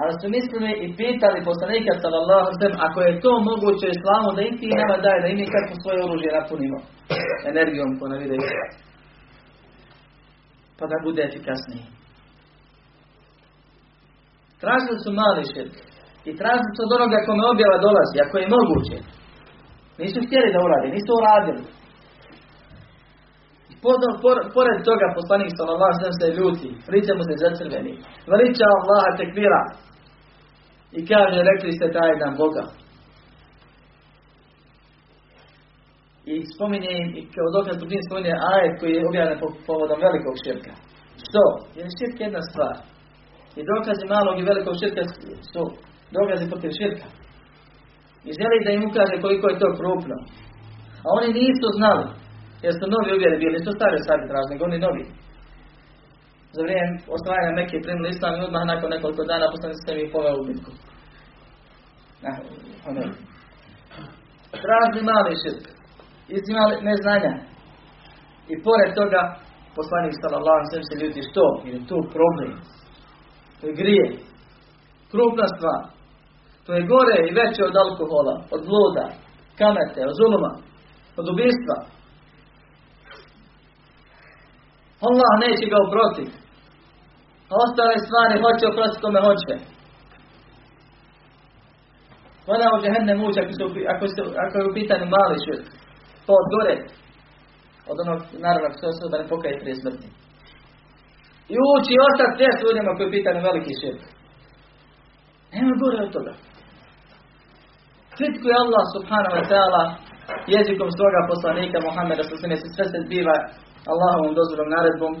Ali 0.00 0.12
su 0.20 0.26
mislili 0.36 0.70
i 0.84 0.86
pitali 1.02 1.46
poslanika 1.50 1.92
sallallahu 2.02 2.48
sallam, 2.60 2.80
ako 2.88 2.98
je 3.06 3.20
to 3.24 3.32
moguće 3.50 3.86
islamu, 3.90 4.28
da 4.36 4.42
i 4.44 4.56
ti 4.60 4.68
nama 4.80 4.96
daje, 5.04 5.18
da 5.22 5.28
i 5.30 5.38
mi 5.40 5.46
kako 5.54 5.72
svoje 5.82 5.98
oružje 6.06 6.30
napunimo 6.38 6.78
energijom 7.50 7.90
ko 7.98 8.04
vide 8.22 8.36
Pa 10.78 10.84
da 10.90 10.96
bude 11.06 11.22
efikasniji. 11.22 11.84
Tražili 14.62 14.98
su 15.04 15.10
mali 15.20 15.42
širk. 15.52 15.74
I 16.28 16.30
tražili 16.40 16.72
su 16.74 16.80
od 16.86 16.92
onoga 16.96 17.18
kome 17.26 17.42
objava 17.54 17.76
dolazi, 17.86 18.16
ako 18.24 18.34
je 18.38 18.52
moguće. 18.56 18.96
Nisu 20.00 20.18
htjeli 20.26 20.52
da 20.54 20.58
urade, 20.66 20.86
nisu 20.96 21.12
uradili. 21.20 21.62
pored 24.56 24.78
toga 24.88 25.06
poslanik 25.18 25.52
sallallahu 25.58 25.94
sallam 25.94 26.20
se 26.20 26.36
ljuti, 26.38 26.68
lice 26.92 27.12
mu 27.18 27.22
se 27.28 27.34
zacrveni. 27.44 27.94
Veliča 28.30 28.66
Allaha 28.76 29.10
tekvira. 29.20 29.62
I 30.98 31.00
kaže, 31.10 31.38
rekli 31.50 31.72
ste 31.76 31.86
taj 31.96 32.12
dan 32.22 32.34
Boga. 32.40 32.64
I 36.32 36.34
spominje, 36.54 36.94
i 37.18 37.20
kao 37.34 37.46
dokaz 37.56 37.76
Budin 37.82 38.02
spominje 38.06 38.34
ajet 38.52 38.74
koji 38.80 38.92
je 38.94 39.08
objavljen 39.10 39.38
po, 39.42 39.48
povodom 39.68 39.98
velikog 40.06 40.34
širka. 40.44 40.72
Što? 41.24 41.44
Jer 41.76 41.84
je 41.86 41.96
širk 41.98 42.16
jedna 42.26 42.42
stvar. 42.50 42.76
I 43.58 43.60
dokazi 43.70 44.12
malog 44.14 44.36
i 44.38 44.48
velikog 44.50 44.74
širka 44.80 45.02
su 45.52 45.62
dokazi 46.16 46.44
protiv 46.52 46.70
širka. 46.80 47.08
I 48.28 48.30
želi 48.40 48.64
da 48.64 48.70
im 48.72 48.86
ukaže 48.88 49.16
koliko 49.24 49.46
je 49.48 49.60
to 49.62 49.68
krupno. 49.78 50.16
A 51.04 51.08
oni 51.18 51.28
nisu 51.40 51.68
znali. 51.78 52.06
Jer 52.64 52.72
su 52.78 52.84
novi 52.94 53.10
uvjeri 53.16 53.36
bili, 53.42 53.56
nisu 53.58 53.72
stari 53.78 53.98
sad 54.08 54.20
tražni, 54.30 54.64
oni 54.68 54.78
novi 54.86 55.04
za 56.54 56.60
vrijeme 56.66 56.92
osvajanja 57.16 57.56
Mekke 57.56 57.78
primili 57.86 58.08
islam 58.10 58.34
i 58.34 58.44
odmah 58.46 58.64
nakon 58.72 58.90
nekoliko 58.90 59.22
dana 59.24 59.46
poslani 59.52 59.74
se 59.84 59.90
mi 59.94 60.12
poveo 60.14 60.36
u 60.40 60.46
bitku. 60.48 60.70
Tražni 64.64 65.02
mali 65.10 65.32
širk. 65.42 65.77
Izimali 66.36 66.76
neznanja. 66.88 67.32
I 68.52 68.54
pored 68.66 68.90
toga 69.00 69.22
poslanik 69.76 70.14
sallallahu 70.22 70.58
alejhi 70.58 70.88
se 70.90 71.00
ljuti 71.02 71.20
što? 71.30 71.44
Jer 71.64 71.74
je 71.74 71.88
to 71.90 71.98
problem. 72.16 72.52
To 73.58 73.62
je 73.66 73.78
grije. 73.80 74.06
Krupna 75.12 75.46
stvar. 75.56 75.82
To 76.64 76.70
je 76.74 76.88
gore 76.92 77.16
i 77.22 77.34
veće 77.38 77.62
od 77.64 77.76
alkohola, 77.84 78.34
od 78.54 78.60
bluda, 78.68 79.06
kamete, 79.60 80.00
od 80.10 80.14
zuluma, 80.20 80.52
od 81.18 81.26
ubistva. 81.32 81.76
Allah 85.08 85.32
neće 85.44 85.64
ga 85.72 85.78
oprostiti. 85.86 86.36
A 87.50 87.52
ostale 87.64 87.94
stvari 88.06 88.34
hoće 88.44 88.64
oprostiti 88.66 89.04
kome 89.04 89.20
hoće. 89.28 89.54
Ona 92.54 92.66
u 92.74 92.80
džehennem 92.82 93.18
muče 93.22 93.40
ako, 93.40 93.52
ako, 93.92 94.04
ako 94.44 94.54
je 94.58 94.68
u 94.68 94.76
pitanju 94.78 95.06
mali 95.16 95.36
širk. 95.44 95.77
To 96.28 96.36
gore. 96.54 96.76
Od 97.90 97.96
onog 98.04 98.20
naravno 98.44 98.68
što 98.76 98.86
se 98.96 99.12
da 99.12 99.16
ne 99.22 99.26
pokaje 99.32 99.60
prije 99.62 99.76
smrti. 99.82 100.08
I 101.54 101.56
ući 101.72 101.90
i 101.94 102.02
ostati 102.08 102.44
s 102.56 102.62
ljudima 102.64 102.90
koji 102.94 103.06
je 103.06 103.16
pitanju 103.16 103.46
veliki 103.48 103.72
širk. 103.80 104.02
Nema 105.52 105.72
gore 105.82 105.98
od 106.06 106.12
toga. 106.16 106.32
Kritikuje 108.16 108.54
Allah 108.64 108.84
subhanahu 108.96 109.36
wa 109.38 109.46
ta'ala 109.52 109.82
jezikom 110.56 110.88
svoga 110.98 111.20
poslanika 111.32 111.78
Muhammeda 111.86 112.22
sa 112.26 112.36
sve 112.40 112.56
sve 112.74 112.84
se 112.92 112.98
zbiva 113.06 113.36
Allahovom 113.92 114.32
dozvolom 114.38 114.68
naredbom, 114.76 115.12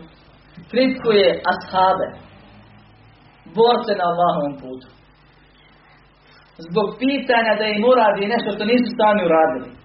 kritikuje 0.70 1.28
ashabe, 1.52 2.06
borce 3.56 3.92
na 3.98 4.04
Allahovom 4.10 4.54
putu. 4.62 4.88
Zbog 6.66 6.88
pitanja 7.02 7.52
da 7.60 7.64
im 7.74 7.82
uradi 7.92 8.32
nešto 8.34 8.48
što 8.54 8.64
nisu 8.70 8.88
sami 9.00 9.22
uradili. 9.28 9.77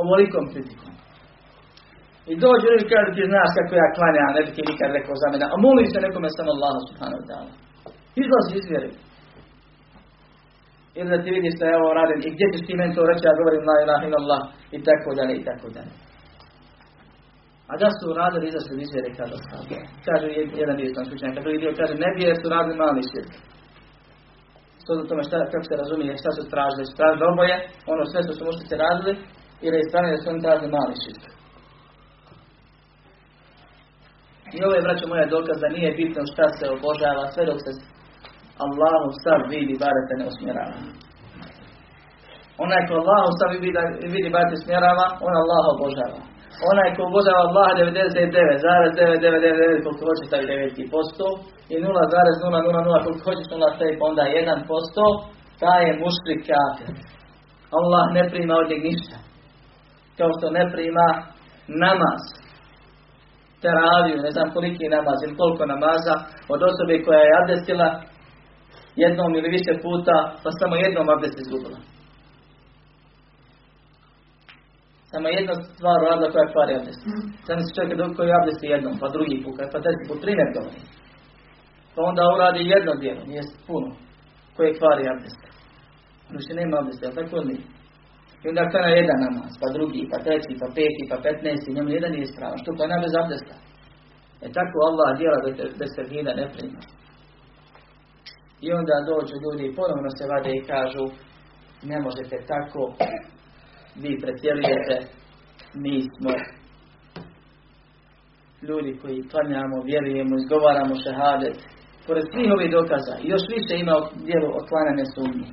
Ovolikom 0.00 0.44
kritikom. 0.52 0.92
I 2.32 2.34
dođe 2.44 2.68
i 2.74 2.88
kaže 2.92 3.10
ti 3.16 3.30
znaš 3.32 3.50
kako 3.56 3.72
ja 3.82 3.88
klanjam, 3.96 4.30
ne 4.36 4.42
bi 4.44 4.50
ti 4.56 4.62
nikad 4.70 4.88
rekao 4.98 5.14
za 5.22 5.28
mene. 5.32 5.44
A 5.54 5.56
moli 5.64 5.84
se 5.92 5.98
nekome 6.06 6.28
samo 6.36 6.50
Allahu 6.56 6.80
subhanahu 6.88 7.20
wa 7.22 7.26
ta'ala. 7.30 7.52
Izlazi 8.22 8.54
iz 8.58 8.66
vjeri. 8.72 8.90
Ili 10.98 11.08
da 11.12 11.18
ti 11.22 11.30
vidiš 11.36 11.54
da 11.60 11.64
ja 11.66 11.76
ovo 11.82 11.92
radim 11.98 12.20
i 12.26 12.28
gdje 12.34 12.46
ćeš 12.52 12.62
ti 12.66 12.72
meni 12.78 12.94
to 12.96 13.02
reći, 13.10 13.22
ja 13.28 13.38
govorim 13.40 13.62
la 13.70 13.76
ilaha 13.84 14.04
illallah 14.08 14.42
i 14.76 14.78
tako 14.88 15.08
dalje 15.18 15.34
i 15.36 15.44
tako 15.48 15.68
dalje. 15.76 15.92
A 17.70 17.72
da 17.82 17.88
su 17.98 18.06
radili 18.20 18.44
izašli 18.48 18.82
iz 18.84 18.90
vjere 18.94 19.10
kada 19.18 19.36
Kaže 20.06 20.26
jedan 20.62 20.76
dio 20.76 20.88
islamski 20.90 21.14
učenjaka, 21.16 21.44
drugi 21.44 21.62
dio 21.62 21.78
kaže 21.80 21.94
ne 22.04 22.10
bi 22.14 22.20
jer 22.28 22.36
su 22.42 22.46
radili 22.54 22.80
mali 22.82 23.08
širk. 23.10 23.32
Što 24.82 24.90
do 24.98 25.04
tome 25.08 25.22
šta, 25.28 25.36
kako 25.52 25.66
se 25.68 25.80
razumije, 25.82 26.20
šta 26.22 26.30
su 26.36 26.42
tražili, 26.52 26.88
su 26.90 26.94
tražili 27.00 27.24
oboje, 27.32 27.56
ono 27.92 28.02
sve 28.10 28.20
što 28.24 28.32
su 28.34 28.42
mušnici 28.48 28.74
radili, 28.84 29.12
ili 29.64 29.76
je 29.78 29.88
strane 29.88 30.08
da 30.12 30.18
su 30.18 30.26
oni 30.30 30.44
tražili 30.44 30.74
mali 30.76 30.94
širk. 31.02 31.24
I 34.56 34.58
ovo 34.64 34.72
je, 34.74 34.86
braćo 34.86 35.04
moja, 35.10 35.34
dokaz 35.36 35.56
da 35.62 35.68
nije 35.76 35.98
bitno 36.00 36.20
šta 36.32 36.46
se 36.56 36.64
obožava, 36.76 37.32
sve 37.34 37.42
dok 37.50 37.58
se 37.64 37.72
Allahu 38.64 39.08
stav 39.20 39.40
vidi, 39.54 39.74
bare 39.84 40.00
te 40.08 40.14
ne 40.20 40.24
usmjerava. 40.30 40.76
Onaj 42.64 42.82
ko 42.86 42.92
Allahu 43.02 43.28
stav 43.36 43.48
vidi, 43.54 43.68
vidi 44.14 44.28
bare 44.36 44.46
te 44.50 44.56
smjerava, 44.64 45.04
on 45.26 45.34
Allah 45.42 45.62
obožava. 45.74 46.20
Onaj 46.70 46.88
ko 46.94 47.00
obožava 47.10 47.40
Allah 47.48 47.68
99,999 47.78 49.84
koliko 49.84 50.02
hoće 50.08 50.24
stavi 50.28 50.44
9% 50.46 50.52
i 51.72 51.74
0,000 51.82 53.04
koliko 53.04 53.22
hoćeš 53.28 53.46
0,7 53.52 53.98
pa 53.98 54.04
onda 54.10 54.22
1%, 54.22 54.26
taj 55.62 55.80
je 55.86 55.92
mušlik 56.04 56.40
kafir. 56.50 56.90
Allah 57.78 58.04
ne 58.16 58.22
prima 58.32 58.54
od 58.62 58.66
njeg 58.70 58.82
ništa. 58.90 59.16
Kao 60.18 60.30
što 60.36 60.46
ne 60.50 60.64
prima 60.72 61.06
namaz 61.84 62.20
teraviju, 63.62 64.22
ne 64.26 64.30
znam 64.30 64.52
koliki 64.54 64.94
namaz 64.96 65.18
ili 65.24 65.36
koliko 65.36 65.66
namaza 65.66 66.14
od 66.54 66.60
osobe 66.70 67.04
koja 67.04 67.20
je 67.24 67.38
abdestila 67.40 67.88
jednom 68.96 69.30
ili 69.34 69.48
više 69.56 69.72
puta, 69.84 70.16
pa 70.42 70.48
samo 70.60 70.74
jednom 70.76 71.06
abdest 71.14 71.38
izgubila. 71.40 71.78
Samo 75.10 75.28
jedna 75.28 75.54
stvar 75.54 75.98
radila 76.06 76.32
koja 76.32 76.52
kvari 76.52 76.72
abdest. 76.74 77.02
Sam 77.46 77.58
se 77.60 77.74
čovjek 77.76 78.16
koji 78.16 78.30
abdesti 78.38 78.66
jednom, 78.74 78.94
pa 79.00 79.06
drugi 79.16 79.36
put, 79.44 79.56
pa 79.72 79.78
treći 79.84 80.02
put, 80.08 80.20
tri 80.22 80.32
ne. 80.40 80.46
Pa 81.94 82.00
onda 82.10 82.22
uradi 82.34 82.72
jedno 82.74 82.92
djelo, 83.02 83.22
nije 83.30 83.42
puno, 83.66 83.90
koje 84.56 84.78
kvari 84.80 85.04
abdest. 85.12 85.40
Što 86.42 86.54
nema 86.60 86.74
abdesta, 86.78 87.16
tako 87.18 87.36
li? 87.36 87.56
I 88.42 88.48
onda 88.48 88.62
kada 88.72 88.88
jedan 88.88 89.18
namaz, 89.26 89.52
pa 89.60 89.66
drugi, 89.76 90.02
pa 90.10 90.18
treći, 90.24 90.52
pa 90.60 90.66
peti, 90.76 91.02
pa 91.10 91.16
petnesti, 91.24 91.74
njemu 91.74 91.88
jedan 91.90 92.10
nije 92.12 92.24
ispravan. 92.26 92.58
Što 92.62 92.70
je 92.70 93.04
bez 93.06 93.14
abdesta? 93.22 93.56
E 94.44 94.46
tako 94.56 94.76
Allah 94.88 95.08
djela 95.18 95.38
bez 95.80 95.90
tevhida 95.96 96.32
ne 96.40 96.46
prima. 96.54 96.82
I 98.66 98.68
onda 98.78 99.06
dođu 99.10 99.34
ljudi 99.44 99.64
i 99.66 99.74
ponovno 99.78 100.10
se 100.18 100.24
vade 100.32 100.50
i 100.54 100.66
kažu 100.72 101.04
ne 101.90 101.98
možete 102.06 102.36
tako, 102.52 102.82
vi 104.02 104.20
pretjerujete, 104.22 104.96
mi 105.74 105.96
smo 106.14 106.30
ljudi 108.68 108.98
koji 109.02 109.28
klanjamo, 109.30 109.76
vjerujemo, 109.90 110.34
izgovaramo 110.36 110.94
šehadet. 111.04 111.58
Pored 112.06 112.24
svih 112.32 112.48
ovih 112.56 112.70
dokaza, 112.78 113.14
još 113.32 113.44
više 113.54 113.74
ima 113.76 113.94
dijelu 114.28 114.48
otklanjanja 114.58 115.06
sumnji. 115.14 115.48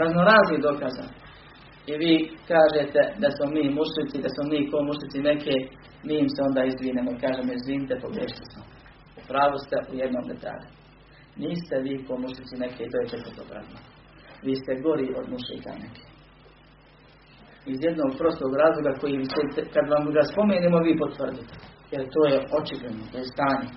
Raznorazni 0.00 0.58
dokaza. 0.68 1.04
I 1.90 1.92
vi 2.02 2.14
kažete 2.52 3.00
da 3.22 3.28
smo 3.36 3.44
mi 3.54 3.62
mušlici, 3.78 4.16
da 4.24 4.30
smo 4.34 4.42
mi 4.52 4.58
ko 4.70 4.76
mušlici 4.90 5.18
neke, 5.30 5.54
mi 6.06 6.14
im 6.22 6.28
se 6.34 6.40
onda 6.48 6.60
izvinemo 6.64 7.10
i 7.12 7.20
kažemo 7.24 7.50
izvinite, 7.52 8.02
pogrešili 8.04 8.46
smo. 8.52 8.62
Pravu 9.30 9.56
ste 9.64 9.76
u 9.90 9.94
jednom 10.02 10.24
detalju. 10.32 10.68
Niste 11.42 11.76
vi 11.86 11.94
ko 12.06 12.12
mušlici 12.24 12.54
neke 12.64 12.82
to 12.90 12.96
je 13.00 13.10
četvrto 13.12 13.42
Vi 14.46 14.54
ste 14.60 14.72
gori 14.84 15.06
od 15.20 15.26
mušlika 15.34 15.72
neke. 15.84 16.04
Iz 17.72 17.78
jednog 17.86 18.10
prostog 18.20 18.50
razloga 18.62 18.92
koji 19.00 19.24
se, 19.32 19.42
kad 19.74 19.84
vam 19.92 20.04
ga 20.16 20.22
spomenemo, 20.32 20.78
vi 20.86 20.94
potvrdite. 21.04 21.54
Jer 21.92 22.02
to 22.14 22.20
je 22.32 22.38
očigledno, 22.58 23.04
to 23.10 23.16
je 23.18 23.32
stanje. 23.34 23.68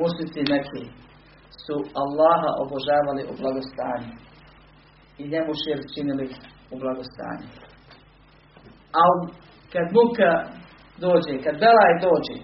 Mušlici 0.00 0.40
neki 0.54 0.82
su 1.64 1.76
Allaha 2.02 2.50
obožavali 2.64 3.22
u 3.30 3.34
blagostanju. 3.40 4.12
I 5.20 5.22
njemu 5.32 5.52
šir 5.62 5.78
činili 5.94 6.26
u 6.72 6.74
blagostanju. 6.82 7.48
A 9.00 9.02
kad 9.72 9.86
muka 9.98 10.30
dođe, 11.04 11.32
kad 11.44 11.54
belaj 11.64 11.92
dođe, 12.06 12.36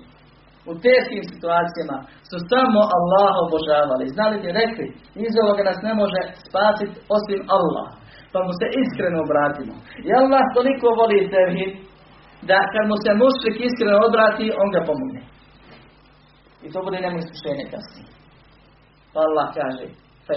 u 0.70 0.72
teškim 0.86 1.22
situacijama 1.32 1.98
su 2.28 2.36
samo 2.52 2.80
Allah 2.98 3.32
obožavali. 3.44 4.14
Znali 4.16 4.36
bi 4.42 4.48
rekli, 4.60 4.86
iz 5.26 5.34
ovoga 5.42 5.62
nas 5.70 5.78
ne 5.88 5.92
može 6.00 6.20
spasiti 6.46 6.96
osim 7.16 7.40
Allah. 7.56 7.88
Pa 8.32 8.38
mu 8.46 8.52
se 8.60 8.66
iskreno 8.82 9.18
obratimo. 9.26 9.74
I 10.06 10.08
Allah 10.20 10.44
toliko 10.56 10.86
voli 11.00 11.30
tevhid, 11.34 11.72
da 12.50 12.58
kad 12.72 12.84
mu 12.90 12.96
se 13.04 13.10
mušlik 13.22 13.56
iskreno 13.68 13.98
obrati, 14.08 14.46
on 14.62 14.68
ga 14.74 14.80
pomogne. 14.88 15.22
I 16.64 16.66
to 16.72 16.78
bude 16.86 16.98
njemu 17.00 17.18
iskušenje 17.18 17.64
kasnije. 17.72 18.08
Pa 19.12 19.18
Allah 19.28 19.46
kaže, 19.58 19.86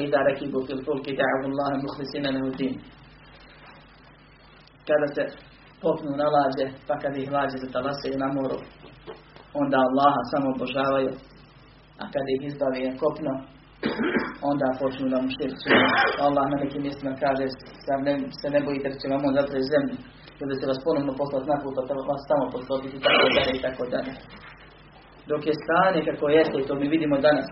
ida 0.05 0.19
rekibu 0.29 0.59
fil 0.67 0.81
fulki 0.85 1.11
da'avu 1.19 1.45
Allah 1.51 1.69
muhlisina 1.85 2.29
din. 2.59 2.73
Kada 4.87 5.07
se 5.15 5.23
popnu 5.83 6.11
na 6.21 6.27
lađe, 6.35 6.65
pa 6.87 6.93
kad 7.01 7.13
ih 7.17 7.31
lađe 7.35 7.57
zatalasaju 7.65 8.15
na 8.23 8.27
moru, 8.37 8.57
onda 9.61 9.77
Allaha 9.87 10.21
samo 10.31 10.47
obožavaju, 10.55 11.11
a 12.01 12.03
kad 12.13 12.25
ih 12.33 12.41
izbavi 12.49 12.87
na 12.89 12.93
kopno, 13.01 13.31
onda 14.49 14.67
počnu 14.81 15.05
da 15.13 15.17
mu 15.23 15.29
širću. 15.37 15.67
Allah 16.25 16.45
na 16.51 16.57
nekim 16.63 16.81
mjestima 16.85 17.13
kaže, 17.23 17.45
ne, 18.05 18.13
se 18.39 18.47
ne 18.55 18.59
bojite 18.65 18.87
da 18.91 18.97
će 19.01 19.07
vam 19.11 19.21
on 19.27 19.33
zapravo 19.39 19.69
zemlju, 19.73 19.95
da 20.49 20.55
će 20.59 20.65
vas 20.71 20.79
ponovno 20.85 21.11
poslati 21.21 21.49
na 21.51 21.57
put, 21.61 21.75
pa 21.87 21.93
vas 22.11 22.23
tamo 22.31 22.45
poslati 22.55 22.87
tako 23.07 23.25
dalje 23.35 23.51
i 23.57 23.63
tako 23.65 23.83
dalje. 23.93 24.13
Dok 25.29 25.41
je 25.49 25.61
stanje 25.63 25.99
kako 26.09 26.25
jeste, 26.37 26.55
i 26.59 26.67
to 26.67 26.73
mi 26.81 26.87
vidimo 26.95 27.15
danas, 27.27 27.49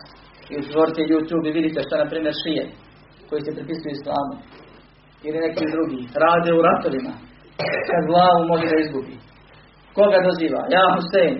i 0.52 0.54
otvorite 0.62 1.10
YouTube 1.12 1.46
i 1.48 1.58
vidite 1.60 1.80
šta, 1.88 1.96
na 2.04 2.08
primjer, 2.12 2.34
šije, 2.44 2.64
koji 3.30 3.42
se 3.42 3.58
pripisuju 3.58 3.92
islamu, 3.94 4.34
ili 5.28 5.38
neki 5.46 5.66
drugi, 5.74 6.02
rade 6.24 6.52
u 6.54 6.62
ratovima, 6.68 7.14
kad 7.88 8.02
glavu 8.12 8.42
može 8.52 8.66
da 8.72 8.78
izgubi. 8.80 9.16
Koga 9.96 10.20
doziva? 10.30 10.62
Ja 10.76 10.84
Husein, 10.96 11.36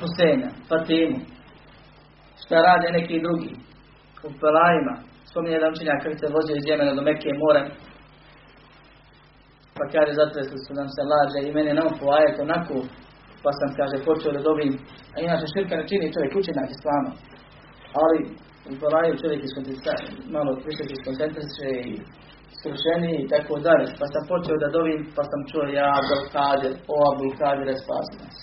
Huseina, 0.00 0.48
Fatimu. 0.68 1.18
Šta 2.42 2.56
rade 2.68 2.88
neki 2.98 3.16
drugi? 3.24 3.52
U 4.26 4.28
Pelajima. 4.40 4.94
Spominje 5.30 5.54
jedan 5.56 5.72
učenjak 5.72 6.02
kako 6.02 6.16
se 6.18 6.34
vozio 6.36 6.54
iz 6.56 6.64
Jemena 6.68 6.92
do 6.94 7.02
Mekke 7.08 7.30
morem. 7.44 7.66
Pa 9.76 9.84
kaže, 9.92 10.12
zatresli 10.20 10.58
su 10.64 10.72
nam 10.80 10.88
se 10.94 11.02
laže 11.12 11.38
i 11.42 11.54
mene 11.56 11.72
nam 11.80 11.88
po 11.98 12.06
ajetu 12.18 12.40
onako. 12.46 12.76
Pa 13.42 13.50
sam, 13.58 13.68
kaže, 13.78 13.96
počeo 14.08 14.36
da 14.36 14.46
dobim. 14.48 14.72
A 15.14 15.16
inače 15.26 15.46
širka 15.54 15.74
ne 15.76 15.84
čini 15.90 16.14
čovjek 16.14 16.32
učenjak 16.40 16.70
islama. 16.76 17.10
Ali 18.02 18.18
u 18.70 18.72
Pelaju 18.80 19.20
čovjek 19.22 19.40
malo 20.36 20.50
više 20.66 20.82
iskoncentriše 20.96 21.68
i 21.90 21.92
skrušeniji 22.58 23.16
i 23.20 23.28
tako 23.32 23.54
dalje. 23.66 23.86
Pa 24.00 24.06
sam 24.12 24.22
počeo 24.32 24.56
da 24.62 24.74
dovim, 24.76 25.00
pa 25.16 25.22
sam 25.30 25.40
čuo 25.50 25.64
ja 25.78 25.88
Abdul 25.98 26.24
Kadir, 26.34 26.72
o 26.92 26.96
Abdul 27.10 27.32
Kadir, 27.40 27.68
spasi 27.82 28.14
nas. 28.22 28.36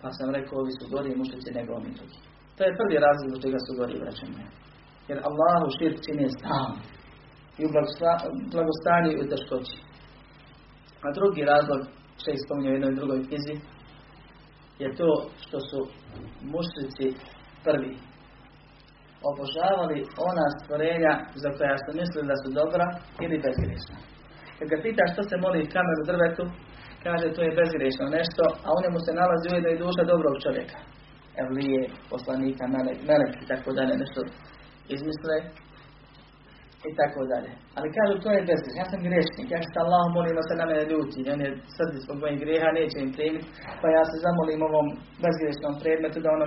Pa 0.00 0.08
sam 0.16 0.26
rekao, 0.36 0.56
ovi 0.62 0.72
su 0.78 0.84
gori 0.94 1.20
mušlici 1.20 1.50
nego 1.58 1.70
oni 1.80 1.90
drugi. 1.96 2.18
To 2.56 2.60
je 2.64 2.78
prvi 2.80 2.96
razlog 3.06 3.26
zbog 3.28 3.42
čega 3.44 3.58
su 3.66 3.70
gori, 3.78 4.02
vraćamo. 4.02 4.38
Jer 5.08 5.18
Allahu 5.28 5.66
širk 5.76 5.98
čini 6.06 6.26
stan. 6.36 6.72
I 7.60 7.62
u 7.66 7.70
blagostanju 8.54 9.10
i 9.12 9.20
u 9.22 9.28
teškoći. 9.30 9.76
A 11.06 11.08
drugi 11.18 11.42
razlog, 11.52 11.80
što 12.20 12.30
je 12.30 12.44
spominjao 12.44 12.72
u 12.72 12.76
jednoj 12.76 12.98
drugoj 12.98 13.20
knjizi, 13.26 13.54
je 14.82 14.88
to 14.98 15.10
što 15.44 15.58
su 15.68 15.80
mušlici 16.54 17.06
prvi 17.64 17.92
obožavali 19.30 19.98
ona 20.30 20.46
stvorenja 20.56 21.12
za 21.42 21.50
koja 21.56 21.76
su 21.82 21.90
mislili 22.00 22.30
da 22.30 22.36
su 22.42 22.48
dobra 22.60 22.86
ili 23.24 23.42
bezgriješna. 23.44 23.98
Kad 24.58 24.66
ga 24.72 24.76
pita 24.84 25.04
što 25.12 25.22
se 25.28 25.42
moli 25.44 25.72
kameru 25.74 26.02
drvetu, 26.10 26.44
kaže 27.04 27.26
to 27.34 27.40
je 27.44 27.56
bezgriješno 27.60 28.06
nešto, 28.18 28.42
a 28.66 28.68
u 28.76 28.82
njemu 28.82 28.98
se 29.06 29.18
nalazi 29.20 29.46
ujedno 29.48 29.70
i 29.70 29.82
duša 29.82 30.02
dobrog 30.12 30.34
čovjeka. 30.44 30.78
Evlije, 31.42 31.82
poslanika, 32.12 32.64
melek, 32.74 33.00
melek 33.10 33.34
i 33.42 33.48
tako 33.52 33.68
dalje, 33.78 33.94
nešto 34.02 34.20
izmisle. 34.94 35.36
i 36.90 36.92
tako 37.00 37.20
dalje. 37.32 37.50
Ali 37.76 37.94
kažu 37.96 38.14
to 38.22 38.28
je 38.36 38.46
bezgrešno, 38.48 38.80
ja 38.82 38.86
sam 38.90 39.00
grešnik, 39.06 39.48
ja 39.54 39.60
što 39.66 39.78
Allah 39.84 40.04
molim 40.16 40.34
da 40.38 40.42
se 40.48 40.54
na 40.60 40.64
mene 40.70 40.84
ljuti, 40.92 41.30
on 41.34 41.40
je 41.44 41.50
srdi 41.76 41.98
zbog 42.04 42.16
mojih 42.22 42.38
grijeha, 42.42 42.68
neće 42.78 42.96
im 43.00 43.12
primiti, 43.16 43.48
pa 43.80 43.86
ja 43.96 44.02
se 44.10 44.16
zamolim 44.26 44.60
ovom 44.68 44.86
bezgrešnom 45.24 45.74
predmetu 45.82 46.18
da 46.24 46.30
ono 46.36 46.46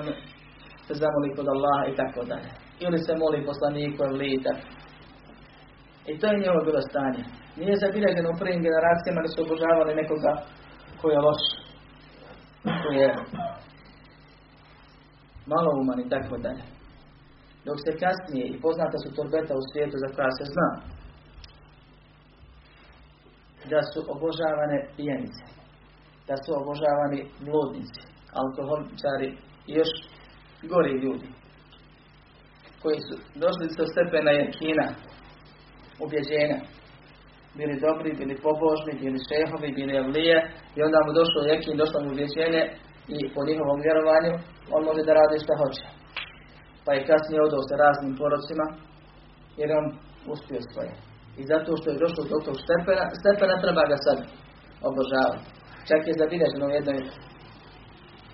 se 0.88 0.94
zamoli 1.04 1.36
kod 1.38 1.48
Allaha 1.56 1.84
i 1.88 1.98
tako 2.02 2.22
dalje. 2.32 2.50
Ili 2.86 2.98
se 3.06 3.14
moli 3.22 3.46
poslaniku 3.46 4.04
lita. 4.22 4.54
I 6.12 6.20
to 6.20 6.26
je 6.28 6.40
njihovo 6.40 6.62
bilo 6.68 6.82
stanje. 6.90 7.24
Nije 7.60 7.82
zabilježeno 7.84 8.30
u 8.30 8.40
prvim 8.40 8.62
generacijama 8.68 9.22
da 9.26 9.30
su 9.32 9.40
obožavali 9.42 10.00
nekoga 10.02 10.34
koji 11.00 11.14
je 11.14 11.26
loš, 11.28 11.44
koji 12.84 12.98
je 13.04 13.12
malouman 15.52 16.00
i 16.00 16.10
tako 16.14 16.36
dalje. 16.46 16.64
Dok 17.66 17.78
se 17.86 17.92
kasnije, 18.04 18.46
i 18.48 18.62
poznata 18.62 18.98
su 19.04 19.16
torbeta 19.18 19.54
u 19.56 19.64
svijetu 19.70 19.96
za 20.04 20.10
koja 20.16 20.32
se 20.38 20.46
zna, 20.54 20.70
da 23.72 23.80
su 23.92 24.00
obožavane 24.14 24.78
pijenice, 24.96 25.44
da 26.28 26.36
su 26.44 26.50
obožavani 26.62 27.22
bludnici, 27.46 28.02
alkoholičari 28.42 29.30
i 29.70 29.72
još 29.80 29.92
gori 30.72 30.94
ljudi, 31.04 31.28
koji 32.82 33.00
su 33.08 33.16
došli 33.44 33.66
do 33.78 33.86
stepena 33.92 34.32
kina, 34.58 34.88
ubjeđenja, 36.04 36.60
bili 37.58 37.76
dobri, 37.86 38.12
bili 38.20 38.36
pobožni, 38.46 38.94
bili 39.02 39.20
šehovi, 39.28 39.70
bili 39.80 39.94
avlije 40.02 40.38
i 40.76 40.80
onda 40.88 41.00
mu 41.06 41.12
došlo 41.20 41.40
jekin, 41.52 41.82
došlo 41.82 41.98
mu 42.04 42.10
ubjeđenje 42.12 42.64
i 43.16 43.18
po 43.34 43.40
njihovom 43.48 43.80
vjerovanju 43.86 44.34
on 44.76 44.82
može 44.90 45.02
da 45.08 45.18
radi 45.20 45.44
što 45.44 45.54
hoće. 45.62 45.86
Pa 46.86 46.90
je 46.94 47.08
kasnije 47.10 47.40
odao 47.48 47.64
sa 47.70 47.76
raznim 47.84 48.14
porocima 48.20 48.66
jer 49.60 49.70
on 49.80 49.86
uspio 50.34 50.62
svoje. 50.72 50.94
I 51.40 51.44
zato 51.52 51.70
što 51.80 51.88
je 51.90 52.02
došlo 52.04 52.22
do 52.32 52.38
tog 52.46 52.58
stepena, 52.66 53.04
stepena 53.22 53.56
treba 53.64 53.84
ga 53.92 53.98
sad 54.06 54.18
obožavati. 54.90 55.48
Čak 55.90 56.02
je 56.06 56.20
zabilježeno 56.22 56.66
u 56.68 56.76
jednoj 56.78 57.00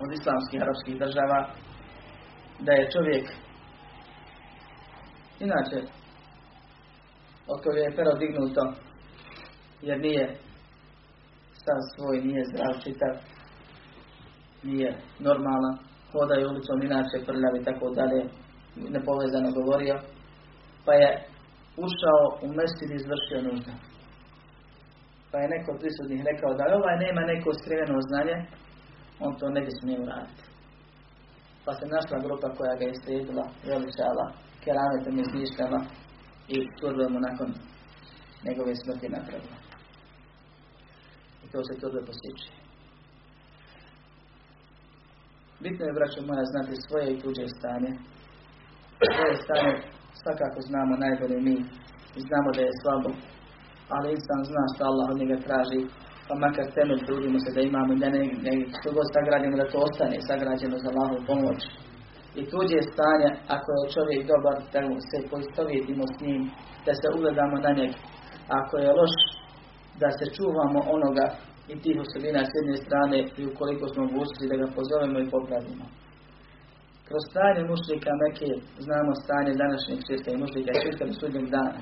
od 0.02 0.10
islamskih 0.18 0.58
arapskih 0.64 0.94
država 1.04 1.38
da 2.66 2.72
je 2.72 2.90
čovjek 2.94 3.24
inače 5.40 5.78
od 7.52 7.58
koga 7.62 7.80
je 7.80 7.96
pero 7.96 8.12
dignuto 8.14 8.62
jer 9.82 10.00
nije 10.00 10.24
sam 11.64 11.80
svoj, 11.92 12.16
nije 12.28 12.42
zdrav, 12.50 12.74
čitav, 12.84 13.14
nije 14.62 14.90
normalan, 15.18 15.74
hodaju 16.12 16.48
ulicom 16.48 16.78
inače 16.82 17.16
prljav 17.26 17.54
i 17.56 17.64
tako 17.68 17.86
dalje, 17.98 18.20
nepovezano 18.94 19.50
govorio, 19.58 19.96
pa 20.84 20.92
je 21.02 21.10
ušao 21.86 22.22
u 22.44 22.46
mestir 22.58 22.88
i 22.90 22.98
izvršio 23.00 23.40
nužda. 23.48 23.74
Pa 25.30 25.36
je 25.38 25.52
neko 25.54 25.70
prisutnih 25.80 26.20
rekao 26.30 26.50
da 26.58 26.64
ovaj 26.78 26.96
nema 27.04 27.22
neko 27.32 27.50
skriveno 27.60 27.98
znanje, 28.08 28.36
on 29.24 29.32
to 29.38 29.46
ne 29.56 29.60
bi 29.64 29.70
smio 29.80 30.02
uraditi. 30.02 30.44
Pa 31.64 31.70
se 31.78 31.84
našla 31.94 32.18
grupa 32.26 32.48
koja 32.56 32.74
ga 32.78 32.84
je 32.84 32.94
istredila, 32.94 33.44
veličala, 33.68 34.26
kerametom 34.64 35.14
izmišljala 35.18 35.80
i 36.48 36.56
turbe 36.80 37.04
nakon 37.28 37.50
njegove 38.46 38.72
smrti 38.74 39.08
napravila. 39.16 39.58
I 41.44 41.46
to 41.52 41.58
se 41.66 41.80
turbe 41.80 42.00
posjeće. 42.08 42.50
Bitno 45.62 45.82
je, 45.86 45.96
braćo 45.98 46.20
moja, 46.28 46.44
znati 46.52 46.82
svoje 46.86 47.06
i 47.10 47.20
tuđe 47.20 47.46
stanje. 47.58 47.92
Svoje 49.14 49.34
stanje 49.44 49.74
svakako 50.22 50.58
znamo 50.68 50.92
najbolje 51.04 51.38
mi 51.46 51.56
i 52.18 52.20
znamo 52.28 52.48
da 52.56 52.60
je 52.64 52.78
slabo, 52.80 53.10
ali 53.94 54.14
insan 54.16 54.42
zna 54.50 54.64
što 54.72 54.82
Allah 54.90 55.06
od 55.10 55.18
njega 55.20 55.36
traži, 55.46 55.80
pa 56.26 56.34
makar 56.44 56.66
temelj 56.76 57.00
trudimo 57.06 57.38
se 57.44 57.50
da 57.56 57.60
imamo 57.60 57.90
i 57.92 58.00
da 58.02 58.08
ne, 58.16 58.22
ne 58.46 58.54
što 58.76 58.88
god 58.96 59.06
sagradimo 59.14 59.56
da 59.60 59.70
to 59.72 59.78
ostane 59.88 60.16
sagrađeno 60.28 60.76
za 60.82 60.88
Allahu 60.92 61.16
pomoć. 61.30 61.60
I 62.40 62.42
tuđe 62.50 62.80
stanje, 62.92 63.28
ako 63.56 63.68
je 63.72 63.92
čovjek 63.94 64.20
dobar, 64.32 64.56
da 64.72 64.80
se 65.10 65.18
poistovjetimo 65.30 66.04
s 66.14 66.16
njim, 66.24 66.42
da 66.86 66.92
se 67.00 67.06
ugledamo 67.16 67.56
na 67.66 67.70
njeg. 67.78 67.92
Ako 68.60 68.74
je 68.84 68.96
loš, 68.98 69.14
da 70.02 70.08
se 70.18 70.24
čuvamo 70.36 70.80
onoga 70.96 71.26
i 71.72 71.74
tih 71.82 71.96
osobina 72.04 72.40
s 72.44 72.52
jedne 72.58 72.76
strane 72.86 73.18
i 73.40 73.42
ukoliko 73.50 73.84
smo 73.88 74.00
mogućnosti 74.04 74.50
da 74.50 74.56
ga 74.62 74.68
pozovemo 74.76 75.18
i 75.20 75.30
popravimo. 75.34 75.86
Kroz 77.08 77.22
stanje 77.30 77.62
mušlika 77.72 78.10
Meke 78.22 78.50
znamo 78.86 79.12
stanje 79.24 79.52
današnjeg 79.64 79.98
svijeta 80.06 80.28
i 80.30 80.40
mušlika 80.44 80.72
svijeta 80.80 81.04
do 81.08 81.14
sudnjeg 81.20 81.46
dana. 81.56 81.80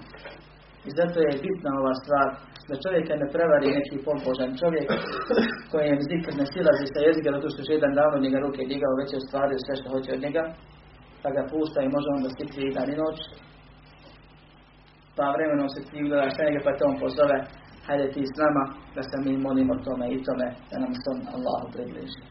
I 0.89 0.91
zato 0.99 1.19
je 1.27 1.41
bitna 1.47 1.71
ova 1.81 1.95
stvar 2.03 2.29
da 2.69 2.75
čovjeka 2.85 3.13
ne 3.23 3.29
prevari 3.35 3.77
neki 3.79 3.97
pobožan 4.07 4.51
čovjek 4.61 4.87
kojem 5.73 5.99
zikr 6.11 6.33
ne 6.41 6.47
silazi 6.53 6.87
sa 6.95 7.01
jezika 7.07 7.29
zato 7.37 7.49
što 7.51 7.61
je 7.63 7.77
jedan 7.77 7.95
davno 8.01 8.19
njega 8.25 8.39
ruke 8.47 8.63
digao 8.73 8.99
već 9.01 9.09
je 9.13 9.21
ostvario 9.23 9.59
sve 9.65 9.75
što 9.79 9.87
hoće 9.95 10.11
od 10.17 10.25
njega 10.27 10.43
pa 11.23 11.29
ga 11.37 11.43
pušta 11.53 11.79
i 11.83 11.93
može 11.97 12.09
onda 12.17 12.29
stiti 12.35 12.61
i 12.67 12.75
dan 12.77 12.89
i 12.91 13.01
noć 13.03 13.19
pa 15.17 15.25
vremenom 15.35 15.69
se 15.75 15.81
ti 15.87 15.97
ugleda 16.05 16.35
sve 16.35 16.43
njega 16.47 16.61
pa 16.67 16.73
te 16.77 16.83
on 16.91 16.97
pozove 17.05 17.39
hajde 17.87 18.07
ti 18.15 18.23
s 18.33 18.35
nama 18.43 18.63
da 18.97 19.03
se 19.09 19.17
mi 19.25 19.33
molimo 19.47 19.75
tome 19.87 20.07
i 20.11 20.23
tome 20.27 20.47
da 20.71 20.77
nam 20.85 20.93
se 21.01 21.07
on 21.15 21.21
Allahu 21.35 21.67
približi. 21.75 22.23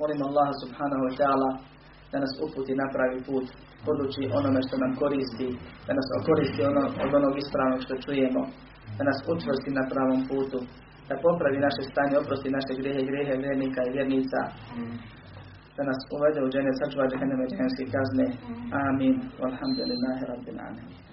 Molimo 0.00 0.24
Allaha 0.30 0.54
subhanahu 0.62 1.02
wa 1.06 1.14
ta'ala 1.20 1.50
da 2.12 2.16
nas 2.24 2.34
uputi 2.46 2.72
na 2.80 2.86
pravi 2.94 3.18
put, 3.28 3.46
poduči 3.86 4.22
onome 4.38 4.60
što 4.66 4.76
nam 4.84 4.92
koristi, 5.02 5.48
da 5.86 5.92
nas 5.98 6.06
koristi 6.28 6.60
ono, 6.70 6.82
od 7.04 7.10
onog 7.18 7.34
ispravnog 7.42 7.80
što 7.84 7.94
čujemo, 8.04 8.42
da 8.96 9.02
nas 9.08 9.18
učvrsti 9.32 9.70
na 9.78 9.84
pravom 9.90 10.20
putu, 10.30 10.58
da 11.08 11.14
popravi 11.24 11.58
naše 11.66 11.82
stanje, 11.90 12.14
oprosti 12.22 12.56
naše 12.58 12.72
grehe, 12.80 13.02
grehe 13.10 13.32
vjernika 13.42 13.80
i 13.84 13.94
vjernica, 13.96 14.40
da 15.76 15.82
nas 15.90 16.00
uvede 16.16 16.40
u 16.42 16.48
džene, 16.52 16.72
sačuva 16.80 17.10
džehenneme 17.10 17.44
džehenske 17.50 17.84
kazne. 17.94 18.26
Amin. 18.88 19.14
Walhamdulillahi 19.40 20.22
rabbil 20.32 20.58
alamin. 20.66 21.09